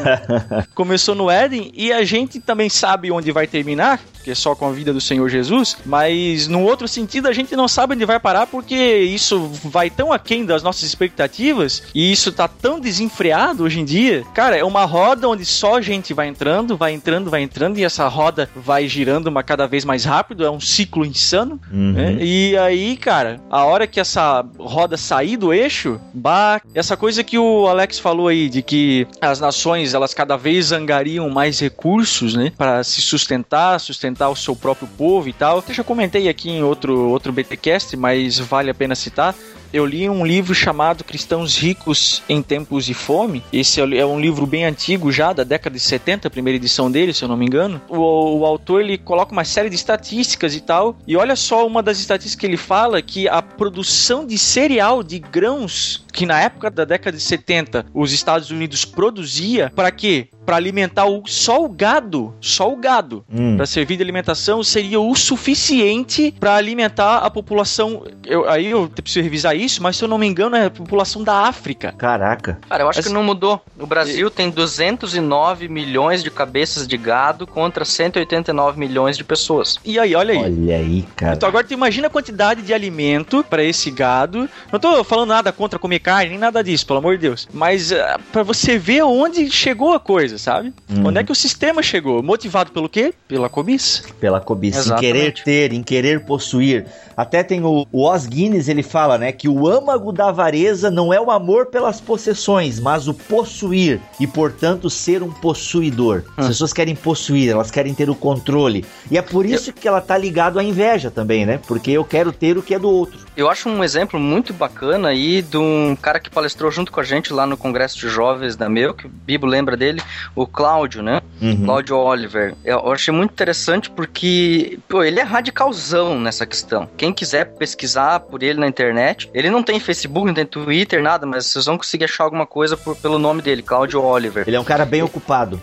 começou 0.74 1.16
no 1.16 1.30
Éden 1.30 1.72
e 1.76 1.91
a 1.91 2.04
gente 2.04 2.39
também 2.39 2.70
sabe 2.70 3.12
onde 3.12 3.32
vai 3.32 3.47
terminar, 3.47 4.00
que 4.24 4.32
é 4.32 4.36
só 4.36 4.55
com 4.55 4.67
a 4.67 4.72
vida 4.72 4.93
do 4.93 5.01
Senhor 5.01 5.28
Jesus, 5.30 5.78
mas 5.86 6.47
no 6.47 6.63
outro 6.63 6.88
sentido 6.88 7.28
a 7.28 7.34
gente 7.34 7.55
não 7.55 7.67
sabe 7.67 7.95
onde 7.95 8.05
vai 8.05 8.20
parar 8.20 8.47
porque 8.47 8.76
isso 8.76 9.49
vai 9.63 9.89
tão 9.89 10.11
aquém 10.11 10.45
das 10.45 10.61
nossas 10.61 10.84
expectativas 10.84 11.84
e 11.93 12.11
isso 12.11 12.32
tá 12.32 12.47
tão 12.47 12.80
desenfreado 12.80 13.63
hoje 13.63 13.80
em 13.80 13.86
dia. 13.86 14.24
Cara, 14.34 14.57
é 14.57 14.63
uma 14.63 14.86
roda 14.86 15.28
onde 15.28 15.45
só 15.45 15.82
gente 15.82 16.13
vai 16.13 16.28
entrando, 16.28 16.78
vai 16.78 16.91
entrando, 16.91 17.30
vai 17.30 17.41
entrando 17.41 17.78
e 17.78 17.84
essa 17.84 18.07
roda 18.07 18.49
vai 18.55 18.88
girando 18.88 19.28
uma 19.28 19.43
cada 19.43 19.67
vez 19.67 19.86
mais 19.86 20.03
rápido, 20.03 20.45
é 20.45 20.51
um 20.51 20.59
ciclo 20.59 21.05
insano. 21.05 21.59
Uhum. 21.72 21.93
né? 21.93 22.17
E 22.20 22.57
aí, 22.57 22.97
cara, 22.97 23.39
a 23.49 23.63
hora 23.63 23.88
que 23.88 23.99
essa 23.99 24.45
roda 24.57 24.97
sair 24.97 25.38
do 25.38 25.53
eixo, 25.53 25.99
bah, 26.13 26.61
essa 26.74 26.97
coisa 26.97 27.24
que 27.24 27.38
o 27.38 27.67
Alex 27.67 27.99
falou 27.99 28.28
aí 28.28 28.49
de 28.49 28.61
que 28.61 29.07
as 29.22 29.39
nações 29.39 29.93
elas 29.93 30.13
cada 30.13 30.36
vez 30.36 30.72
angariam 30.72 31.30
mais 31.30 31.59
recursos, 31.59 32.34
né, 32.34 32.51
para 32.57 32.84
se 32.84 33.01
sustentar, 33.01 33.80
sustentar 33.80 34.09
o 34.30 34.36
seu 34.36 34.55
próprio 34.55 34.88
povo 34.97 35.28
e 35.30 35.34
tal. 35.34 35.64
Eu 35.68 35.74
já 35.74 35.84
comentei 35.84 36.28
aqui 36.30 36.49
em 36.49 36.64
outro 36.64 37.10
outro 37.10 37.32
BTcast, 37.32 37.95
mas 37.95 38.39
vale 38.39 38.72
a 38.72 38.74
pena 38.74 38.95
citar. 38.95 39.36
Eu 39.72 39.86
li 39.86 40.09
um 40.09 40.26
livro 40.26 40.55
chamado 40.55 41.03
Cristãos 41.03 41.55
Ricos 41.55 42.24
em 42.28 42.41
Tempos 42.41 42.86
de 42.86 42.95
Fome. 42.95 43.43
Esse 43.53 43.80
é 43.80 44.05
um 44.05 44.20
livro 44.20 44.47
bem 44.47 44.65
antigo 44.65 45.11
já, 45.11 45.32
da 45.32 45.43
década 45.43 45.76
de 45.76 45.80
70, 45.80 46.28
a 46.28 46.32
primeira 46.32 46.57
edição 46.57 46.89
dele, 46.89 47.13
se 47.13 47.24
eu 47.24 47.30
não 47.30 47.38
me 47.38 47.45
engano. 47.45 47.80
O, 47.88 48.39
o 48.39 48.45
autor 48.45 48.82
ele 48.82 48.97
coloca 48.97 49.32
uma 49.32 49.45
série 49.45 49.70
de 49.70 49.76
estatísticas 49.76 50.55
e 50.55 50.61
tal. 50.61 50.97
E 51.05 51.15
olha 51.15 51.36
só 51.36 51.67
uma 51.67 51.84
das 51.84 51.99
estatísticas 51.99 52.39
que 52.39 52.45
ele 52.47 52.57
fala 52.57 52.99
que 53.01 53.28
a 53.28 53.41
produção 53.43 54.26
de 54.26 54.38
cereal 54.39 55.03
de 55.03 55.20
grãos 55.20 56.03
que 56.11 56.26
na 56.26 56.41
época 56.41 56.70
da 56.70 56.84
década 56.84 57.15
de 57.15 57.24
70 57.24 57.86
os 57.93 58.11
Estados 58.11 58.51
Unidos 58.51 58.84
produzia 58.84 59.72
para 59.74 59.89
quê? 59.89 60.28
Para 60.45 60.57
alimentar 60.57 61.05
o, 61.05 61.24
só 61.26 61.63
o 61.63 61.70
gado, 61.70 62.34
só 62.41 62.72
o 62.72 62.76
gado, 62.76 63.24
Hum. 63.32 63.55
para 63.55 63.65
servir 63.65 63.95
de 63.97 64.03
alimentação 64.03 64.63
seria 64.63 64.99
o 64.99 65.15
suficiente 65.15 66.34
para 66.39 66.55
alimentar 66.55 67.17
a 67.20 67.30
população. 67.30 68.03
Eu, 68.26 68.49
aí 68.49 68.67
eu 68.67 68.89
preciso 68.89 69.24
revisar 69.24 69.55
isso, 69.60 69.84
mas 69.84 69.97
se 69.97 70.03
eu 70.03 70.07
não 70.07 70.18
me 70.18 70.26
engano 70.28 70.55
é 70.55 70.66
a 70.66 70.70
população 70.70 71.24
da 71.24 71.41
África. 71.47 71.93
Caraca. 71.97 72.57
Cara, 72.70 72.84
eu 72.84 72.89
acho 72.89 72.99
Essa- 72.99 73.10
que 73.10 73.14
não 73.14 73.24
mudou. 73.24 73.62
O 73.80 73.86
Brasil 73.86 74.30
tem 74.32 74.49
209 74.49 75.68
milhões 75.68 76.24
de 76.24 76.30
cabeças 76.32 76.88
de 76.88 76.97
gado 76.97 77.45
contra 77.47 77.84
189 77.86 78.80
milhões 78.80 79.18
de 79.18 79.24
pessoas. 79.24 79.78
E 79.84 79.99
aí, 79.99 80.16
olha 80.16 80.34
aí. 80.34 80.43
Olha 80.43 80.76
aí, 80.78 81.05
cara. 81.16 81.36
Então 81.36 81.47
agora 81.49 81.66
tu 81.66 81.74
imagina 81.74 82.07
a 82.07 82.10
quantidade 82.10 82.62
de 82.62 82.74
alimento 82.74 83.43
para 83.49 83.64
esse 83.64 83.91
gado. 83.91 84.49
Não 84.72 84.80
tô 84.80 85.03
falando 85.03 85.30
nada 85.30 85.51
contra 85.51 85.78
comer 85.80 85.99
carne, 85.99 86.30
nem 86.32 86.39
nada 86.39 86.64
disso, 86.64 86.86
pelo 86.86 86.99
amor 86.99 87.16
de 87.16 87.22
Deus. 87.22 87.47
Mas 87.53 87.91
ah, 87.91 88.20
pra 88.32 88.43
você 88.43 88.78
ver 88.78 89.03
onde 89.03 89.49
chegou 89.51 89.93
a 89.93 89.99
coisa, 89.99 90.38
sabe? 90.38 90.74
Uhum. 90.89 91.07
Onde 91.07 91.20
é 91.20 91.24
que 91.24 91.32
o 91.32 91.36
sistema 91.36 91.82
chegou? 91.82 92.22
Motivado 92.24 92.72
pelo 92.72 92.88
quê? 92.88 93.14
Pela 93.28 93.49
cobiça. 93.49 94.03
Pela 94.20 94.39
cobiça, 94.39 94.80
em 94.80 94.82
Exatamente. 94.82 95.43
querer 95.43 95.70
ter, 95.70 95.74
em 95.74 95.84
querer 95.84 96.26
possuir. 96.26 96.86
Até 97.18 97.43
tem 97.43 97.64
o, 97.64 97.86
o 97.91 98.10
Os 98.10 98.26
Guinness, 98.26 98.70
ele 98.70 98.82
fala, 98.84 99.18
né, 99.18 99.32
que 99.34 99.49
o 99.50 99.68
âmago 99.68 100.12
da 100.12 100.30
avareza 100.30 100.89
não 100.91 101.12
é 101.14 101.20
o 101.20 101.32
amor 101.32 101.66
pelas 101.68 102.00
possessões, 102.00 102.80
mas 102.80 103.08
o 103.08 103.14
possuir 103.14 104.00
e, 104.20 104.26
portanto, 104.28 104.89
ser 104.89 105.22
um 105.24 105.32
possuidor. 105.32 106.24
As 106.38 106.45
Hum. 106.45 106.47
pessoas 106.50 106.72
querem 106.74 106.95
possuir, 106.95 107.50
elas 107.50 107.72
querem 107.72 107.93
ter 107.93 108.10
o 108.10 108.16
controle. 108.16 108.86
E 109.12 109.18
é 109.18 109.22
por 109.22 109.45
isso 109.45 109.74
que 109.74 109.88
ela 109.88 110.00
tá 110.02 110.18
ligado 110.18 110.60
à 110.60 110.64
inveja 110.64 111.10
também, 111.12 111.45
né? 111.45 111.60
Porque 111.68 111.91
eu 111.91 112.04
quero 112.06 112.32
ter 112.32 112.58
o 112.58 112.62
que 112.62 112.74
é 112.74 112.80
do 112.80 112.89
outro. 112.89 113.20
Eu 113.36 113.50
acho 113.50 113.68
um 113.70 113.84
exemplo 113.84 114.20
muito 114.20 114.54
bacana 114.54 115.10
aí 115.10 115.41
de 115.41 115.58
um 115.58 115.95
cara 116.00 116.20
que 116.20 116.30
palestrou 116.30 116.70
junto 116.72 116.91
com 116.91 117.00
a 117.00 117.04
gente 117.04 117.32
lá 117.34 117.45
no 117.45 117.56
Congresso 117.58 117.97
de 117.97 118.10
Jovens 118.10 118.56
da 118.56 118.70
Meu, 118.70 118.93
que 118.93 119.06
o 119.08 119.10
Bibo 119.10 119.45
lembra 119.45 119.76
dele, 119.78 120.02
o 120.36 120.45
Cláudio, 120.45 121.02
né? 121.02 121.22
Uhum. 121.41 121.64
Cláudio 121.66 121.95
Oliver. 121.97 122.54
Eu 122.66 122.91
achei 122.91 123.14
muito 123.14 123.32
interessante 123.32 123.89
porque, 123.89 124.78
pô, 124.89 125.04
ele 125.04 125.20
é 125.20 125.24
radicalzão 125.24 126.20
nessa 126.20 126.45
questão. 126.45 126.88
Quem 126.97 127.14
quiser 127.14 127.45
pesquisar 127.56 128.20
por 128.22 128.43
ele 128.43 128.60
na 128.60 128.68
internet, 128.68 129.30
ele 129.40 129.50
não 129.50 129.64
tem 129.64 129.80
Facebook, 129.80 130.28
não 130.28 130.34
tem 130.34 130.46
Twitter, 130.46 131.02
nada, 131.02 131.26
mas 131.26 131.46
vocês 131.48 131.66
vão 131.66 131.78
conseguir 131.78 132.06
achar 132.06 132.24
alguma 132.26 132.46
coisa 132.46 132.76
por- 132.78 132.96
pelo 132.96 133.18
nome 133.18 133.42
dele, 133.42 133.62
Cláudio 133.62 134.02
Oliver. 134.04 134.44
Ele 134.48 134.56
é 134.56 134.60
um 134.60 134.64
cara 134.64 134.86
bem 134.86 135.02
ocupado. 135.02 135.60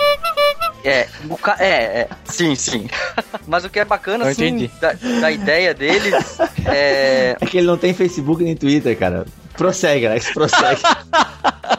É, 0.84 1.08
o 1.28 1.36
ca- 1.36 1.56
é, 1.58 1.68
é, 2.02 2.08
sim, 2.24 2.54
sim. 2.54 2.88
Mas 3.46 3.64
o 3.64 3.68
que 3.68 3.80
é 3.80 3.84
bacana, 3.84 4.24
Eu 4.24 4.30
assim, 4.30 4.70
da, 4.80 4.92
da 5.20 5.30
ideia 5.32 5.74
dele 5.74 6.10
é, 6.64 7.36
É 7.40 7.46
que 7.46 7.58
ele 7.58 7.66
não 7.66 7.76
tem 7.76 7.92
Facebook 7.92 8.42
nem 8.44 8.54
Twitter, 8.54 8.96
cara. 8.96 9.26
Prossegue, 9.56 10.06
Alex, 10.06 10.30
prossegue. 10.32 10.80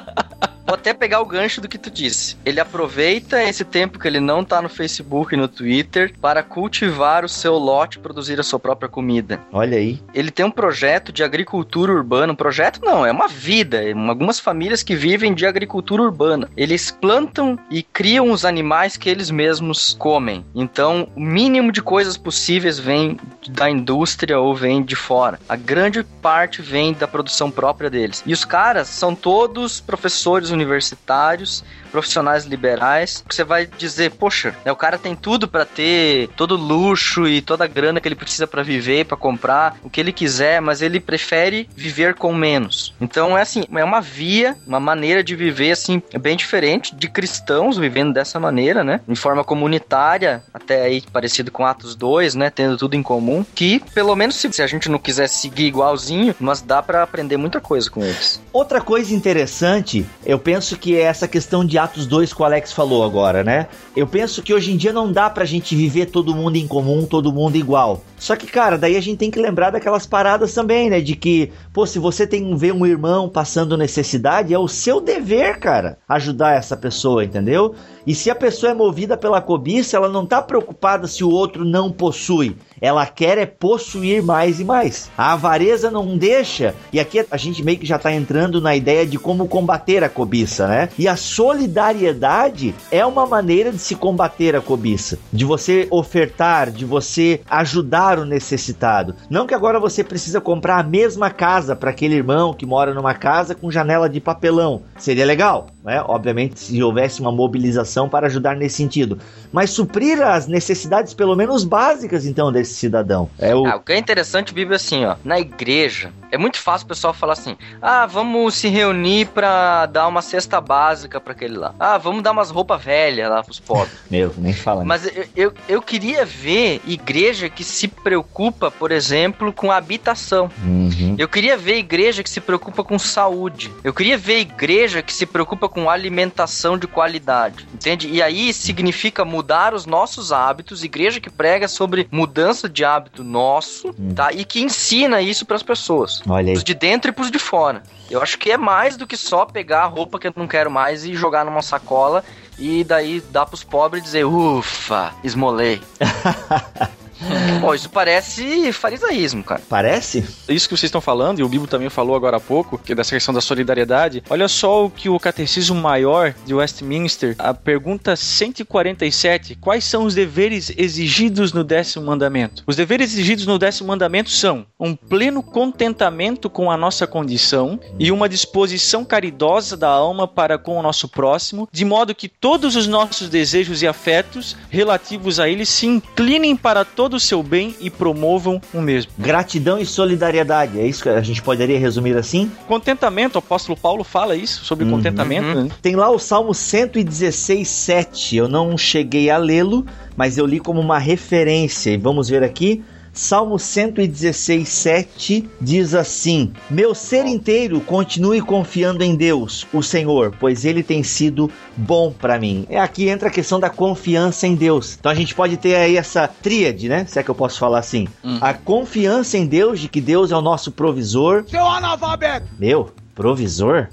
Vou 0.67 0.75
até 0.75 0.93
pegar 0.93 1.21
o 1.21 1.25
gancho 1.25 1.61
do 1.61 1.69
que 1.69 1.77
tu 1.77 1.89
disse. 1.89 2.35
Ele 2.45 2.59
aproveita 2.59 3.41
esse 3.41 3.63
tempo 3.63 3.97
que 3.97 4.05
ele 4.05 4.19
não 4.19 4.43
tá 4.43 4.61
no 4.61 4.67
Facebook 4.67 5.33
e 5.33 5.37
no 5.37 5.47
Twitter 5.47 6.13
para 6.19 6.43
cultivar 6.43 7.23
o 7.23 7.29
seu 7.29 7.53
lote 7.53 7.97
e 7.97 8.01
produzir 8.01 8.37
a 8.37 8.43
sua 8.43 8.59
própria 8.59 8.89
comida. 8.89 9.39
Olha 9.53 9.77
aí. 9.77 10.01
Ele 10.13 10.29
tem 10.29 10.45
um 10.45 10.51
projeto 10.51 11.13
de 11.13 11.23
agricultura 11.23 11.93
urbana. 11.93 12.33
Um 12.33 12.35
projeto 12.35 12.81
não, 12.83 13.05
é 13.05 13.11
uma 13.13 13.29
vida. 13.29 13.81
É 13.81 13.93
algumas 13.93 14.41
famílias 14.41 14.83
que 14.83 14.93
vivem 14.93 15.33
de 15.33 15.45
agricultura 15.45 16.01
urbana. 16.03 16.49
Eles 16.57 16.91
plantam 16.91 17.57
e 17.71 17.81
criam 17.81 18.29
os 18.29 18.43
animais 18.43 18.97
que 18.97 19.09
eles 19.09 19.31
mesmos 19.31 19.95
comem. 19.97 20.43
Então, 20.53 21.07
o 21.15 21.21
mínimo 21.21 21.71
de 21.71 21.81
coisas 21.81 22.17
possíveis 22.17 22.77
vem 22.77 23.17
da 23.51 23.69
indústria 23.69 24.37
ou 24.37 24.53
vem 24.53 24.83
de 24.83 24.97
fora. 24.97 25.39
A 25.47 25.55
grande 25.55 26.03
parte 26.03 26.61
vem 26.61 26.91
da 26.91 27.07
produção 27.07 27.49
própria 27.49 27.89
deles. 27.89 28.21
E 28.25 28.33
os 28.33 28.43
caras 28.43 28.89
são 28.89 29.15
todos 29.15 29.79
professores 29.79 30.56
universitários, 30.57 31.63
profissionais 31.87 32.45
liberais, 32.45 33.23
você 33.29 33.43
vai 33.43 33.65
dizer, 33.65 34.11
poxa, 34.11 34.55
né, 34.65 34.71
o 34.71 34.75
cara 34.75 34.97
tem 34.97 35.15
tudo 35.15 35.47
para 35.47 35.65
ter 35.65 36.29
todo 36.35 36.55
luxo 36.55 37.27
e 37.27 37.41
toda 37.41 37.63
a 37.63 37.67
grana 37.67 37.99
que 37.99 38.07
ele 38.07 38.15
precisa 38.15 38.47
para 38.47 38.63
viver, 38.63 39.05
para 39.05 39.17
comprar 39.17 39.75
o 39.83 39.89
que 39.89 39.99
ele 39.99 40.11
quiser, 40.11 40.61
mas 40.61 40.81
ele 40.81 40.99
prefere 40.99 41.69
viver 41.75 42.15
com 42.15 42.33
menos. 42.33 42.93
Então 42.99 43.37
é 43.37 43.41
assim, 43.41 43.63
é 43.73 43.83
uma 43.83 44.01
via, 44.01 44.55
uma 44.65 44.79
maneira 44.79 45.23
de 45.23 45.35
viver 45.35 45.71
assim 45.71 46.01
bem 46.19 46.35
diferente 46.35 46.95
de 46.95 47.07
cristãos 47.07 47.77
vivendo 47.77 48.13
dessa 48.13 48.39
maneira, 48.39 48.83
né? 48.83 49.01
De 49.07 49.15
forma 49.15 49.43
comunitária, 49.43 50.43
até 50.53 50.83
aí 50.83 51.01
parecido 51.11 51.51
com 51.51 51.65
Atos 51.65 51.95
2, 51.95 52.35
né, 52.35 52.49
tendo 52.49 52.77
tudo 52.77 52.95
em 52.95 53.03
comum, 53.03 53.45
que 53.55 53.79
pelo 53.93 54.15
menos 54.15 54.35
se, 54.35 54.51
se 54.51 54.61
a 54.61 54.67
gente 54.67 54.89
não 54.89 54.99
quiser 54.99 55.27
seguir 55.27 55.65
igualzinho, 55.65 56.35
mas 56.39 56.61
dá 56.61 56.81
para 56.81 57.03
aprender 57.03 57.37
muita 57.37 57.59
coisa 57.59 57.89
com 57.89 58.03
eles. 58.03 58.41
Outra 58.51 58.81
coisa 58.81 59.13
interessante, 59.13 60.05
eu 60.25 60.39
penso 60.39 60.77
que 60.77 60.95
é 60.95 61.01
essa 61.01 61.27
questão 61.27 61.65
de 61.65 61.77
Atos 61.87 62.05
2 62.05 62.33
que 62.33 62.41
o 62.41 62.45
Alex 62.45 62.73
falou 62.73 63.01
agora, 63.01 63.45
né? 63.45 63.67
Eu 63.95 64.05
penso 64.05 64.43
que 64.43 64.53
hoje 64.53 64.73
em 64.73 64.77
dia 64.77 64.91
não 64.91 65.09
dá 65.09 65.29
pra 65.29 65.45
gente 65.45 65.73
viver 65.73 66.07
todo 66.07 66.35
mundo 66.35 66.57
em 66.57 66.67
comum, 66.67 67.05
todo 67.05 67.31
mundo 67.31 67.55
igual. 67.55 68.03
Só 68.19 68.35
que, 68.35 68.45
cara, 68.45 68.77
daí 68.77 68.97
a 68.97 69.01
gente 69.01 69.17
tem 69.17 69.31
que 69.31 69.39
lembrar 69.39 69.69
daquelas 69.69 70.05
paradas 70.05 70.53
também, 70.53 70.89
né? 70.89 70.99
De 70.99 71.15
que, 71.15 71.49
pô, 71.71 71.85
se 71.85 71.97
você 71.97 72.27
tem 72.27 72.55
ver 72.57 72.73
um 72.73 72.85
irmão 72.85 73.29
passando 73.29 73.77
necessidade, 73.77 74.53
é 74.53 74.59
o 74.59 74.67
seu 74.67 74.99
dever, 74.99 75.59
cara, 75.59 75.97
ajudar 76.09 76.57
essa 76.57 76.75
pessoa, 76.75 77.23
entendeu? 77.23 77.73
E 78.05 78.13
se 78.13 78.29
a 78.29 78.35
pessoa 78.35 78.71
é 78.71 78.75
movida 78.75 79.15
pela 79.15 79.41
cobiça, 79.41 79.95
ela 79.95 80.09
não 80.09 80.25
tá 80.25 80.41
preocupada 80.41 81.07
se 81.07 81.23
o 81.23 81.29
outro 81.29 81.63
não 81.63 81.91
possui. 81.91 82.57
Ela 82.81 83.05
quer 83.05 83.37
é 83.37 83.45
possuir 83.45 84.21
mais 84.21 84.59
e 84.59 84.63
mais. 84.63 85.09
A 85.17 85.33
avareza 85.33 85.89
não 85.89 86.17
deixa, 86.17 86.75
e 86.91 86.99
aqui 86.99 87.25
a 87.29 87.37
gente 87.37 87.63
meio 87.63 87.77
que 87.77 87.85
já 87.85 87.97
tá 87.97 88.11
entrando 88.11 88.61
na 88.61 88.75
ideia 88.75 89.05
de 89.05 89.17
como 89.17 89.47
combater 89.47 90.03
a 90.03 90.09
cobiça, 90.09 90.67
né? 90.67 90.89
E 90.97 91.07
a 91.07 91.15
solidariedade 91.15 92.73
é 92.91 93.05
uma 93.05 93.25
maneira 93.25 93.71
de 93.71 93.79
se 93.79 93.95
combater 93.95 94.55
a 94.55 94.61
cobiça, 94.61 95.19
de 95.31 95.45
você 95.45 95.87
ofertar, 95.89 96.71
de 96.71 96.85
você 96.85 97.41
ajudar 97.49 98.19
o 98.19 98.25
necessitado. 98.25 99.15
Não 99.29 99.47
que 99.47 99.53
agora 99.53 99.79
você 99.79 100.03
precisa 100.03 100.39
comprar 100.39 100.79
a 100.79 100.83
mesma 100.83 101.29
casa 101.29 101.75
para 101.75 101.89
aquele 101.89 102.15
irmão 102.15 102.53
que 102.53 102.65
mora 102.65 102.93
numa 102.93 103.13
casa 103.13 103.55
com 103.55 103.71
janela 103.71 104.09
de 104.09 104.19
papelão. 104.19 104.81
Seria 104.97 105.25
legal, 105.25 105.67
né? 105.87 106.03
Obviamente, 106.05 106.59
se 106.59 106.83
houvesse 106.83 107.21
uma 107.21 107.31
mobilização 107.31 108.09
para 108.09 108.27
ajudar 108.27 108.57
nesse 108.57 108.75
sentido. 108.75 109.17
Mas 109.53 109.69
suprir 109.69 110.21
as 110.21 110.45
necessidades, 110.45 111.13
pelo 111.13 111.33
menos 111.33 111.63
básicas, 111.63 112.25
então, 112.25 112.51
desse 112.51 112.73
cidadão. 112.73 113.29
É 113.39 113.55
o... 113.55 113.65
Ah, 113.65 113.77
o 113.77 113.79
que 113.79 113.93
é 113.93 113.97
interessante, 113.97 114.53
vive 114.53 114.75
assim, 114.75 115.05
ó. 115.05 115.15
Na 115.23 115.39
igreja, 115.39 116.11
é 116.31 116.37
muito 116.37 116.59
fácil 116.59 116.85
o 116.85 116.87
pessoal 116.89 117.13
falar 117.13 117.33
assim: 117.33 117.57
ah, 117.81 118.05
vamos 118.05 118.55
se 118.55 118.67
reunir 118.67 119.27
pra 119.27 119.85
dar 119.85 120.07
uma 120.07 120.21
cesta 120.21 120.59
básica 120.59 121.19
para 121.19 121.33
aquele 121.33 121.57
lá. 121.57 121.73
Ah, 121.79 121.97
vamos 121.97 122.23
dar 122.23 122.31
umas 122.31 122.49
roupas 122.49 122.83
velhas 122.83 123.29
lá 123.29 123.43
pros 123.43 123.59
pobres. 123.59 123.93
Meu, 124.09 124.33
nem 124.37 124.53
fala. 124.53 124.83
Mas 124.83 125.05
eu, 125.05 125.25
eu, 125.35 125.53
eu, 125.67 125.81
queria 125.81 126.25
ver 126.25 126.81
igreja 126.85 127.49
que 127.49 127.63
se 127.63 127.87
preocupa, 127.87 128.69
por 128.69 128.91
exemplo, 128.91 129.53
com 129.53 129.71
habitação. 129.71 130.49
Uhum. 130.63 131.15
Eu 131.17 131.27
queria 131.27 131.57
ver 131.57 131.77
igreja 131.77 132.23
que 132.23 132.29
se 132.29 132.41
preocupa 132.41 132.83
com 132.83 132.99
saúde. 132.99 133.71
Eu 133.83 133.93
queria 133.93 134.17
ver 134.17 134.39
igreja 134.39 135.01
que 135.01 135.13
se 135.13 135.25
preocupa 135.25 135.69
com 135.69 135.89
alimentação 135.89 136.77
de 136.77 136.87
qualidade. 136.87 137.67
Entende? 137.73 138.09
E 138.09 138.21
aí 138.21 138.53
significa 138.53 139.23
mudar 139.23 139.73
os 139.73 139.85
nossos 139.85 140.31
hábitos. 140.31 140.83
Igreja 140.83 141.19
que 141.19 141.29
prega 141.29 141.67
sobre 141.67 142.07
mudança 142.11 142.67
de 142.67 142.83
hábito 142.83 143.23
nosso, 143.23 143.87
uhum. 143.97 144.13
tá? 144.13 144.31
E 144.33 144.43
que 144.43 144.61
ensina 144.61 145.21
isso 145.21 145.45
para 145.45 145.55
as 145.55 145.63
pessoas. 145.63 146.16
Olha 146.27 146.47
aí. 146.47 146.53
Pros 146.53 146.63
de 146.63 146.73
dentro 146.73 147.09
e 147.09 147.13
pros 147.13 147.31
de 147.31 147.39
fora. 147.39 147.83
Eu 148.09 148.21
acho 148.21 148.37
que 148.37 148.51
é 148.51 148.57
mais 148.57 148.95
do 148.95 149.05
que 149.05 149.17
só 149.17 149.45
pegar 149.45 149.83
a 149.83 149.87
roupa 149.87 150.17
que 150.19 150.27
eu 150.27 150.33
não 150.35 150.47
quero 150.47 150.71
mais 150.71 151.03
e 151.03 151.13
jogar 151.13 151.45
numa 151.45 151.61
sacola 151.61 152.23
e 152.57 152.83
daí 152.83 153.21
dar 153.29 153.45
pros 153.45 153.63
pobres 153.63 154.01
e 154.01 154.05
dizer, 154.05 154.25
ufa, 154.25 155.13
esmolei. 155.23 155.81
Pô, 157.61 157.73
isso 157.73 157.89
parece 157.89 158.71
farisaísmo, 158.71 159.43
cara. 159.43 159.61
Parece? 159.67 160.23
Isso 160.47 160.67
que 160.67 160.75
vocês 160.75 160.83
estão 160.83 161.01
falando, 161.01 161.39
e 161.39 161.43
o 161.43 161.49
Bibo 161.49 161.67
também 161.67 161.89
falou 161.89 162.15
agora 162.15 162.37
há 162.37 162.39
pouco, 162.39 162.77
que 162.77 162.91
é 162.91 162.95
dessa 162.95 163.15
questão 163.15 163.33
da 163.33 163.41
solidariedade. 163.41 164.23
Olha 164.29 164.47
só 164.47 164.85
o 164.85 164.89
que 164.89 165.09
o 165.09 165.19
Catecismo 165.19 165.75
Maior 165.75 166.33
de 166.45 166.53
Westminster, 166.53 167.35
a 167.39 167.53
pergunta 167.53 168.15
147, 168.15 169.55
quais 169.55 169.83
são 169.83 170.05
os 170.05 170.13
deveres 170.13 170.71
exigidos 170.77 171.51
no 171.53 171.63
décimo 171.63 172.05
mandamento? 172.05 172.63
Os 172.67 172.75
deveres 172.75 173.13
exigidos 173.13 173.45
no 173.45 173.57
décimo 173.57 173.87
mandamento 173.87 174.29
são 174.29 174.65
um 174.79 174.95
pleno 174.95 175.41
contentamento 175.41 176.49
com 176.49 176.71
a 176.71 176.77
nossa 176.77 177.07
condição 177.07 177.79
e 177.99 178.11
uma 178.11 178.29
disposição 178.29 179.03
caridosa 179.03 179.75
da 179.75 179.89
alma 179.89 180.27
para 180.27 180.57
com 180.57 180.77
o 180.77 180.81
nosso 180.81 181.07
próximo, 181.07 181.67
de 181.71 181.83
modo 181.83 182.15
que 182.15 182.27
todos 182.27 182.75
os 182.75 182.87
nossos 182.87 183.29
desejos 183.29 183.81
e 183.81 183.87
afetos 183.87 184.55
relativos 184.69 185.39
a 185.39 185.49
ele 185.49 185.65
se 185.65 185.87
inclinem 185.87 186.55
para 186.55 186.85
todos 186.85 187.06
todo 187.07 187.13
o 187.13 187.19
seu 187.21 187.41
bem 187.41 187.73
e 187.79 187.89
promovam 187.89 188.61
o 188.73 188.81
mesmo. 188.81 189.13
Gratidão 189.17 189.79
e 189.79 189.85
solidariedade, 189.85 190.77
é 190.77 190.85
isso 190.85 191.03
que 191.03 191.07
a 191.07 191.21
gente 191.21 191.41
poderia 191.41 191.79
resumir 191.79 192.17
assim? 192.17 192.51
Contentamento, 192.67 193.35
o 193.35 193.39
apóstolo 193.39 193.77
Paulo 193.77 194.03
fala 194.03 194.35
isso, 194.35 194.65
sobre 194.65 194.83
uhum, 194.83 194.91
contentamento. 194.91 195.57
Uhum. 195.57 195.69
Tem 195.81 195.95
lá 195.95 196.09
o 196.09 196.19
Salmo 196.19 196.53
116, 196.53 197.65
7. 197.65 198.35
Eu 198.35 198.49
não 198.49 198.77
cheguei 198.77 199.29
a 199.29 199.37
lê-lo, 199.37 199.85
mas 200.17 200.37
eu 200.37 200.45
li 200.45 200.59
como 200.59 200.81
uma 200.81 200.99
referência. 200.99 201.91
E 201.91 201.97
vamos 201.97 202.27
ver 202.27 202.43
aqui. 202.43 202.83
Salmo 203.17 203.57
116, 203.57 204.69
7 204.69 205.49
diz 205.59 205.95
assim: 205.95 206.53
Meu 206.69 206.93
ser 206.93 207.25
inteiro 207.25 207.81
continue 207.81 208.39
confiando 208.41 209.03
em 209.03 209.15
Deus, 209.15 209.65
o 209.73 209.81
Senhor, 209.81 210.35
pois 210.39 210.63
ele 210.63 210.83
tem 210.83 211.01
sido 211.01 211.49
bom 211.75 212.11
para 212.11 212.37
mim. 212.37 212.67
É 212.69 212.79
aqui 212.79 213.09
entra 213.09 213.29
a 213.29 213.31
questão 213.31 213.59
da 213.59 213.71
confiança 213.71 214.45
em 214.45 214.53
Deus. 214.53 214.95
Então 214.99 215.11
a 215.11 215.15
gente 215.15 215.33
pode 215.33 215.57
ter 215.57 215.75
aí 215.75 215.97
essa 215.97 216.27
tríade, 216.27 216.87
né? 216.87 217.05
Se 217.05 217.17
é 217.17 217.23
que 217.23 217.31
eu 217.31 217.35
posso 217.35 217.57
falar 217.57 217.79
assim: 217.79 218.07
uhum. 218.23 218.37
a 218.39 218.53
confiança 218.53 219.35
em 219.35 219.47
Deus, 219.47 219.79
de 219.79 219.89
que 219.89 219.99
Deus 219.99 220.31
é 220.31 220.37
o 220.37 220.41
nosso 220.41 220.71
provisor. 220.71 221.43
Seu 221.47 221.65
analfabeto! 221.65 222.45
Meu, 222.59 222.91
provisor? 223.15 223.87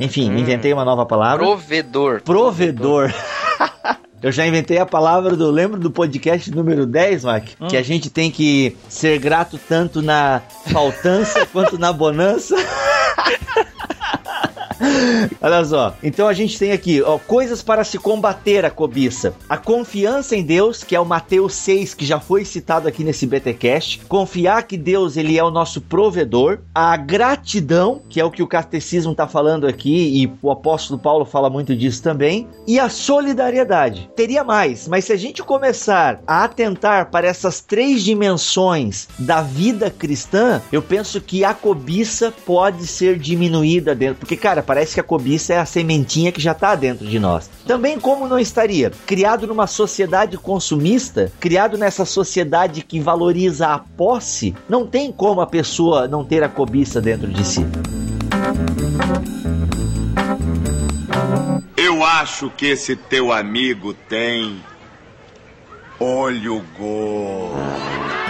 Enfim, 0.00 0.32
hum. 0.32 0.36
inventei 0.36 0.72
uma 0.72 0.84
nova 0.84 1.06
palavra. 1.06 1.44
Provedor. 1.44 2.22
Provedor. 2.22 3.14
Eu 4.24 4.32
já 4.32 4.46
inventei 4.46 4.78
a 4.78 4.86
palavra 4.86 5.36
do. 5.36 5.50
Lembro 5.50 5.78
do 5.78 5.90
podcast 5.90 6.50
número 6.50 6.86
10, 6.86 7.24
Mac? 7.24 7.44
Hum. 7.60 7.68
Que 7.68 7.76
a 7.76 7.82
gente 7.82 8.08
tem 8.08 8.30
que 8.30 8.74
ser 8.88 9.18
grato 9.18 9.60
tanto 9.68 10.00
na 10.00 10.40
faltança 10.72 11.44
quanto 11.52 11.78
na 11.78 11.92
bonança. 11.92 12.56
Olha 15.40 15.64
só. 15.64 15.94
Então 16.02 16.28
a 16.28 16.32
gente 16.32 16.58
tem 16.58 16.72
aqui, 16.72 17.02
ó, 17.02 17.18
coisas 17.18 17.62
para 17.62 17.84
se 17.84 17.98
combater 17.98 18.64
a 18.64 18.70
cobiça. 18.70 19.34
A 19.48 19.56
confiança 19.56 20.36
em 20.36 20.42
Deus, 20.42 20.82
que 20.82 20.96
é 20.96 21.00
o 21.00 21.04
Mateus 21.04 21.54
6, 21.54 21.94
que 21.94 22.04
já 22.04 22.20
foi 22.20 22.44
citado 22.44 22.88
aqui 22.88 23.04
nesse 23.04 23.26
BTcast. 23.26 24.00
Confiar 24.08 24.62
que 24.64 24.76
Deus 24.76 25.16
ele 25.16 25.38
é 25.38 25.44
o 25.44 25.50
nosso 25.50 25.80
provedor. 25.80 26.58
A 26.74 26.96
gratidão, 26.96 28.02
que 28.08 28.20
é 28.20 28.24
o 28.24 28.30
que 28.30 28.42
o 28.42 28.46
catecismo 28.46 29.12
está 29.12 29.26
falando 29.26 29.66
aqui 29.66 30.22
e 30.22 30.32
o 30.42 30.50
apóstolo 30.50 30.98
Paulo 30.98 31.24
fala 31.24 31.48
muito 31.50 31.74
disso 31.74 32.02
também. 32.02 32.48
E 32.66 32.78
a 32.78 32.88
solidariedade. 32.88 34.10
Teria 34.16 34.42
mais, 34.42 34.88
mas 34.88 35.04
se 35.04 35.12
a 35.12 35.16
gente 35.16 35.42
começar 35.42 36.20
a 36.26 36.44
atentar 36.44 37.10
para 37.10 37.26
essas 37.26 37.60
três 37.60 38.02
dimensões 38.02 39.08
da 39.18 39.42
vida 39.42 39.90
cristã, 39.90 40.60
eu 40.72 40.82
penso 40.82 41.20
que 41.20 41.44
a 41.44 41.54
cobiça 41.54 42.32
pode 42.44 42.86
ser 42.86 43.18
diminuída 43.18 43.94
dentro, 43.94 44.16
porque 44.16 44.36
cara, 44.36 44.62
parece 44.64 44.94
que 44.94 45.00
a 45.00 45.04
cobiça 45.04 45.54
é 45.54 45.58
a 45.58 45.66
sementinha 45.66 46.32
que 46.32 46.40
já 46.40 46.52
está 46.52 46.74
dentro 46.74 47.06
de 47.06 47.18
nós. 47.18 47.48
Também, 47.66 48.00
como 48.00 48.26
não 48.26 48.38
estaria? 48.38 48.90
Criado 49.06 49.46
numa 49.46 49.66
sociedade 49.66 50.36
consumista, 50.38 51.30
criado 51.38 51.78
nessa 51.78 52.04
sociedade 52.04 52.82
que 52.82 52.98
valoriza 52.98 53.68
a 53.68 53.78
posse, 53.78 54.54
não 54.68 54.86
tem 54.86 55.12
como 55.12 55.40
a 55.40 55.46
pessoa 55.46 56.08
não 56.08 56.24
ter 56.24 56.42
a 56.42 56.48
cobiça 56.48 57.00
dentro 57.00 57.28
de 57.28 57.44
si. 57.46 57.64
Eu 61.76 62.02
acho 62.02 62.50
que 62.50 62.66
esse 62.66 62.96
teu 62.96 63.32
amigo 63.32 63.94
tem 64.08 64.60
olho 66.00 66.64
gordo. 66.76 68.23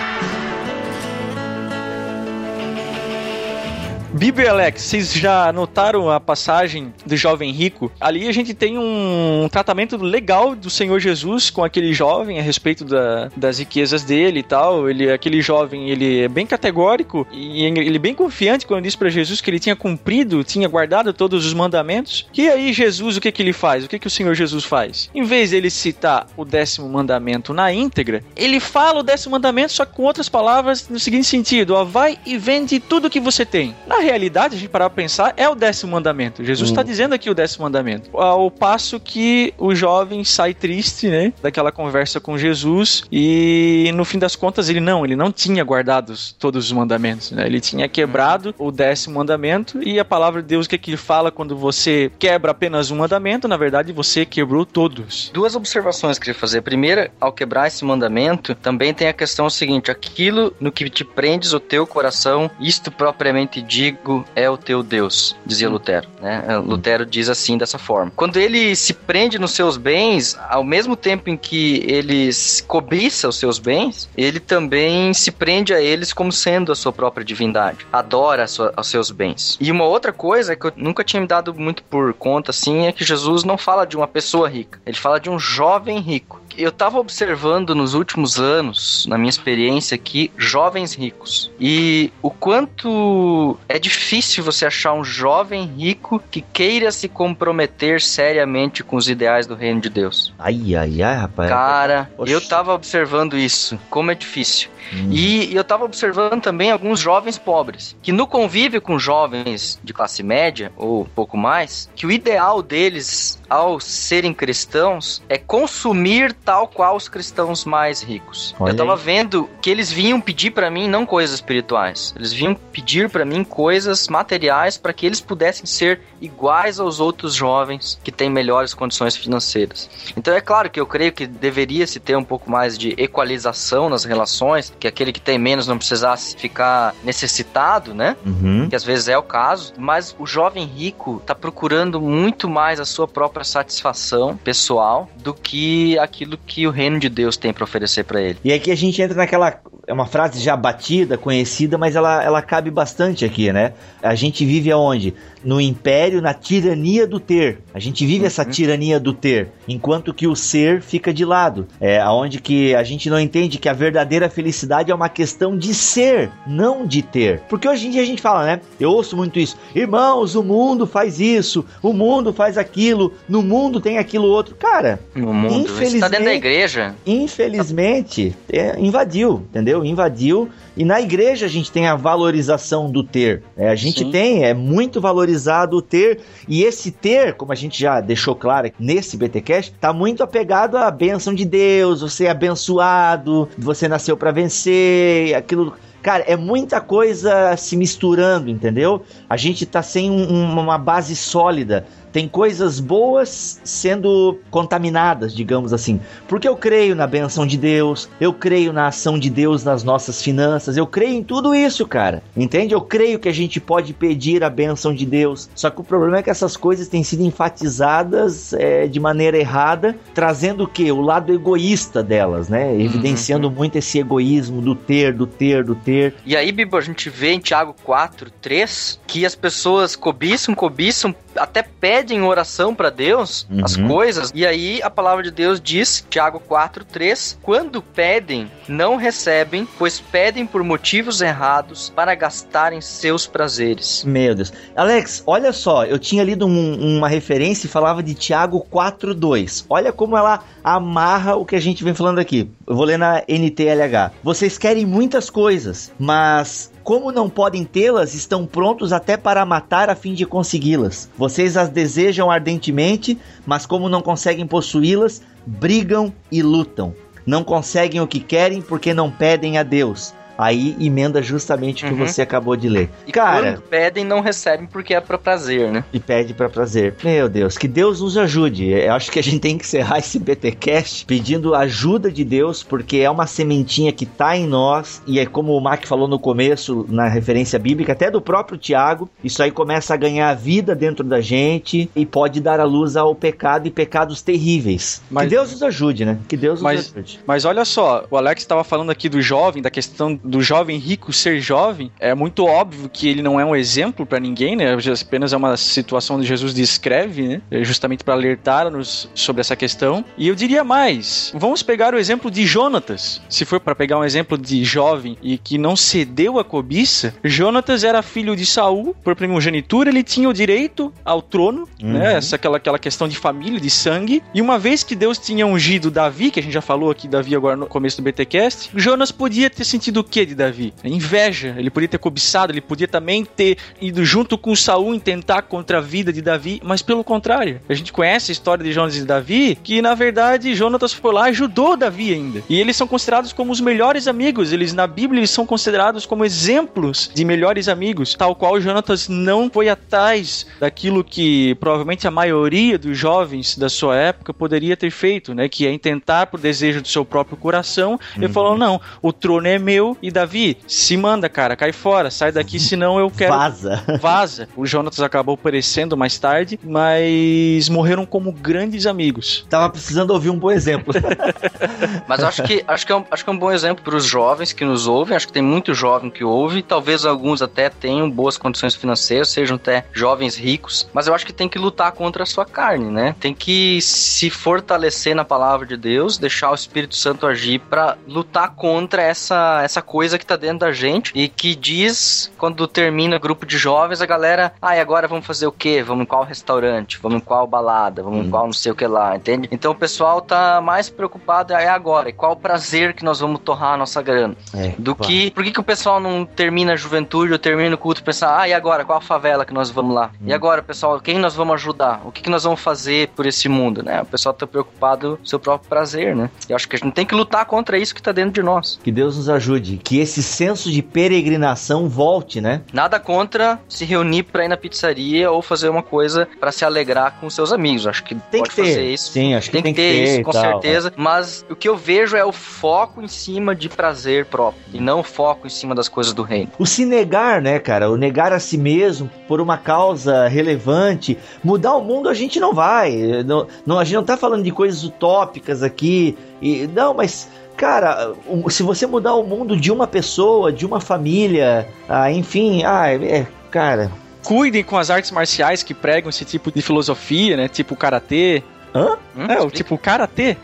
Bíblia 4.14 4.52
Alex, 4.52 4.82
vocês 4.82 5.12
já 5.12 5.52
notaram 5.52 6.08
a 6.08 6.20
passagem 6.20 6.94
do 7.04 7.16
jovem 7.16 7.50
rico? 7.50 7.90
Ali 8.00 8.28
a 8.28 8.32
gente 8.32 8.54
tem 8.54 8.78
um 8.78 9.48
tratamento 9.50 9.96
legal 9.96 10.54
do 10.54 10.70
Senhor 10.70 11.00
Jesus 11.00 11.50
com 11.50 11.64
aquele 11.64 11.92
jovem 11.92 12.38
a 12.38 12.42
respeito 12.42 12.84
da, 12.84 13.28
das 13.36 13.58
riquezas 13.58 14.04
dele 14.04 14.38
e 14.38 14.42
tal. 14.44 14.88
Ele, 14.88 15.10
aquele 15.10 15.42
jovem, 15.42 15.90
ele 15.90 16.20
é 16.20 16.28
bem 16.28 16.46
categórico 16.46 17.26
e 17.32 17.64
ele 17.64 17.96
é 17.96 17.98
bem 17.98 18.14
confiante 18.14 18.68
quando 18.68 18.84
diz 18.84 18.94
para 18.94 19.10
Jesus 19.10 19.40
que 19.40 19.50
ele 19.50 19.58
tinha 19.58 19.74
cumprido, 19.74 20.44
tinha 20.44 20.68
guardado 20.68 21.12
todos 21.12 21.44
os 21.44 21.52
mandamentos. 21.52 22.28
E 22.32 22.48
aí 22.48 22.72
Jesus, 22.72 23.16
o 23.16 23.20
que 23.20 23.32
que 23.32 23.42
ele 23.42 23.52
faz? 23.52 23.84
O 23.84 23.88
que 23.88 23.98
que 23.98 24.06
o 24.06 24.10
Senhor 24.10 24.32
Jesus 24.36 24.64
faz? 24.64 25.10
Em 25.12 25.24
vez 25.24 25.52
ele 25.52 25.68
citar 25.68 26.28
o 26.36 26.44
décimo 26.44 26.88
mandamento 26.88 27.52
na 27.52 27.72
íntegra, 27.72 28.22
ele 28.36 28.60
fala 28.60 29.00
o 29.00 29.02
décimo 29.02 29.32
mandamento 29.32 29.72
só 29.72 29.84
com 29.84 30.04
outras 30.04 30.28
palavras 30.28 30.88
no 30.88 31.00
seguinte 31.00 31.26
sentido: 31.26 31.74
ó, 31.74 31.82
vai 31.82 32.16
e 32.24 32.38
vende 32.38 32.78
tudo 32.78 33.10
que 33.10 33.18
você 33.18 33.44
tem. 33.44 33.74
Na 33.88 34.03
realidade, 34.04 34.56
a 34.56 34.58
gente 34.58 34.68
parar 34.68 34.90
pra 34.90 35.02
pensar, 35.02 35.34
é 35.36 35.48
o 35.48 35.54
décimo 35.54 35.92
mandamento. 35.92 36.44
Jesus 36.44 36.70
está 36.70 36.82
dizendo 36.82 37.14
aqui 37.14 37.30
o 37.30 37.34
décimo 37.34 37.64
mandamento. 37.64 38.16
Ao 38.16 38.50
passo 38.50 39.00
que 39.00 39.52
o 39.58 39.74
jovem 39.74 40.24
sai 40.24 40.54
triste, 40.54 41.08
né? 41.08 41.32
Daquela 41.42 41.72
conversa 41.72 42.20
com 42.20 42.38
Jesus 42.38 43.04
e 43.10 43.90
no 43.94 44.04
fim 44.04 44.18
das 44.18 44.36
contas 44.36 44.68
ele 44.68 44.80
não, 44.80 45.04
ele 45.04 45.16
não 45.16 45.32
tinha 45.32 45.64
guardado 45.64 46.14
todos 46.38 46.66
os 46.66 46.72
mandamentos, 46.72 47.30
né? 47.30 47.46
Ele 47.46 47.60
tinha 47.60 47.88
quebrado 47.88 48.54
o 48.58 48.70
décimo 48.70 49.16
mandamento 49.16 49.82
e 49.82 49.98
a 49.98 50.04
palavra 50.04 50.42
de 50.42 50.48
Deus, 50.48 50.66
o 50.66 50.68
que, 50.68 50.74
é 50.74 50.78
que 50.78 50.90
ele 50.90 50.96
fala 50.96 51.30
quando 51.30 51.56
você 51.56 52.10
quebra 52.18 52.50
apenas 52.50 52.90
um 52.90 52.96
mandamento? 52.96 53.48
Na 53.48 53.56
verdade, 53.56 53.92
você 53.92 54.24
quebrou 54.24 54.66
todos. 54.66 55.30
Duas 55.32 55.56
observações 55.56 56.18
que 56.18 56.22
eu 56.22 56.26
queria 56.26 56.40
fazer. 56.40 56.62
Primeira, 56.62 57.10
ao 57.20 57.32
quebrar 57.32 57.66
esse 57.66 57.84
mandamento, 57.84 58.54
também 58.54 58.92
tem 58.92 59.08
a 59.08 59.12
questão 59.12 59.48
seguinte: 59.48 59.90
aquilo 59.90 60.54
no 60.60 60.70
que 60.70 60.88
te 60.90 61.04
prendes 61.04 61.52
o 61.52 61.60
teu 61.60 61.86
coração, 61.86 62.50
isto 62.60 62.90
propriamente 62.90 63.62
digo 63.62 63.93
é 64.34 64.48
o 64.48 64.56
teu 64.56 64.82
Deus, 64.82 65.36
dizia 65.44 65.68
Lutero. 65.68 66.08
Né? 66.20 66.58
Lutero 66.58 67.04
diz 67.04 67.28
assim 67.28 67.58
dessa 67.58 67.78
forma. 67.78 68.12
Quando 68.14 68.38
ele 68.38 68.74
se 68.76 68.92
prende 68.94 69.38
nos 69.38 69.52
seus 69.52 69.76
bens, 69.76 70.38
ao 70.48 70.64
mesmo 70.64 70.96
tempo 70.96 71.30
em 71.30 71.36
que 71.36 71.84
ele 71.86 72.30
cobiça 72.66 73.28
os 73.28 73.36
seus 73.36 73.58
bens, 73.58 74.08
ele 74.16 74.40
também 74.40 75.12
se 75.12 75.30
prende 75.30 75.72
a 75.72 75.80
eles 75.80 76.12
como 76.12 76.32
sendo 76.32 76.72
a 76.72 76.74
sua 76.74 76.92
própria 76.92 77.24
divindade, 77.24 77.86
adora 77.92 78.46
sua, 78.46 78.72
os 78.76 78.86
seus 78.88 79.10
bens. 79.10 79.56
E 79.60 79.70
uma 79.70 79.84
outra 79.84 80.12
coisa 80.12 80.56
que 80.56 80.66
eu 80.66 80.72
nunca 80.76 81.04
tinha 81.04 81.20
me 81.20 81.26
dado 81.26 81.54
muito 81.54 81.82
por 81.84 82.12
conta 82.14 82.50
assim 82.50 82.86
é 82.86 82.92
que 82.92 83.04
Jesus 83.04 83.44
não 83.44 83.58
fala 83.58 83.84
de 83.84 83.96
uma 83.96 84.06
pessoa 84.06 84.48
rica, 84.48 84.80
ele 84.86 84.96
fala 84.96 85.18
de 85.18 85.30
um 85.30 85.38
jovem 85.38 85.98
rico 86.00 86.43
eu 86.56 86.72
tava 86.72 86.98
observando 86.98 87.74
nos 87.74 87.94
últimos 87.94 88.38
anos, 88.38 89.06
na 89.06 89.18
minha 89.18 89.30
experiência 89.30 89.94
aqui, 89.94 90.30
jovens 90.36 90.94
ricos. 90.94 91.50
E 91.58 92.12
o 92.22 92.30
quanto 92.30 93.58
é 93.68 93.78
difícil 93.78 94.42
você 94.44 94.66
achar 94.66 94.92
um 94.92 95.04
jovem 95.04 95.64
rico 95.64 96.22
que 96.30 96.40
queira 96.40 96.90
se 96.92 97.08
comprometer 97.08 98.00
seriamente 98.00 98.82
com 98.82 98.96
os 98.96 99.08
ideais 99.08 99.46
do 99.46 99.54
reino 99.54 99.80
de 99.80 99.88
Deus. 99.88 100.32
Ai, 100.38 100.74
ai, 100.74 101.02
ai, 101.02 101.16
rapaz. 101.16 101.48
Cara, 101.48 102.10
Oxi. 102.16 102.32
eu 102.32 102.40
tava 102.40 102.72
observando 102.74 103.36
isso, 103.36 103.78
como 103.90 104.10
é 104.10 104.14
difícil. 104.14 104.68
Hum. 104.92 105.08
E 105.10 105.54
eu 105.54 105.64
tava 105.64 105.84
observando 105.84 106.42
também 106.42 106.70
alguns 106.70 107.00
jovens 107.00 107.38
pobres, 107.38 107.96
que 108.02 108.12
no 108.12 108.26
convívio 108.26 108.80
com 108.80 108.98
jovens 108.98 109.78
de 109.82 109.92
classe 109.92 110.22
média, 110.22 110.72
ou 110.76 111.02
um 111.02 111.06
pouco 111.06 111.36
mais, 111.36 111.88
que 111.94 112.06
o 112.06 112.12
ideal 112.12 112.62
deles, 112.62 113.40
ao 113.54 113.78
serem 113.78 114.34
cristãos, 114.34 115.22
é 115.28 115.38
consumir 115.38 116.32
tal 116.32 116.66
qual 116.66 116.96
os 116.96 117.08
cristãos 117.08 117.64
mais 117.64 118.02
ricos. 118.02 118.54
Olha 118.58 118.72
eu 118.72 118.76
tava 118.76 118.94
aí. 118.94 119.00
vendo 119.00 119.48
que 119.62 119.70
eles 119.70 119.92
vinham 119.92 120.20
pedir 120.20 120.50
pra 120.50 120.70
mim 120.70 120.88
não 120.88 121.06
coisas 121.06 121.36
espirituais, 121.36 122.12
eles 122.16 122.32
vinham 122.32 122.54
pedir 122.54 123.08
pra 123.08 123.24
mim 123.24 123.44
coisas 123.44 124.08
materiais 124.08 124.76
para 124.76 124.92
que 124.92 125.06
eles 125.06 125.20
pudessem 125.20 125.66
ser 125.66 126.00
iguais 126.20 126.80
aos 126.80 126.98
outros 126.98 127.34
jovens 127.34 127.98
que 128.02 128.10
têm 128.10 128.28
melhores 128.28 128.74
condições 128.74 129.16
financeiras. 129.16 129.88
Então 130.16 130.34
é 130.34 130.40
claro 130.40 130.68
que 130.68 130.80
eu 130.80 130.86
creio 130.86 131.12
que 131.12 131.26
deveria 131.26 131.86
se 131.86 132.00
ter 132.00 132.16
um 132.16 132.24
pouco 132.24 132.50
mais 132.50 132.76
de 132.76 132.94
equalização 132.98 133.88
nas 133.88 134.04
relações, 134.04 134.72
que 134.80 134.88
aquele 134.88 135.12
que 135.12 135.20
tem 135.20 135.38
menos 135.38 135.68
não 135.68 135.78
precisasse 135.78 136.36
ficar 136.36 136.94
necessitado, 137.04 137.94
né? 137.94 138.16
Uhum. 138.24 138.68
que 138.68 138.74
às 138.74 138.82
vezes 138.82 139.08
é 139.08 139.16
o 139.16 139.22
caso, 139.22 139.74
mas 139.78 140.14
o 140.18 140.26
jovem 140.26 140.64
rico 140.64 141.22
tá 141.24 141.34
procurando 141.34 142.00
muito 142.00 142.48
mais 142.48 142.80
a 142.80 142.84
sua 142.84 143.06
própria 143.06 143.43
satisfação 143.44 144.36
pessoal 144.36 145.08
do 145.22 145.32
que 145.32 145.98
aquilo 145.98 146.36
que 146.36 146.66
o 146.66 146.70
reino 146.70 146.98
de 146.98 147.08
Deus 147.08 147.36
tem 147.36 147.52
para 147.52 147.64
oferecer 147.64 148.04
para 148.04 148.20
ele. 148.20 148.38
E 148.44 148.52
aqui 148.52 148.70
a 148.70 148.76
gente 148.76 149.00
entra 149.00 149.16
naquela. 149.16 149.60
É 149.86 149.92
uma 149.92 150.06
frase 150.06 150.40
já 150.40 150.56
batida, 150.56 151.18
conhecida, 151.18 151.76
mas 151.76 151.94
ela, 151.94 152.22
ela 152.22 152.40
cabe 152.40 152.70
bastante 152.70 153.24
aqui, 153.24 153.52
né? 153.52 153.74
A 154.02 154.14
gente 154.14 154.44
vive 154.44 154.70
aonde? 154.70 155.12
No 155.44 155.60
império, 155.60 156.22
na 156.22 156.32
tirania 156.32 157.06
do 157.06 157.20
ter. 157.20 157.58
A 157.74 157.78
gente 157.78 158.06
vive 158.06 158.24
essa 158.24 158.46
tirania 158.46 158.98
do 158.98 159.12
ter, 159.12 159.50
enquanto 159.68 160.14
que 160.14 160.26
o 160.26 160.34
ser 160.34 160.80
fica 160.80 161.12
de 161.12 161.22
lado. 161.22 161.66
É 161.78 162.00
aonde 162.00 162.40
que 162.40 162.74
a 162.74 162.82
gente 162.82 163.10
não 163.10 163.20
entende 163.20 163.58
que 163.58 163.68
a 163.68 163.74
verdadeira 163.74 164.30
felicidade 164.30 164.90
é 164.90 164.94
uma 164.94 165.10
questão 165.10 165.56
de 165.56 165.74
ser, 165.74 166.30
não 166.46 166.86
de 166.86 167.02
ter. 167.02 167.40
Porque 167.40 167.68
hoje 167.68 167.86
em 167.86 167.90
dia 167.90 168.02
a 168.02 168.06
gente 168.06 168.22
fala, 168.22 168.46
né? 168.46 168.60
Eu 168.80 168.90
ouço 168.90 169.16
muito 169.16 169.38
isso. 169.38 169.56
Irmãos, 169.74 170.34
o 170.34 170.42
mundo 170.42 170.86
faz 170.86 171.20
isso, 171.20 171.64
o 171.82 171.92
mundo 171.92 172.32
faz 172.32 172.56
aquilo, 172.56 173.12
no 173.28 173.42
mundo 173.42 173.80
tem 173.80 173.98
aquilo 173.98 174.26
outro. 174.26 174.54
Cara, 174.54 175.00
No 175.14 175.32
mundo. 175.32 175.68
Você 175.72 175.98
tá 175.98 176.08
dentro 176.08 176.26
da 176.26 176.34
igreja. 176.34 176.94
infelizmente, 177.06 178.34
é, 178.52 178.78
invadiu, 178.78 179.42
entendeu? 179.50 179.84
Invadiu. 179.84 180.48
E 180.76 180.84
na 180.84 181.00
igreja 181.00 181.46
a 181.46 181.48
gente 181.48 181.70
tem 181.70 181.86
a 181.86 181.94
valorização 181.94 182.90
do 182.90 183.02
ter. 183.04 183.42
né? 183.56 183.68
a 183.68 183.74
gente 183.76 184.00
Sim. 184.00 184.10
tem, 184.10 184.44
é 184.44 184.52
muito 184.52 185.00
valorizado 185.00 185.76
o 185.76 185.82
ter. 185.82 186.20
E 186.48 186.64
esse 186.64 186.90
ter, 186.90 187.34
como 187.34 187.52
a 187.52 187.54
gente 187.54 187.80
já 187.80 188.00
deixou 188.00 188.34
claro 188.34 188.70
nesse 188.78 189.16
BTcast, 189.16 189.72
tá 189.80 189.92
muito 189.92 190.22
apegado 190.22 190.76
à 190.76 190.90
bênção 190.90 191.32
de 191.32 191.44
Deus. 191.44 192.00
Você 192.00 192.24
é 192.26 192.30
abençoado, 192.30 193.48
você 193.56 193.86
nasceu 193.88 194.16
para 194.16 194.32
vencer, 194.32 195.34
aquilo. 195.34 195.74
Cara, 196.02 196.22
é 196.26 196.36
muita 196.36 196.82
coisa 196.82 197.56
se 197.56 197.76
misturando, 197.78 198.50
entendeu? 198.50 199.02
A 199.30 199.38
gente 199.38 199.64
tá 199.64 199.80
sem 199.82 200.10
um- 200.10 200.58
uma 200.60 200.76
base 200.76 201.16
sólida. 201.16 201.86
Tem 202.14 202.28
coisas 202.28 202.78
boas 202.78 203.60
sendo 203.64 204.38
contaminadas, 204.48 205.34
digamos 205.34 205.72
assim. 205.72 206.00
Porque 206.28 206.46
eu 206.46 206.54
creio 206.54 206.94
na 206.94 207.08
benção 207.08 207.44
de 207.44 207.58
Deus, 207.58 208.08
eu 208.20 208.32
creio 208.32 208.72
na 208.72 208.86
ação 208.86 209.18
de 209.18 209.28
Deus 209.28 209.64
nas 209.64 209.82
nossas 209.82 210.22
finanças, 210.22 210.76
eu 210.76 210.86
creio 210.86 211.14
em 211.14 211.24
tudo 211.24 211.52
isso, 211.52 211.84
cara. 211.88 212.22
Entende? 212.36 212.72
Eu 212.72 212.80
creio 212.80 213.18
que 213.18 213.28
a 213.28 213.32
gente 213.32 213.58
pode 213.58 213.92
pedir 213.92 214.44
a 214.44 214.48
benção 214.48 214.94
de 214.94 215.04
Deus. 215.04 215.50
Só 215.56 215.70
que 215.70 215.80
o 215.80 215.84
problema 215.84 216.18
é 216.18 216.22
que 216.22 216.30
essas 216.30 216.56
coisas 216.56 216.86
têm 216.86 217.02
sido 217.02 217.24
enfatizadas 217.24 218.52
é, 218.52 218.86
de 218.86 219.00
maneira 219.00 219.36
errada, 219.36 219.96
trazendo 220.14 220.62
o 220.62 220.68
quê? 220.68 220.92
O 220.92 221.00
lado 221.00 221.34
egoísta 221.34 222.00
delas, 222.00 222.48
né? 222.48 222.80
Evidenciando 222.80 223.50
muito 223.50 223.74
esse 223.74 223.98
egoísmo 223.98 224.62
do 224.62 224.76
ter, 224.76 225.12
do 225.12 225.26
ter, 225.26 225.64
do 225.64 225.74
ter. 225.74 226.14
E 226.24 226.36
aí, 226.36 226.52
Bibo, 226.52 226.76
a 226.76 226.80
gente 226.80 227.10
vê 227.10 227.32
em 227.32 227.40
Tiago 227.40 227.74
4, 227.82 228.30
3, 228.40 229.00
que 229.04 229.26
as 229.26 229.34
pessoas 229.34 229.96
cobiçam, 229.96 230.54
cobiçam, 230.54 231.12
até 231.36 231.62
pedem 231.62 232.22
oração 232.22 232.74
para 232.74 232.90
Deus 232.90 233.46
as 233.62 233.76
Uhum. 233.76 233.88
coisas. 233.88 234.30
E 234.34 234.46
aí 234.46 234.80
a 234.82 234.90
palavra 234.90 235.22
de 235.22 235.30
Deus 235.30 235.60
diz, 235.60 236.04
Tiago 236.08 236.40
4, 236.40 236.84
3, 236.84 237.38
quando 237.42 237.82
pedem, 237.82 238.50
não 238.68 238.96
recebem, 238.96 239.66
pois 239.78 240.00
pedem 240.00 240.46
por 240.46 240.62
motivos 240.62 241.20
errados 241.20 241.90
para 241.94 242.14
gastarem 242.14 242.80
seus 242.80 243.26
prazeres. 243.26 244.04
Meu 244.04 244.34
Deus. 244.34 244.52
Alex, 244.76 245.22
olha 245.26 245.52
só, 245.52 245.84
eu 245.84 245.98
tinha 245.98 246.22
lido 246.24 246.46
um- 246.46 246.96
uma 246.98 247.08
referência 247.08 247.66
e 247.66 247.70
falava 247.70 248.02
de 248.02 248.14
Tiago 248.14 248.60
4.2. 248.70 249.64
Olha 249.68 249.92
como 249.92 250.16
ela 250.16 250.40
amarra 250.62 251.36
o 251.36 251.44
que 251.44 251.56
a 251.56 251.60
gente 251.60 251.84
vem 251.84 251.94
falando 251.94 252.18
aqui. 252.18 252.50
Eu 252.66 252.74
vou 252.74 252.84
ler 252.84 252.98
na 252.98 253.22
NTLH. 253.28 254.12
Vocês 254.22 254.56
querem 254.58 254.86
muitas 254.86 255.28
coisas, 255.30 255.92
mas 255.98 256.70
como 256.84 257.10
não 257.10 257.30
podem 257.30 257.64
tê-las, 257.64 258.14
estão 258.14 258.44
prontos 258.44 258.92
até 258.92 259.16
para 259.16 259.44
matar 259.46 259.88
a 259.88 259.96
fim 259.96 260.12
de 260.12 260.26
consegui-las. 260.26 261.08
Vocês 261.16 261.56
as 261.56 261.70
desejam 261.70 262.30
ardentemente, 262.30 263.18
mas 263.46 263.64
como 263.64 263.88
não 263.88 264.02
conseguem 264.02 264.46
possuí-las, 264.46 265.22
brigam 265.46 266.12
e 266.30 266.42
lutam. 266.42 266.94
Não 267.26 267.42
conseguem 267.42 268.02
o 268.02 268.06
que 268.06 268.20
querem 268.20 268.60
porque 268.60 268.92
não 268.92 269.10
pedem 269.10 269.56
a 269.56 269.62
Deus. 269.62 270.12
Aí 270.36 270.76
emenda 270.80 271.22
justamente 271.22 271.84
o 271.84 271.88
que 271.88 271.94
Uhum. 271.94 272.06
você 272.06 272.22
acabou 272.22 272.56
de 272.56 272.68
ler. 272.68 272.90
E 273.06 273.12
Cara, 273.12 273.52
quando 273.54 273.62
pedem, 273.62 274.04
não 274.04 274.20
recebem 274.20 274.66
porque 274.66 274.94
é 274.94 275.00
para 275.00 275.16
prazer, 275.18 275.70
né? 275.70 275.84
e 275.92 276.00
pede 276.00 276.34
pra 276.34 276.48
prazer. 276.48 276.94
Meu 277.04 277.28
Deus, 277.28 277.56
que 277.56 277.68
Deus 277.68 278.00
nos 278.00 278.16
ajude. 278.18 278.68
Eu 278.68 278.92
acho 278.92 279.10
que 279.10 279.18
a 279.18 279.22
gente 279.22 279.38
tem 279.38 279.56
que 279.58 279.64
encerrar 279.64 279.98
esse 279.98 280.18
BTcast 280.18 281.04
pedindo 281.06 281.54
ajuda 281.54 282.10
de 282.10 282.24
Deus, 282.24 282.62
porque 282.62 282.98
é 282.98 283.10
uma 283.10 283.26
sementinha 283.26 283.92
que 283.92 284.04
tá 284.06 284.36
em 284.36 284.46
nós 284.46 285.02
e 285.06 285.18
é 285.20 285.26
como 285.26 285.52
o 285.56 285.60
Mac 285.60 285.86
falou 285.86 286.08
no 286.08 286.18
começo, 286.18 286.84
na 286.88 287.08
referência 287.08 287.58
bíblica, 287.58 287.92
até 287.92 288.10
do 288.10 288.20
próprio 288.20 288.58
Tiago, 288.58 289.08
isso 289.22 289.42
aí 289.42 289.50
começa 289.50 289.94
a 289.94 289.96
ganhar 289.96 290.32
vida 290.34 290.74
dentro 290.74 291.04
da 291.04 291.20
gente 291.20 291.88
e 291.94 292.04
pode 292.04 292.40
dar 292.40 292.60
a 292.60 292.64
luz 292.64 292.96
ao 292.96 293.14
pecado 293.14 293.66
e 293.68 293.70
pecados 293.70 294.20
terríveis. 294.22 295.02
Mas- 295.10 295.24
que 295.24 295.30
Deus 295.30 295.52
nos 295.52 295.62
ajude, 295.62 296.04
né? 296.04 296.18
Que 296.28 296.36
Deus 296.36 296.54
nos 296.54 296.62
Mas- 296.62 296.92
ajude. 296.94 297.20
Mas 297.26 297.44
olha 297.44 297.64
só, 297.64 298.04
o 298.10 298.16
Alex 298.16 298.42
estava 298.42 298.64
falando 298.64 298.90
aqui 298.90 299.08
do 299.08 299.20
jovem, 299.22 299.62
da 299.62 299.70
questão 299.70 300.18
do 300.24 300.40
jovem 300.40 300.78
rico 300.78 301.12
ser 301.12 301.40
jovem. 301.40 301.90
É 302.00 302.14
muito 302.14 302.44
óbvio 302.44 302.88
que 302.88 303.08
ele 303.08 303.22
não 303.22 303.38
é 303.38 303.44
um 303.44 303.54
exemplo 303.54 304.06
para 304.06 304.18
ninguém, 304.18 304.56
né? 304.56 304.74
Apenas 305.02 305.32
é 305.32 305.36
uma 305.36 305.56
situação 305.56 306.16
onde 306.16 306.26
Jesus 306.26 306.54
descreve, 306.54 307.22
né? 307.28 307.42
É 307.50 307.62
Justamente 307.64 308.02
para 308.04 308.14
alertar-nos 308.14 309.08
sobre 309.14 309.40
essa 309.40 309.56
questão. 309.56 310.04
E 310.16 310.28
eu 310.28 310.34
diria 310.34 310.64
mais: 310.64 311.32
vamos 311.34 311.62
pegar 311.62 311.94
o 311.94 311.98
exemplo 311.98 312.30
de 312.30 312.46
Jonatas. 312.46 313.20
Se 313.28 313.44
for 313.44 313.60
para 313.60 313.74
pegar 313.74 313.98
um 313.98 314.04
exemplo 314.04 314.36
de 314.38 314.64
jovem 314.64 315.16
e 315.22 315.36
que 315.38 315.58
não 315.58 315.76
cedeu 315.76 316.38
à 316.38 316.44
cobiça, 316.44 317.14
Jonatas 317.24 317.84
era 317.84 318.02
filho 318.02 318.36
de 318.36 318.46
Saul, 318.46 318.94
por 319.02 319.14
primogenitura, 319.16 319.88
ele 319.90 320.02
tinha 320.02 320.28
o 320.28 320.32
direito 320.32 320.92
ao 321.04 321.20
trono, 321.22 321.68
Uhum. 321.82 321.92
né? 321.94 322.14
Essa 322.14 322.36
aquela, 322.36 322.56
aquela 322.56 322.78
questão 322.78 323.06
de 323.08 323.16
família, 323.16 323.60
de 323.60 323.68
sangue. 323.70 324.22
E 324.32 324.40
uma 324.40 324.58
vez 324.58 324.82
que 324.82 324.94
Deus 324.94 325.18
tinha 325.18 325.46
ungido 325.46 325.90
Davi, 325.90 326.30
que 326.30 326.40
a 326.40 326.42
gente 326.42 326.52
já 326.52 326.60
falou 326.62 326.90
aqui, 326.90 327.06
Davi 327.08 327.34
agora 327.34 327.56
no 327.56 327.66
começo 327.66 327.96
do 328.00 328.02
BTcast, 328.04 328.70
Jonas 328.74 329.10
podia 329.12 329.50
ter 329.50 329.64
sentido 329.64 330.02
o 330.14 330.16
que 330.16 330.24
de 330.24 330.34
Davi? 330.34 330.72
Inveja. 330.84 331.56
Ele 331.58 331.70
podia 331.70 331.88
ter 331.88 331.98
cobiçado, 331.98 332.52
ele 332.52 332.60
podia 332.60 332.86
também 332.86 333.24
ter 333.24 333.58
ido 333.80 334.04
junto 334.04 334.38
com 334.38 334.54
Saul 334.54 334.94
em 334.94 335.00
tentar 335.00 335.42
contra 335.42 335.78
a 335.78 335.80
vida 335.80 336.12
de 336.12 336.22
Davi, 336.22 336.60
mas 336.62 336.82
pelo 336.82 337.02
contrário. 337.02 337.60
A 337.68 337.74
gente 337.74 337.92
conhece 337.92 338.30
a 338.30 338.32
história 338.32 338.62
de 338.62 338.72
Jonas 338.72 338.96
e 338.96 339.04
Davi, 339.04 339.58
que 339.60 339.82
na 339.82 339.94
verdade 339.94 340.54
Jonatas 340.54 340.92
foi 340.92 341.12
lá 341.12 341.26
e 341.28 341.30
ajudou 341.30 341.76
Davi 341.76 342.14
ainda. 342.14 342.44
E 342.48 342.60
eles 342.60 342.76
são 342.76 342.86
considerados 342.86 343.32
como 343.32 343.50
os 343.50 343.60
melhores 343.60 344.06
amigos. 344.06 344.52
Eles 344.52 344.72
na 344.72 344.86
Bíblia 344.86 345.18
eles 345.18 345.30
são 345.30 345.44
considerados 345.44 346.06
como 346.06 346.24
exemplos 346.24 347.10
de 347.12 347.24
melhores 347.24 347.68
amigos, 347.68 348.14
tal 348.14 348.36
qual 348.36 348.60
Jonatas 348.60 349.08
não 349.08 349.50
foi 349.50 349.68
atrás 349.68 350.46
daquilo 350.60 351.02
que 351.02 351.56
provavelmente 351.56 352.06
a 352.06 352.10
maioria 352.10 352.78
dos 352.78 352.96
jovens 352.96 353.58
da 353.58 353.68
sua 353.68 353.96
época 353.96 354.32
poderia 354.32 354.76
ter 354.76 354.90
feito, 354.90 355.34
né? 355.34 355.48
Que 355.48 355.66
é 355.66 355.72
intentar 355.72 356.26
por 356.26 356.38
desejo 356.38 356.80
do 356.80 356.88
seu 356.88 357.04
próprio 357.04 357.36
coração. 357.36 357.98
Ele 358.16 358.28
falou: 358.28 358.56
não, 358.56 358.80
o 359.02 359.12
trono 359.12 359.48
é 359.48 359.58
meu 359.58 359.96
e 360.04 360.10
Davi, 360.10 360.58
se 360.66 360.96
manda, 360.96 361.30
cara, 361.30 361.56
cai 361.56 361.72
fora, 361.72 362.10
sai 362.10 362.30
daqui, 362.30 362.60
senão 362.60 362.98
eu 362.98 363.10
quero. 363.10 363.32
Vaza. 363.32 363.82
Vaza. 363.98 364.48
O 364.54 364.66
Jonatas 364.66 365.00
acabou 365.00 365.34
perecendo 365.34 365.96
mais 365.96 366.18
tarde, 366.18 366.60
mas 366.62 367.68
morreram 367.70 368.04
como 368.04 368.30
grandes 368.30 368.86
amigos. 368.86 369.46
Tava 369.48 369.70
precisando 369.70 370.10
ouvir 370.10 370.28
um 370.28 370.38
bom 370.38 370.50
exemplo. 370.50 370.92
Mas 372.06 372.22
acho 372.22 372.42
que, 372.42 372.64
acho, 372.66 372.86
que 372.86 372.92
é 372.92 372.96
um, 372.96 373.04
acho 373.10 373.24
que 373.24 373.30
é 373.30 373.32
um 373.32 373.38
bom 373.38 373.50
exemplo 373.50 373.84
para 373.84 373.96
os 373.96 374.04
jovens 374.04 374.52
que 374.52 374.64
nos 374.64 374.86
ouvem. 374.86 375.16
Acho 375.16 375.26
que 375.26 375.32
tem 375.32 375.42
muito 375.42 375.74
jovem 375.74 376.10
que 376.10 376.24
ouve. 376.24 376.62
Talvez 376.62 377.04
alguns 377.04 377.42
até 377.42 377.68
tenham 377.68 378.10
boas 378.10 378.36
condições 378.36 378.74
financeiras, 378.74 379.28
sejam 379.28 379.56
até 379.56 379.86
jovens 379.92 380.36
ricos. 380.36 380.88
Mas 380.92 381.06
eu 381.06 381.14
acho 381.14 381.26
que 381.26 381.32
tem 381.32 381.48
que 381.48 381.58
lutar 381.58 381.92
contra 381.92 382.22
a 382.22 382.26
sua 382.26 382.44
carne, 382.44 382.90
né? 382.90 383.14
Tem 383.18 383.34
que 383.34 383.80
se 383.80 384.30
fortalecer 384.30 385.14
na 385.14 385.24
palavra 385.24 385.66
de 385.66 385.76
Deus, 385.76 386.18
deixar 386.18 386.50
o 386.50 386.54
Espírito 386.54 386.96
Santo 386.96 387.26
agir 387.26 387.60
para 387.60 387.96
lutar 388.06 388.54
contra 388.54 389.02
essa, 389.02 389.60
essa 389.62 389.82
coisa 389.94 390.18
que 390.18 390.26
tá 390.26 390.34
dentro 390.34 390.58
da 390.58 390.72
gente 390.72 391.12
e 391.14 391.28
que 391.28 391.54
diz, 391.54 392.28
quando 392.36 392.66
termina 392.66 393.16
grupo 393.16 393.46
de 393.46 393.56
jovens, 393.56 394.02
a 394.02 394.06
galera, 394.06 394.52
ah, 394.60 394.76
e 394.76 394.80
agora 394.80 395.06
vamos 395.06 395.24
fazer 395.24 395.46
o 395.46 395.52
quê? 395.52 395.84
Vamos 395.86 396.02
em 396.02 396.04
qual 396.04 396.24
restaurante? 396.24 396.98
Vamos 397.00 397.18
em 397.18 397.20
qual 397.20 397.46
balada? 397.46 398.02
Vamos 398.02 398.26
em 398.26 398.28
qual 398.28 398.46
não 398.46 398.52
sei 398.52 398.72
o 398.72 398.74
que 398.74 398.88
lá, 398.88 399.14
entende? 399.14 399.48
Então 399.52 399.70
o 399.70 399.74
pessoal 399.74 400.20
tá 400.20 400.60
mais 400.60 400.90
preocupado 400.90 401.52
é 401.52 401.68
agora, 401.68 402.08
e 402.08 402.12
qual 402.12 402.34
prazer 402.34 402.92
que 402.92 403.04
nós 403.04 403.20
vamos 403.20 403.40
torrar 403.42 403.74
a 403.74 403.76
nossa 403.76 404.02
grana. 404.02 404.34
É, 404.52 404.74
Do 404.76 404.96
claro. 404.96 405.12
que, 405.12 405.30
por 405.30 405.44
que, 405.44 405.52
que 405.52 405.60
o 405.60 405.62
pessoal 405.62 406.00
não 406.00 406.26
termina 406.26 406.72
a 406.72 406.76
juventude 406.76 407.32
ou 407.32 407.38
termina 407.38 407.76
o 407.76 407.78
culto 407.78 408.00
e 408.00 408.04
pensa, 408.04 408.36
ah, 408.36 408.48
e 408.48 408.52
agora, 408.52 408.84
qual 408.84 408.98
a 408.98 409.00
favela 409.00 409.44
que 409.44 409.54
nós 409.54 409.70
vamos 409.70 409.94
lá? 409.94 410.10
E 410.26 410.32
agora, 410.32 410.60
pessoal, 410.60 410.98
quem 410.98 411.20
nós 411.20 411.36
vamos 411.36 411.54
ajudar? 411.54 412.02
O 412.04 412.10
que, 412.10 412.20
que 412.20 412.30
nós 412.30 412.42
vamos 412.42 412.60
fazer 412.60 413.10
por 413.14 413.26
esse 413.26 413.48
mundo, 413.48 413.80
né? 413.80 414.02
O 414.02 414.06
pessoal 414.06 414.34
tá 414.34 414.44
preocupado 414.44 415.18
com 415.18 415.22
o 415.22 415.26
seu 415.28 415.38
próprio 415.38 415.68
prazer, 415.68 416.16
né? 416.16 416.28
Eu 416.48 416.56
acho 416.56 416.68
que 416.68 416.74
a 416.74 416.78
gente 416.80 416.94
tem 416.94 417.06
que 417.06 417.14
lutar 417.14 417.46
contra 417.46 417.78
isso 417.78 417.94
que 417.94 418.02
tá 418.02 418.10
dentro 418.10 418.32
de 418.32 418.42
nós. 418.42 418.80
Que 418.82 418.90
Deus 418.90 419.16
nos 419.16 419.28
ajude. 419.28 419.83
Que 419.84 420.00
esse 420.00 420.22
senso 420.22 420.70
de 420.72 420.82
peregrinação 420.82 421.88
volte, 421.88 422.40
né? 422.40 422.62
Nada 422.72 422.98
contra 422.98 423.60
se 423.68 423.84
reunir 423.84 424.22
pra 424.24 424.44
ir 424.44 424.48
na 424.48 424.56
pizzaria 424.56 425.30
ou 425.30 425.42
fazer 425.42 425.68
uma 425.68 425.82
coisa 425.82 426.26
pra 426.40 426.50
se 426.50 426.64
alegrar 426.64 427.20
com 427.20 427.28
seus 427.28 427.52
amigos. 427.52 427.86
Acho 427.86 428.02
que 428.02 428.14
Tem 428.14 428.40
pode 428.40 428.50
que 428.50 428.56
ter. 428.56 428.64
fazer 428.68 428.92
isso. 428.92 429.12
Sim, 429.12 429.34
acho 429.34 429.48
que 429.50 429.52
Tem, 429.52 429.62
tem 429.62 429.74
que 429.74 429.80
que 429.82 429.86
ter 429.88 430.04
ter 430.06 430.12
isso, 430.14 430.22
com 430.22 430.30
tal, 430.32 430.42
certeza. 430.42 430.92
Mas 430.96 431.44
o 431.50 431.54
que 431.54 431.68
eu 431.68 431.76
vejo 431.76 432.16
é 432.16 432.24
o 432.24 432.32
foco 432.32 433.02
em 433.02 433.08
cima 433.08 433.54
de 433.54 433.68
prazer 433.68 434.24
próprio. 434.26 434.62
E 434.72 434.80
não 434.80 435.00
o 435.00 435.04
foco 435.04 435.46
em 435.46 435.50
cima 435.50 435.74
das 435.74 435.88
coisas 435.88 436.12
do 436.14 436.22
reino. 436.22 436.50
O 436.58 436.64
se 436.66 436.84
negar, 436.86 437.42
né, 437.42 437.58
cara? 437.58 437.90
O 437.90 437.96
negar 437.96 438.32
a 438.32 438.40
si 438.40 438.56
mesmo 438.56 439.10
por 439.28 439.40
uma 439.40 439.58
causa 439.58 440.26
relevante. 440.28 441.18
Mudar 441.42 441.74
o 441.76 441.84
mundo 441.84 442.08
a 442.08 442.14
gente 442.14 442.40
não 442.40 442.54
vai. 442.54 443.22
Não, 443.24 443.46
não- 443.66 443.78
a 443.78 443.84
gente 443.84 443.96
não 443.96 444.04
tá 444.04 444.16
falando 444.16 444.42
de 444.44 444.50
coisas 444.50 444.82
utópicas 444.82 445.62
aqui. 445.62 446.16
E, 446.40 446.66
não, 446.74 446.92
mas. 446.94 447.28
Cara, 447.56 448.12
se 448.50 448.62
você 448.62 448.86
mudar 448.86 449.14
o 449.14 449.22
mundo 449.22 449.56
de 449.56 449.70
uma 449.70 449.86
pessoa, 449.86 450.52
de 450.52 450.66
uma 450.66 450.80
família, 450.80 451.68
ah, 451.88 452.10
enfim, 452.10 452.64
ah, 452.64 452.88
é, 452.88 453.18
é, 453.20 453.26
cara. 453.50 453.90
Cuidem 454.24 454.64
com 454.64 454.76
as 454.76 454.90
artes 454.90 455.10
marciais 455.10 455.62
que 455.62 455.72
pregam 455.72 456.10
esse 456.10 456.24
tipo 456.24 456.50
de 456.50 456.60
filosofia, 456.62 457.36
né? 457.36 457.46
Tipo 457.46 457.76
karatê. 457.76 458.42
Hã? 458.74 458.96
Hum? 459.16 459.26
É, 459.28 459.40
o 459.40 459.50
tipo 459.50 459.78
karatê. 459.78 460.36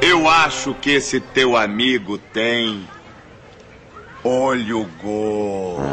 Eu 0.00 0.28
acho 0.28 0.74
que 0.74 0.90
esse 0.90 1.18
teu 1.20 1.56
amigo 1.56 2.18
tem 2.18 2.86
olho 4.26 4.88
gordo. 5.00 5.86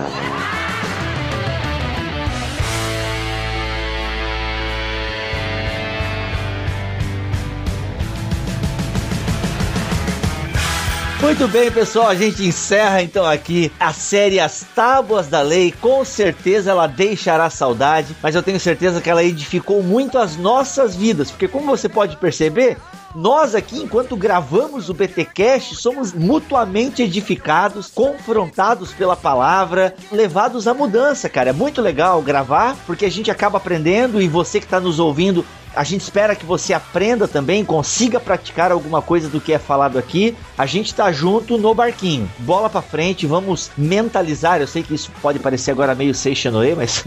Muito 11.21 11.47
bem, 11.47 11.71
pessoal, 11.71 12.07
a 12.09 12.15
gente 12.15 12.43
encerra 12.43 13.01
então 13.01 13.25
aqui 13.25 13.71
a 13.79 13.93
série 13.93 14.39
As 14.39 14.65
Tábuas 14.75 15.27
da 15.27 15.41
Lei. 15.41 15.71
Com 15.71 16.03
certeza 16.03 16.71
ela 16.71 16.85
deixará 16.85 17.49
saudade, 17.49 18.15
mas 18.21 18.35
eu 18.35 18.43
tenho 18.43 18.59
certeza 18.59 18.99
que 18.99 19.09
ela 19.09 19.23
edificou 19.23 19.81
muito 19.81 20.17
as 20.17 20.35
nossas 20.35 20.95
vidas, 20.95 21.31
porque 21.31 21.47
como 21.47 21.67
você 21.67 21.87
pode 21.87 22.17
perceber, 22.17 22.77
nós 23.15 23.53
aqui, 23.53 23.77
enquanto 23.77 24.15
gravamos 24.15 24.89
o 24.89 24.93
BTcast, 24.93 25.75
somos 25.75 26.13
mutuamente 26.13 27.03
edificados, 27.03 27.91
confrontados 27.93 28.91
pela 28.91 29.15
palavra, 29.15 29.95
levados 30.11 30.67
à 30.67 30.73
mudança, 30.73 31.29
cara. 31.29 31.51
É 31.51 31.53
muito 31.53 31.81
legal 31.81 32.21
gravar, 32.21 32.75
porque 32.87 33.05
a 33.05 33.11
gente 33.11 33.29
acaba 33.29 33.57
aprendendo 33.57 34.21
e 34.21 34.27
você 34.27 34.59
que 34.59 34.65
está 34.65 34.79
nos 34.79 34.99
ouvindo 34.99 35.45
a 35.75 35.83
gente 35.83 36.01
espera 36.01 36.35
que 36.35 36.45
você 36.45 36.73
aprenda 36.73 37.27
também, 37.27 37.65
consiga 37.65 38.19
praticar 38.19 38.71
alguma 38.71 39.01
coisa 39.01 39.29
do 39.29 39.41
que 39.41 39.53
é 39.53 39.59
falado 39.59 39.97
aqui. 39.97 40.35
A 40.57 40.65
gente 40.65 40.93
tá 40.93 41.11
junto 41.11 41.57
no 41.57 41.73
barquinho. 41.73 42.29
Bola 42.39 42.69
pra 42.69 42.81
frente, 42.81 43.25
vamos 43.25 43.71
mentalizar. 43.77 44.61
Eu 44.61 44.67
sei 44.67 44.83
que 44.83 44.93
isso 44.93 45.11
pode 45.21 45.39
parecer 45.39 45.71
agora 45.71 45.95
meio 45.95 46.13
Seixanoe, 46.13 46.75
mas 46.75 47.03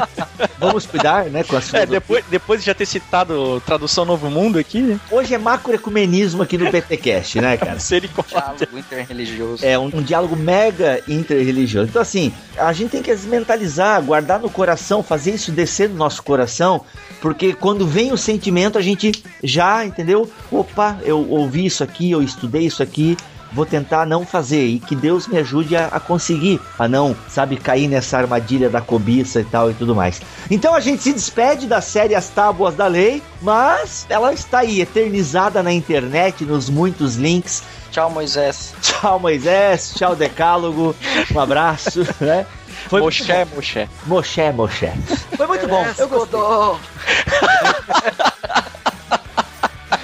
vamos 0.58 0.86
cuidar, 0.86 1.24
né, 1.26 1.42
com 1.42 1.56
a 1.56 1.60
sua. 1.60 1.80
É, 1.80 1.86
depois, 1.86 2.24
depois 2.30 2.60
de 2.60 2.66
já 2.66 2.74
ter 2.74 2.86
citado 2.86 3.60
tradução 3.64 4.04
Novo 4.04 4.30
Mundo 4.30 4.58
aqui, 4.58 4.80
né? 4.80 5.00
Hoje 5.10 5.34
é 5.34 5.38
macroecumenismo 5.38 6.42
aqui 6.42 6.58
no 6.58 6.70
PTcast, 6.70 7.40
né, 7.40 7.56
cara? 7.56 7.74
Misericórdia. 7.92 8.42
Diálogo 8.58 8.78
interreligioso. 8.78 9.64
É 9.64 9.78
um, 9.78 9.86
um 9.86 10.02
diálogo 10.02 10.36
mega 10.36 11.02
interreligioso. 11.08 11.88
Então, 11.88 12.02
assim, 12.02 12.32
a 12.56 12.72
gente 12.72 12.90
tem 12.90 13.02
que 13.02 13.14
mentalizar, 13.26 14.02
guardar 14.02 14.40
no 14.40 14.50
coração, 14.50 15.02
fazer 15.02 15.32
isso 15.32 15.50
descer 15.52 15.88
no 15.88 15.96
nosso 15.96 16.22
coração, 16.22 16.84
porque 17.20 17.52
quando 17.52 17.86
vem 17.86 18.01
o 18.10 18.16
sentimento, 18.16 18.78
a 18.78 18.82
gente 18.82 19.12
já, 19.44 19.84
entendeu? 19.84 20.30
Opa, 20.50 20.98
eu 21.02 21.28
ouvi 21.28 21.66
isso 21.66 21.84
aqui, 21.84 22.10
eu 22.10 22.22
estudei 22.22 22.62
isso 22.62 22.82
aqui, 22.82 23.16
vou 23.52 23.66
tentar 23.66 24.06
não 24.06 24.24
fazer 24.24 24.66
e 24.66 24.80
que 24.80 24.96
Deus 24.96 25.26
me 25.26 25.38
ajude 25.38 25.76
a, 25.76 25.86
a 25.86 26.00
conseguir, 26.00 26.60
a 26.78 26.88
não, 26.88 27.14
sabe, 27.28 27.56
cair 27.56 27.86
nessa 27.86 28.18
armadilha 28.18 28.70
da 28.70 28.80
cobiça 28.80 29.40
e 29.40 29.44
tal 29.44 29.70
e 29.70 29.74
tudo 29.74 29.94
mais. 29.94 30.20
Então 30.50 30.74
a 30.74 30.80
gente 30.80 31.02
se 31.02 31.12
despede 31.12 31.66
da 31.66 31.80
série 31.80 32.14
As 32.14 32.28
Tábuas 32.28 32.74
da 32.74 32.86
Lei, 32.86 33.22
mas 33.40 34.06
ela 34.08 34.32
está 34.32 34.60
aí 34.60 34.80
eternizada 34.80 35.62
na 35.62 35.72
internet, 35.72 36.44
nos 36.44 36.70
muitos 36.70 37.16
links. 37.16 37.62
Tchau, 37.90 38.10
Moisés. 38.10 38.74
Tchau, 38.80 39.20
Moisés. 39.20 39.92
Tchau, 39.94 40.16
Decálogo. 40.16 40.96
Um 41.34 41.40
abraço, 41.40 42.06
né? 42.20 42.46
Foi 42.88 43.00
Moché. 43.00 43.44
bom. 43.44 43.62
Moché, 44.06 44.52
Moché. 44.52 44.92
Foi 45.36 45.46
muito 45.46 45.68
bom. 45.68 45.84
Eu 45.98 46.08
gostei. 46.08 46.40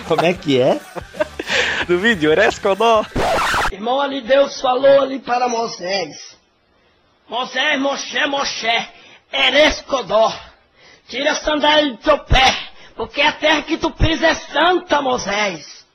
Como 0.07 0.25
é 0.25 0.33
que 0.33 0.61
é? 0.61 0.81
Do 1.87 1.99
vídeo, 1.99 2.33
Erescodó. 2.33 3.05
Irmão, 3.71 4.01
ali 4.01 4.23
Deus 4.23 4.61
falou 4.61 5.03
ali 5.03 5.19
para 5.19 5.49
Moisés. 5.49 6.37
Moisés, 7.29 7.79
Moshe, 7.79 8.27
Moshe, 8.27 8.89
Erescodó. 9.31 10.33
Tira 11.09 11.33
a 11.33 11.35
sandália 11.35 11.93
do 11.93 11.99
teu 11.99 12.19
pé, 12.21 12.57
porque 12.97 13.21
a 13.21 13.33
terra 13.33 13.63
que 13.63 13.77
tu 13.77 13.91
pisa 13.91 14.29
é 14.29 14.35
santa, 14.35 15.03
Moisés. 15.03 15.87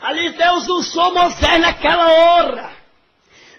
Ali 0.00 0.30
Deus 0.30 0.68
usou 0.68 1.12
Moisés 1.12 1.60
naquela 1.60 2.08
hora. 2.08 2.70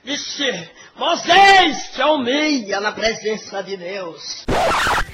Disse, 0.04 0.70
Moisés, 0.96 1.92
te 1.94 2.02
humilha 2.02 2.80
na 2.80 2.92
presença 2.92 3.62
de 3.62 3.78
Deus. 3.78 4.46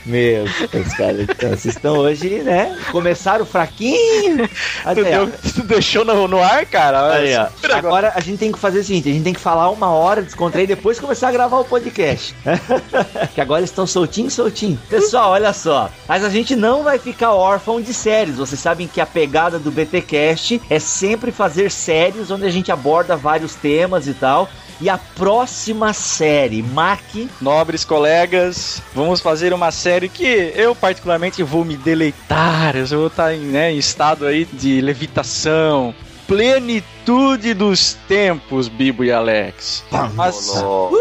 Meu 0.07 0.45
Deus, 0.71 0.93
cara. 0.93 1.21
Então, 1.21 1.49
vocês 1.49 1.65
estão 1.75 1.97
hoje, 1.97 2.29
né? 2.39 2.77
Começaram 2.91 3.45
fraquinho. 3.45 4.47
Tu, 4.83 4.89
Até, 5.01 5.03
deu- 5.03 5.31
tu 5.53 5.63
deixou 5.63 6.05
no, 6.05 6.27
no 6.27 6.41
ar, 6.41 6.65
cara? 6.65 7.13
Aí, 7.13 7.35
ó. 7.35 7.47
Agora 7.73 8.13
a 8.15 8.19
gente 8.21 8.37
tem 8.37 8.51
que 8.51 8.57
fazer 8.59 8.79
o 8.79 8.83
seguinte: 8.83 9.09
a 9.09 9.13
gente 9.13 9.23
tem 9.23 9.33
que 9.33 9.39
falar 9.39 9.69
uma 9.69 9.89
hora, 9.91 10.21
descontrair 10.21 10.63
e 10.63 10.67
depois 10.67 10.99
começar 10.99 11.27
a 11.27 11.31
gravar 11.31 11.57
o 11.59 11.65
podcast. 11.65 12.33
que 13.35 13.41
agora 13.41 13.63
estão 13.63 13.85
soltinho, 13.85 14.31
soltinho. 14.31 14.79
Pessoal, 14.89 15.31
olha 15.31 15.51
só. 15.51 15.89
Mas 16.07 16.23
a 16.23 16.29
gente 16.29 16.55
não 16.55 16.83
vai 16.83 16.97
ficar 16.99 17.33
órfão 17.33 17.81
de 17.81 17.93
séries. 17.93 18.37
Vocês 18.37 18.59
sabem 18.61 18.87
que 18.87 19.01
a 19.01 19.05
pegada 19.05 19.59
do 19.59 19.71
BTcast 19.71 20.61
é 20.69 20.79
sempre 20.79 21.31
fazer 21.31 21.69
séries 21.69 22.31
onde 22.31 22.45
a 22.45 22.49
gente 22.49 22.71
aborda 22.71 23.15
vários 23.17 23.55
temas 23.55 24.07
e 24.07 24.13
tal. 24.13 24.47
E 24.79 24.89
a 24.89 24.97
próxima 24.97 25.91
série, 25.91 26.61
Mac. 26.61 27.01
Nobres 27.41 27.83
colegas, 27.83 28.81
vamos 28.93 29.19
fazer 29.21 29.51
uma 29.51 29.71
série 29.71 30.07
que 30.07 30.53
eu 30.55 30.75
particularmente 30.75 31.41
vou 31.41 31.65
me 31.65 31.75
deleitar. 31.75 32.75
Eu 32.75 32.85
vou 32.85 33.07
estar 33.07 33.33
em, 33.33 33.39
né, 33.39 33.71
em 33.71 33.77
estado 33.77 34.25
aí 34.27 34.45
de 34.45 34.79
levitação, 34.79 35.95
plenitude 36.27 37.55
dos 37.55 37.93
tempos, 38.07 38.67
Bibo 38.67 39.03
e 39.03 39.11
Alex. 39.11 39.83
Mas, 40.13 40.49
uh, 40.61 40.91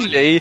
olha 0.00 0.20
aí. 0.20 0.40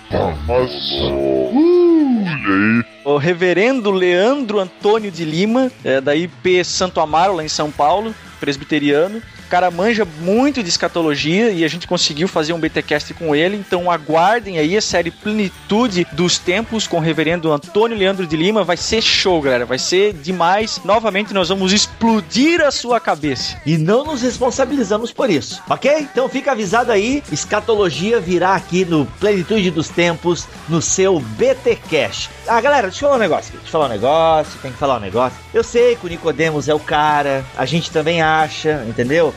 O 3.04 3.18
reverendo 3.18 3.90
Leandro 3.90 4.60
Antônio 4.60 5.12
de 5.12 5.26
Lima, 5.26 5.72
é, 5.84 6.00
da 6.00 6.16
IP 6.16 6.64
Santo 6.64 7.00
Amaro, 7.00 7.34
lá 7.34 7.44
em 7.44 7.50
São 7.50 7.72
Paulo, 7.72 8.14
presbiteriano. 8.40 9.22
O 9.46 9.50
cara 9.50 9.70
manja 9.70 10.06
muito 10.22 10.64
de 10.64 10.70
escatologia 10.70 11.52
e 11.52 11.64
a 11.64 11.68
gente 11.68 11.88
conseguiu 11.88 12.28
fazer 12.28 12.54
um 12.54 12.60
BTcast 12.60 13.14
com 13.14 13.36
ele, 13.36 13.56
então 13.56 13.92
aguardem 13.92 14.58
aí 14.58 14.76
a 14.76 14.82
série 14.82 15.12
Plenitude 15.12 16.08
dos 16.12 16.40
Tempos 16.40 16.88
com 16.88 16.98
o 16.98 17.00
reverendo 17.00 17.52
Antônio 17.52 17.98
Leandro 17.98 18.26
de 18.26 18.36
Lima. 18.36 18.64
Vai 18.64 18.78
ser 18.78 19.02
show, 19.02 19.42
galera, 19.42 19.66
vai 19.66 19.78
ser 19.78 20.14
demais. 20.14 20.82
Novamente 20.84 21.34
nós 21.34 21.50
vamos 21.50 21.72
explodir 21.72 22.62
a 22.62 22.72
sua 22.72 23.00
cabeça. 23.00 23.62
E 23.66 23.78
não 23.78 24.04
nos 24.04 24.22
responsabilizamos 24.22 25.12
por 25.12 25.30
isso, 25.30 25.62
ok? 25.70 26.08
Então 26.12 26.28
fica 26.28 26.52
avisado 26.52 26.92
aí, 26.92 27.24
escatologia 27.32 28.20
virá 28.20 28.56
aqui 28.56 28.86
no 28.86 29.06
Plenitude 29.20 29.70
dos 29.70 29.90
Tempos, 29.90 30.48
no 30.68 30.82
seu 30.82 31.20
BTcast. 31.20 32.30
Ah, 32.48 32.60
galera, 32.60 32.88
deixa 32.88 33.06
eu 33.06 33.10
falar 33.10 33.16
um 33.16 33.20
negócio 33.20 33.50
aqui. 33.50 33.58
Deixa 33.58 33.68
eu 33.68 33.72
falar 33.72 33.86
um 33.86 33.90
negócio, 33.90 34.60
tem 34.62 34.72
que 34.72 34.78
falar 34.78 34.98
um 34.98 35.02
negócio. 35.02 35.38
Eu 35.54 35.64
sei 35.64 35.96
que 35.96 36.06
o 36.06 36.10
Nicodemos 36.10 36.68
é 36.68 36.74
o 36.74 36.80
cara, 36.80 37.46
a 37.56 37.66
gente 37.66 37.92
também 37.92 38.22
acha, 38.22 38.84
entendeu? 38.88 39.34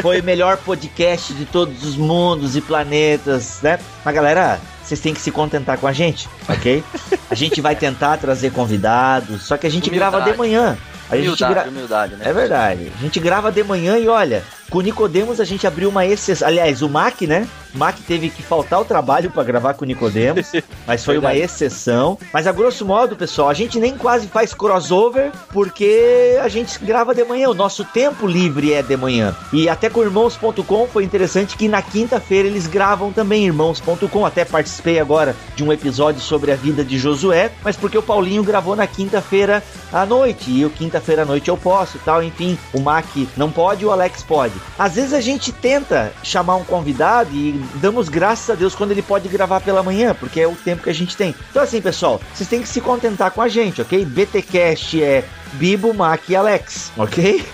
Foi 0.00 0.20
o 0.20 0.24
melhor 0.24 0.56
podcast 0.58 1.32
de 1.32 1.44
todos 1.44 1.84
os 1.84 1.96
mundos 1.96 2.56
e 2.56 2.60
planetas, 2.60 3.58
né? 3.62 3.78
Mas 4.04 4.14
galera, 4.14 4.60
vocês 4.82 5.00
têm 5.00 5.12
que 5.14 5.20
se 5.20 5.30
contentar 5.30 5.78
com 5.78 5.86
a 5.86 5.92
gente, 5.92 6.28
ok? 6.48 6.82
A 7.30 7.34
gente 7.34 7.60
vai 7.60 7.76
tentar 7.76 8.16
trazer 8.16 8.52
convidados, 8.52 9.42
só 9.42 9.56
que 9.56 9.66
a 9.66 9.70
gente 9.70 9.88
Humildade. 9.88 10.12
grava 10.12 10.30
de 10.30 10.36
manhã. 10.36 10.78
A 11.10 11.16
gente 11.16 11.26
Humildade, 11.26 11.54
gra... 11.54 11.68
humildade, 11.68 12.16
né? 12.16 12.24
É 12.28 12.32
verdade. 12.32 12.92
A 12.98 13.02
gente 13.02 13.18
grava 13.20 13.50
de 13.50 13.62
manhã 13.64 13.98
e 13.98 14.08
olha, 14.08 14.42
com 14.70 14.78
o 14.78 14.82
Nicodemos 14.82 15.40
a 15.40 15.44
gente 15.44 15.66
abriu 15.66 15.88
uma 15.88 16.04
exceção. 16.04 16.46
Aliás, 16.46 16.82
o 16.82 16.88
Mac, 16.88 17.22
né? 17.22 17.48
O 17.74 17.78
Mac 17.78 17.96
teve 18.06 18.30
que 18.30 18.42
faltar 18.42 18.80
o 18.80 18.84
trabalho 18.84 19.30
para 19.30 19.42
gravar 19.44 19.74
com 19.74 19.84
o 19.84 19.88
Nicodemos, 19.88 20.52
mas 20.86 21.04
foi 21.04 21.18
uma 21.18 21.34
exceção. 21.34 22.18
Mas 22.32 22.46
a 22.46 22.52
grosso 22.52 22.84
modo, 22.84 23.16
pessoal, 23.16 23.48
a 23.48 23.54
gente 23.54 23.78
nem 23.78 23.96
quase 23.96 24.26
faz 24.26 24.54
crossover 24.54 25.30
porque 25.52 26.38
a 26.42 26.48
gente 26.48 26.78
grava 26.84 27.14
de 27.14 27.24
manhã. 27.24 27.48
O 27.48 27.54
nosso 27.54 27.84
tempo 27.84 28.26
livre 28.26 28.72
é 28.72 28.82
de 28.82 28.96
manhã. 28.96 29.34
E 29.52 29.68
até 29.68 29.90
com 29.90 30.02
irmãos.com 30.02 30.86
foi 30.86 31.04
interessante 31.04 31.56
que 31.56 31.68
na 31.68 31.82
quinta-feira 31.82 32.48
eles 32.48 32.66
gravam 32.66 33.12
também 33.12 33.46
irmãos.com. 33.46 34.24
Até 34.24 34.44
participei 34.44 34.98
agora 34.98 35.36
de 35.54 35.64
um 35.64 35.72
episódio 35.72 36.20
sobre 36.20 36.52
a 36.52 36.56
vida 36.56 36.84
de 36.84 36.98
Josué, 36.98 37.50
mas 37.62 37.76
porque 37.76 37.98
o 37.98 38.02
Paulinho 38.02 38.42
gravou 38.42 38.74
na 38.74 38.86
quinta-feira 38.86 39.62
à 39.92 40.06
noite 40.06 40.50
e 40.50 40.62
eu 40.62 40.70
quinta-feira 40.70 41.22
à 41.22 41.24
noite 41.24 41.48
eu 41.48 41.56
posso 41.56 41.96
e 41.96 42.00
tal. 42.00 42.22
Enfim, 42.22 42.58
o 42.72 42.80
Mac 42.80 43.06
não 43.36 43.50
pode, 43.50 43.84
o 43.84 43.90
Alex 43.90 44.22
pode. 44.22 44.54
Às 44.78 44.94
vezes 44.94 45.12
a 45.12 45.20
gente 45.20 45.52
tenta 45.52 46.12
chamar 46.22 46.56
um 46.56 46.64
convidado 46.64 47.34
e 47.34 47.57
damos 47.74 48.08
graças 48.08 48.50
a 48.50 48.54
Deus 48.54 48.74
quando 48.74 48.92
ele 48.92 49.02
pode 49.02 49.28
gravar 49.28 49.60
pela 49.60 49.82
manhã, 49.82 50.14
porque 50.18 50.40
é 50.40 50.46
o 50.46 50.54
tempo 50.54 50.82
que 50.82 50.90
a 50.90 50.94
gente 50.94 51.16
tem. 51.16 51.34
Então 51.50 51.62
assim, 51.62 51.80
pessoal, 51.80 52.20
vocês 52.34 52.48
têm 52.48 52.62
que 52.62 52.68
se 52.68 52.80
contentar 52.80 53.30
com 53.30 53.42
a 53.42 53.48
gente, 53.48 53.80
ok? 53.82 54.04
BTcast 54.04 55.02
é 55.02 55.24
Bibo, 55.54 55.94
Mac 55.94 56.28
e 56.28 56.36
Alex, 56.36 56.92
ok? 56.96 57.44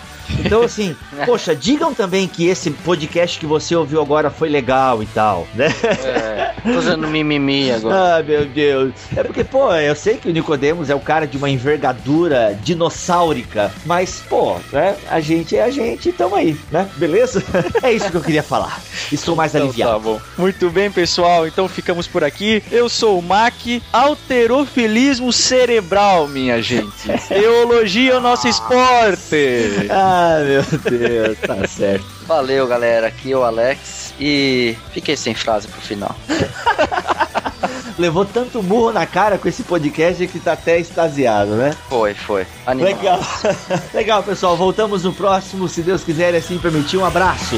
Então, 0.45 0.63
assim, 0.63 0.97
poxa, 1.27 1.55
digam 1.55 1.93
também 1.95 2.27
que 2.29 2.47
esse 2.47 2.71
podcast 2.71 3.39
que 3.39 3.47
você 3.47 3.75
ouviu 3.77 4.01
agora 4.01 4.31
foi 4.31 4.49
legal 4.49 5.03
e 5.03 5.07
tal, 5.07 5.47
né? 5.55 5.69
É, 6.05 6.55
tô 6.63 6.73
fazendo 6.75 7.07
mimimi 7.09 7.71
agora. 7.71 8.17
Ah, 8.19 8.23
meu 8.23 8.45
Deus. 8.47 8.93
É 9.17 9.23
porque, 9.23 9.45
pô, 9.45 9.73
eu 9.75 9.95
sei 9.95 10.17
que 10.17 10.29
o 10.29 10.33
Nicodemos 10.33 10.91
é 10.91 10.95
o 10.95 11.01
cara 11.01 11.27
de 11.27 11.37
uma 11.37 11.49
envergadura 11.51 12.59
dinossáurica, 12.63 13.73
mas, 13.85 14.23
pô, 14.29 14.57
né? 14.73 14.97
A 15.11 15.21
gente 15.21 15.57
é 15.57 15.63
a 15.65 15.71
gente, 15.71 16.13
tamo 16.13 16.35
aí, 16.37 16.57
né? 16.71 16.89
Beleza? 16.97 17.43
É 17.83 17.93
isso 17.93 18.11
que 18.11 18.17
eu 18.17 18.23
queria 18.23 18.43
falar. 18.43 18.81
Estou 19.13 19.37
mais 19.37 19.55
Então, 19.55 19.67
aliviado. 19.67 19.93
tá 19.93 19.99
bom. 19.99 20.21
Muito 20.39 20.71
bem, 20.71 20.91
pessoal. 20.91 21.47
Então 21.47 21.69
ficamos 21.69 22.07
por 22.07 22.25
aqui. 22.25 22.63
Eu 22.71 22.89
sou 22.89 23.19
o 23.19 23.23
Mac, 23.23 23.53
alterofilismo 23.93 25.33
cerebral, 25.33 26.27
minha 26.29 26.63
gente. 26.63 26.93
Teologia 27.29 28.13
é 28.13 28.17
o 28.17 28.21
nosso 28.21 28.49
esporte. 28.49 29.89
Ah, 29.91 30.14
meu 30.45 30.63
Deus, 30.99 31.39
tá 31.39 31.67
certo. 31.67 32.05
Valeu, 32.27 32.67
galera. 32.67 33.07
Aqui 33.07 33.33
é 33.33 33.37
o 33.37 33.43
Alex. 33.43 34.15
E 34.21 34.77
fiquei 34.93 35.17
sem 35.17 35.35
frase 35.35 35.69
pro 35.69 35.81
final. 35.81 36.15
Levou 37.99 38.25
tanto 38.25 38.61
burro 38.61 38.93
na 38.93 39.07
cara 39.07 39.39
com 39.39 39.49
esse 39.49 39.63
podcast 39.63 40.27
que 40.27 40.41
tá 40.41 40.55
até 40.55 40.81
extasiado, 40.81 41.53
né? 41.53 41.77
Foi, 41.89 42.13
foi. 42.13 42.47
Animal. 42.67 42.93
Legal. 42.93 43.21
Legal, 43.95 44.23
pessoal. 44.23 44.57
Voltamos 44.57 45.05
no 45.05 45.13
próximo, 45.13 45.69
se 45.69 45.83
Deus 45.83 46.03
quiser 46.03 46.35
e 46.35 46.39
assim 46.39 46.59
permitir. 46.59 46.97
Um 46.97 47.05
abraço. 47.05 47.57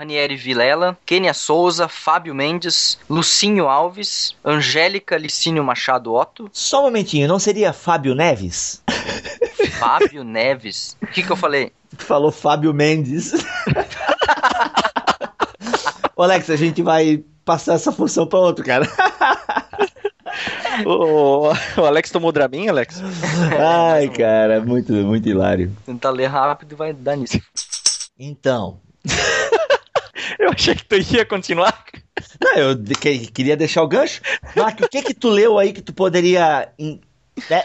Ranieri 0.00 0.34
Vilela, 0.34 0.96
Kênia 1.04 1.34
Souza, 1.34 1.86
Fábio 1.86 2.34
Mendes, 2.34 2.98
Lucinho 3.06 3.68
Alves, 3.68 4.34
Angélica 4.42 5.18
Licínio 5.18 5.62
Machado 5.62 6.14
Otto, 6.14 6.48
Só 6.54 6.80
um 6.80 6.84
momentinho, 6.84 7.28
não 7.28 7.38
seria 7.38 7.70
Fábio 7.70 8.14
Neves? 8.14 8.82
Fábio 9.78 10.24
Neves. 10.24 10.96
O 11.02 11.06
que, 11.06 11.22
que 11.22 11.30
eu 11.30 11.36
falei? 11.36 11.70
Tu 11.98 12.02
falou 12.02 12.32
Fábio 12.32 12.72
Mendes. 12.72 13.34
Ô, 16.16 16.22
Alex, 16.22 16.48
a 16.48 16.56
gente 16.56 16.80
vai 16.80 17.22
passar 17.44 17.74
essa 17.74 17.92
função 17.92 18.26
pra 18.26 18.38
outro, 18.38 18.64
cara. 18.64 18.88
o, 20.86 21.52
o 21.78 21.84
Alex 21.84 22.10
tomou 22.10 22.32
Dramin, 22.32 22.68
Alex? 22.68 23.02
Ai, 23.92 24.08
cara, 24.08 24.62
muito, 24.62 24.94
muito 24.94 25.28
hilário. 25.28 25.76
Tentar 25.84 26.08
ler 26.08 26.28
rápido 26.28 26.72
e 26.72 26.74
vai 26.74 26.94
dar 26.94 27.18
nisso. 27.18 27.38
Então, 28.18 28.80
Eu 30.38 30.50
achei 30.50 30.74
que 30.74 30.84
tu 30.84 30.96
ia 31.14 31.24
continuar. 31.24 31.84
não, 32.42 32.52
eu 32.54 32.76
que- 33.00 33.26
queria 33.28 33.56
deixar 33.56 33.82
o 33.82 33.88
gancho. 33.88 34.20
Marco, 34.56 34.84
o 34.84 34.88
que 34.88 35.02
que 35.02 35.14
tu 35.14 35.28
leu 35.30 35.58
aí 35.58 35.72
que 35.72 35.80
tu 35.82 35.92
poderia... 35.92 36.68
né. 37.48 37.64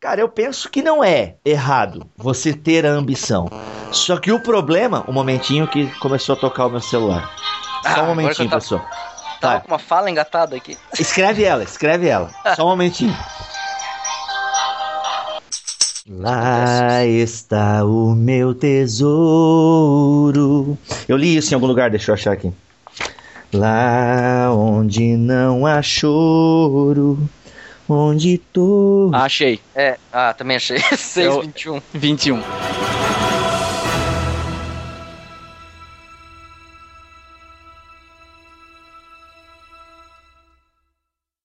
Cara, 0.00 0.20
eu 0.20 0.28
penso 0.28 0.68
que 0.70 0.82
não 0.82 1.04
é 1.04 1.34
errado 1.44 2.08
você 2.16 2.54
ter 2.54 2.86
a 2.86 2.90
ambição. 2.90 3.48
Só 3.92 4.16
que 4.18 4.32
o 4.32 4.40
problema, 4.42 5.04
um 5.06 5.12
momentinho 5.12 5.66
que 5.68 5.86
começou 5.98 6.34
a 6.34 6.38
tocar 6.38 6.66
o 6.66 6.70
meu 6.70 6.80
celular. 6.80 7.30
Só 7.82 8.00
Ah, 8.00 8.02
um 8.04 8.06
momentinho, 8.06 8.48
tava- 8.48 8.60
pessoal. 8.62 8.86
Tava 9.40 9.54
Tá. 9.54 9.60
com 9.60 9.68
uma 9.68 9.78
fala 9.78 10.10
engatada 10.10 10.56
aqui. 10.56 10.76
Escreve 10.98 11.44
ela, 11.44 11.62
escreve 11.64 12.06
ela. 12.08 12.30
Só 12.56 12.64
um 12.64 12.68
momentinho. 12.70 13.14
Lá 16.12 17.06
está 17.06 17.84
o 17.84 18.16
meu 18.16 18.52
tesouro. 18.52 19.06
Eu 21.06 21.16
li 21.16 21.36
isso 21.36 21.52
em 21.52 21.54
algum 21.54 21.68
lugar, 21.68 21.88
deixa 21.88 22.10
eu 22.10 22.14
achar 22.14 22.32
aqui. 22.32 22.52
Lá 23.52 24.52
onde 24.52 25.16
não 25.16 25.64
há 25.64 25.80
choro, 25.82 27.16
onde 27.88 28.38
tô. 28.38 29.12
Achei. 29.14 29.60
É, 29.72 29.98
ah, 30.12 30.34
também 30.34 30.56
achei. 30.56 30.80
621. 30.98 31.80
21. 31.94 32.42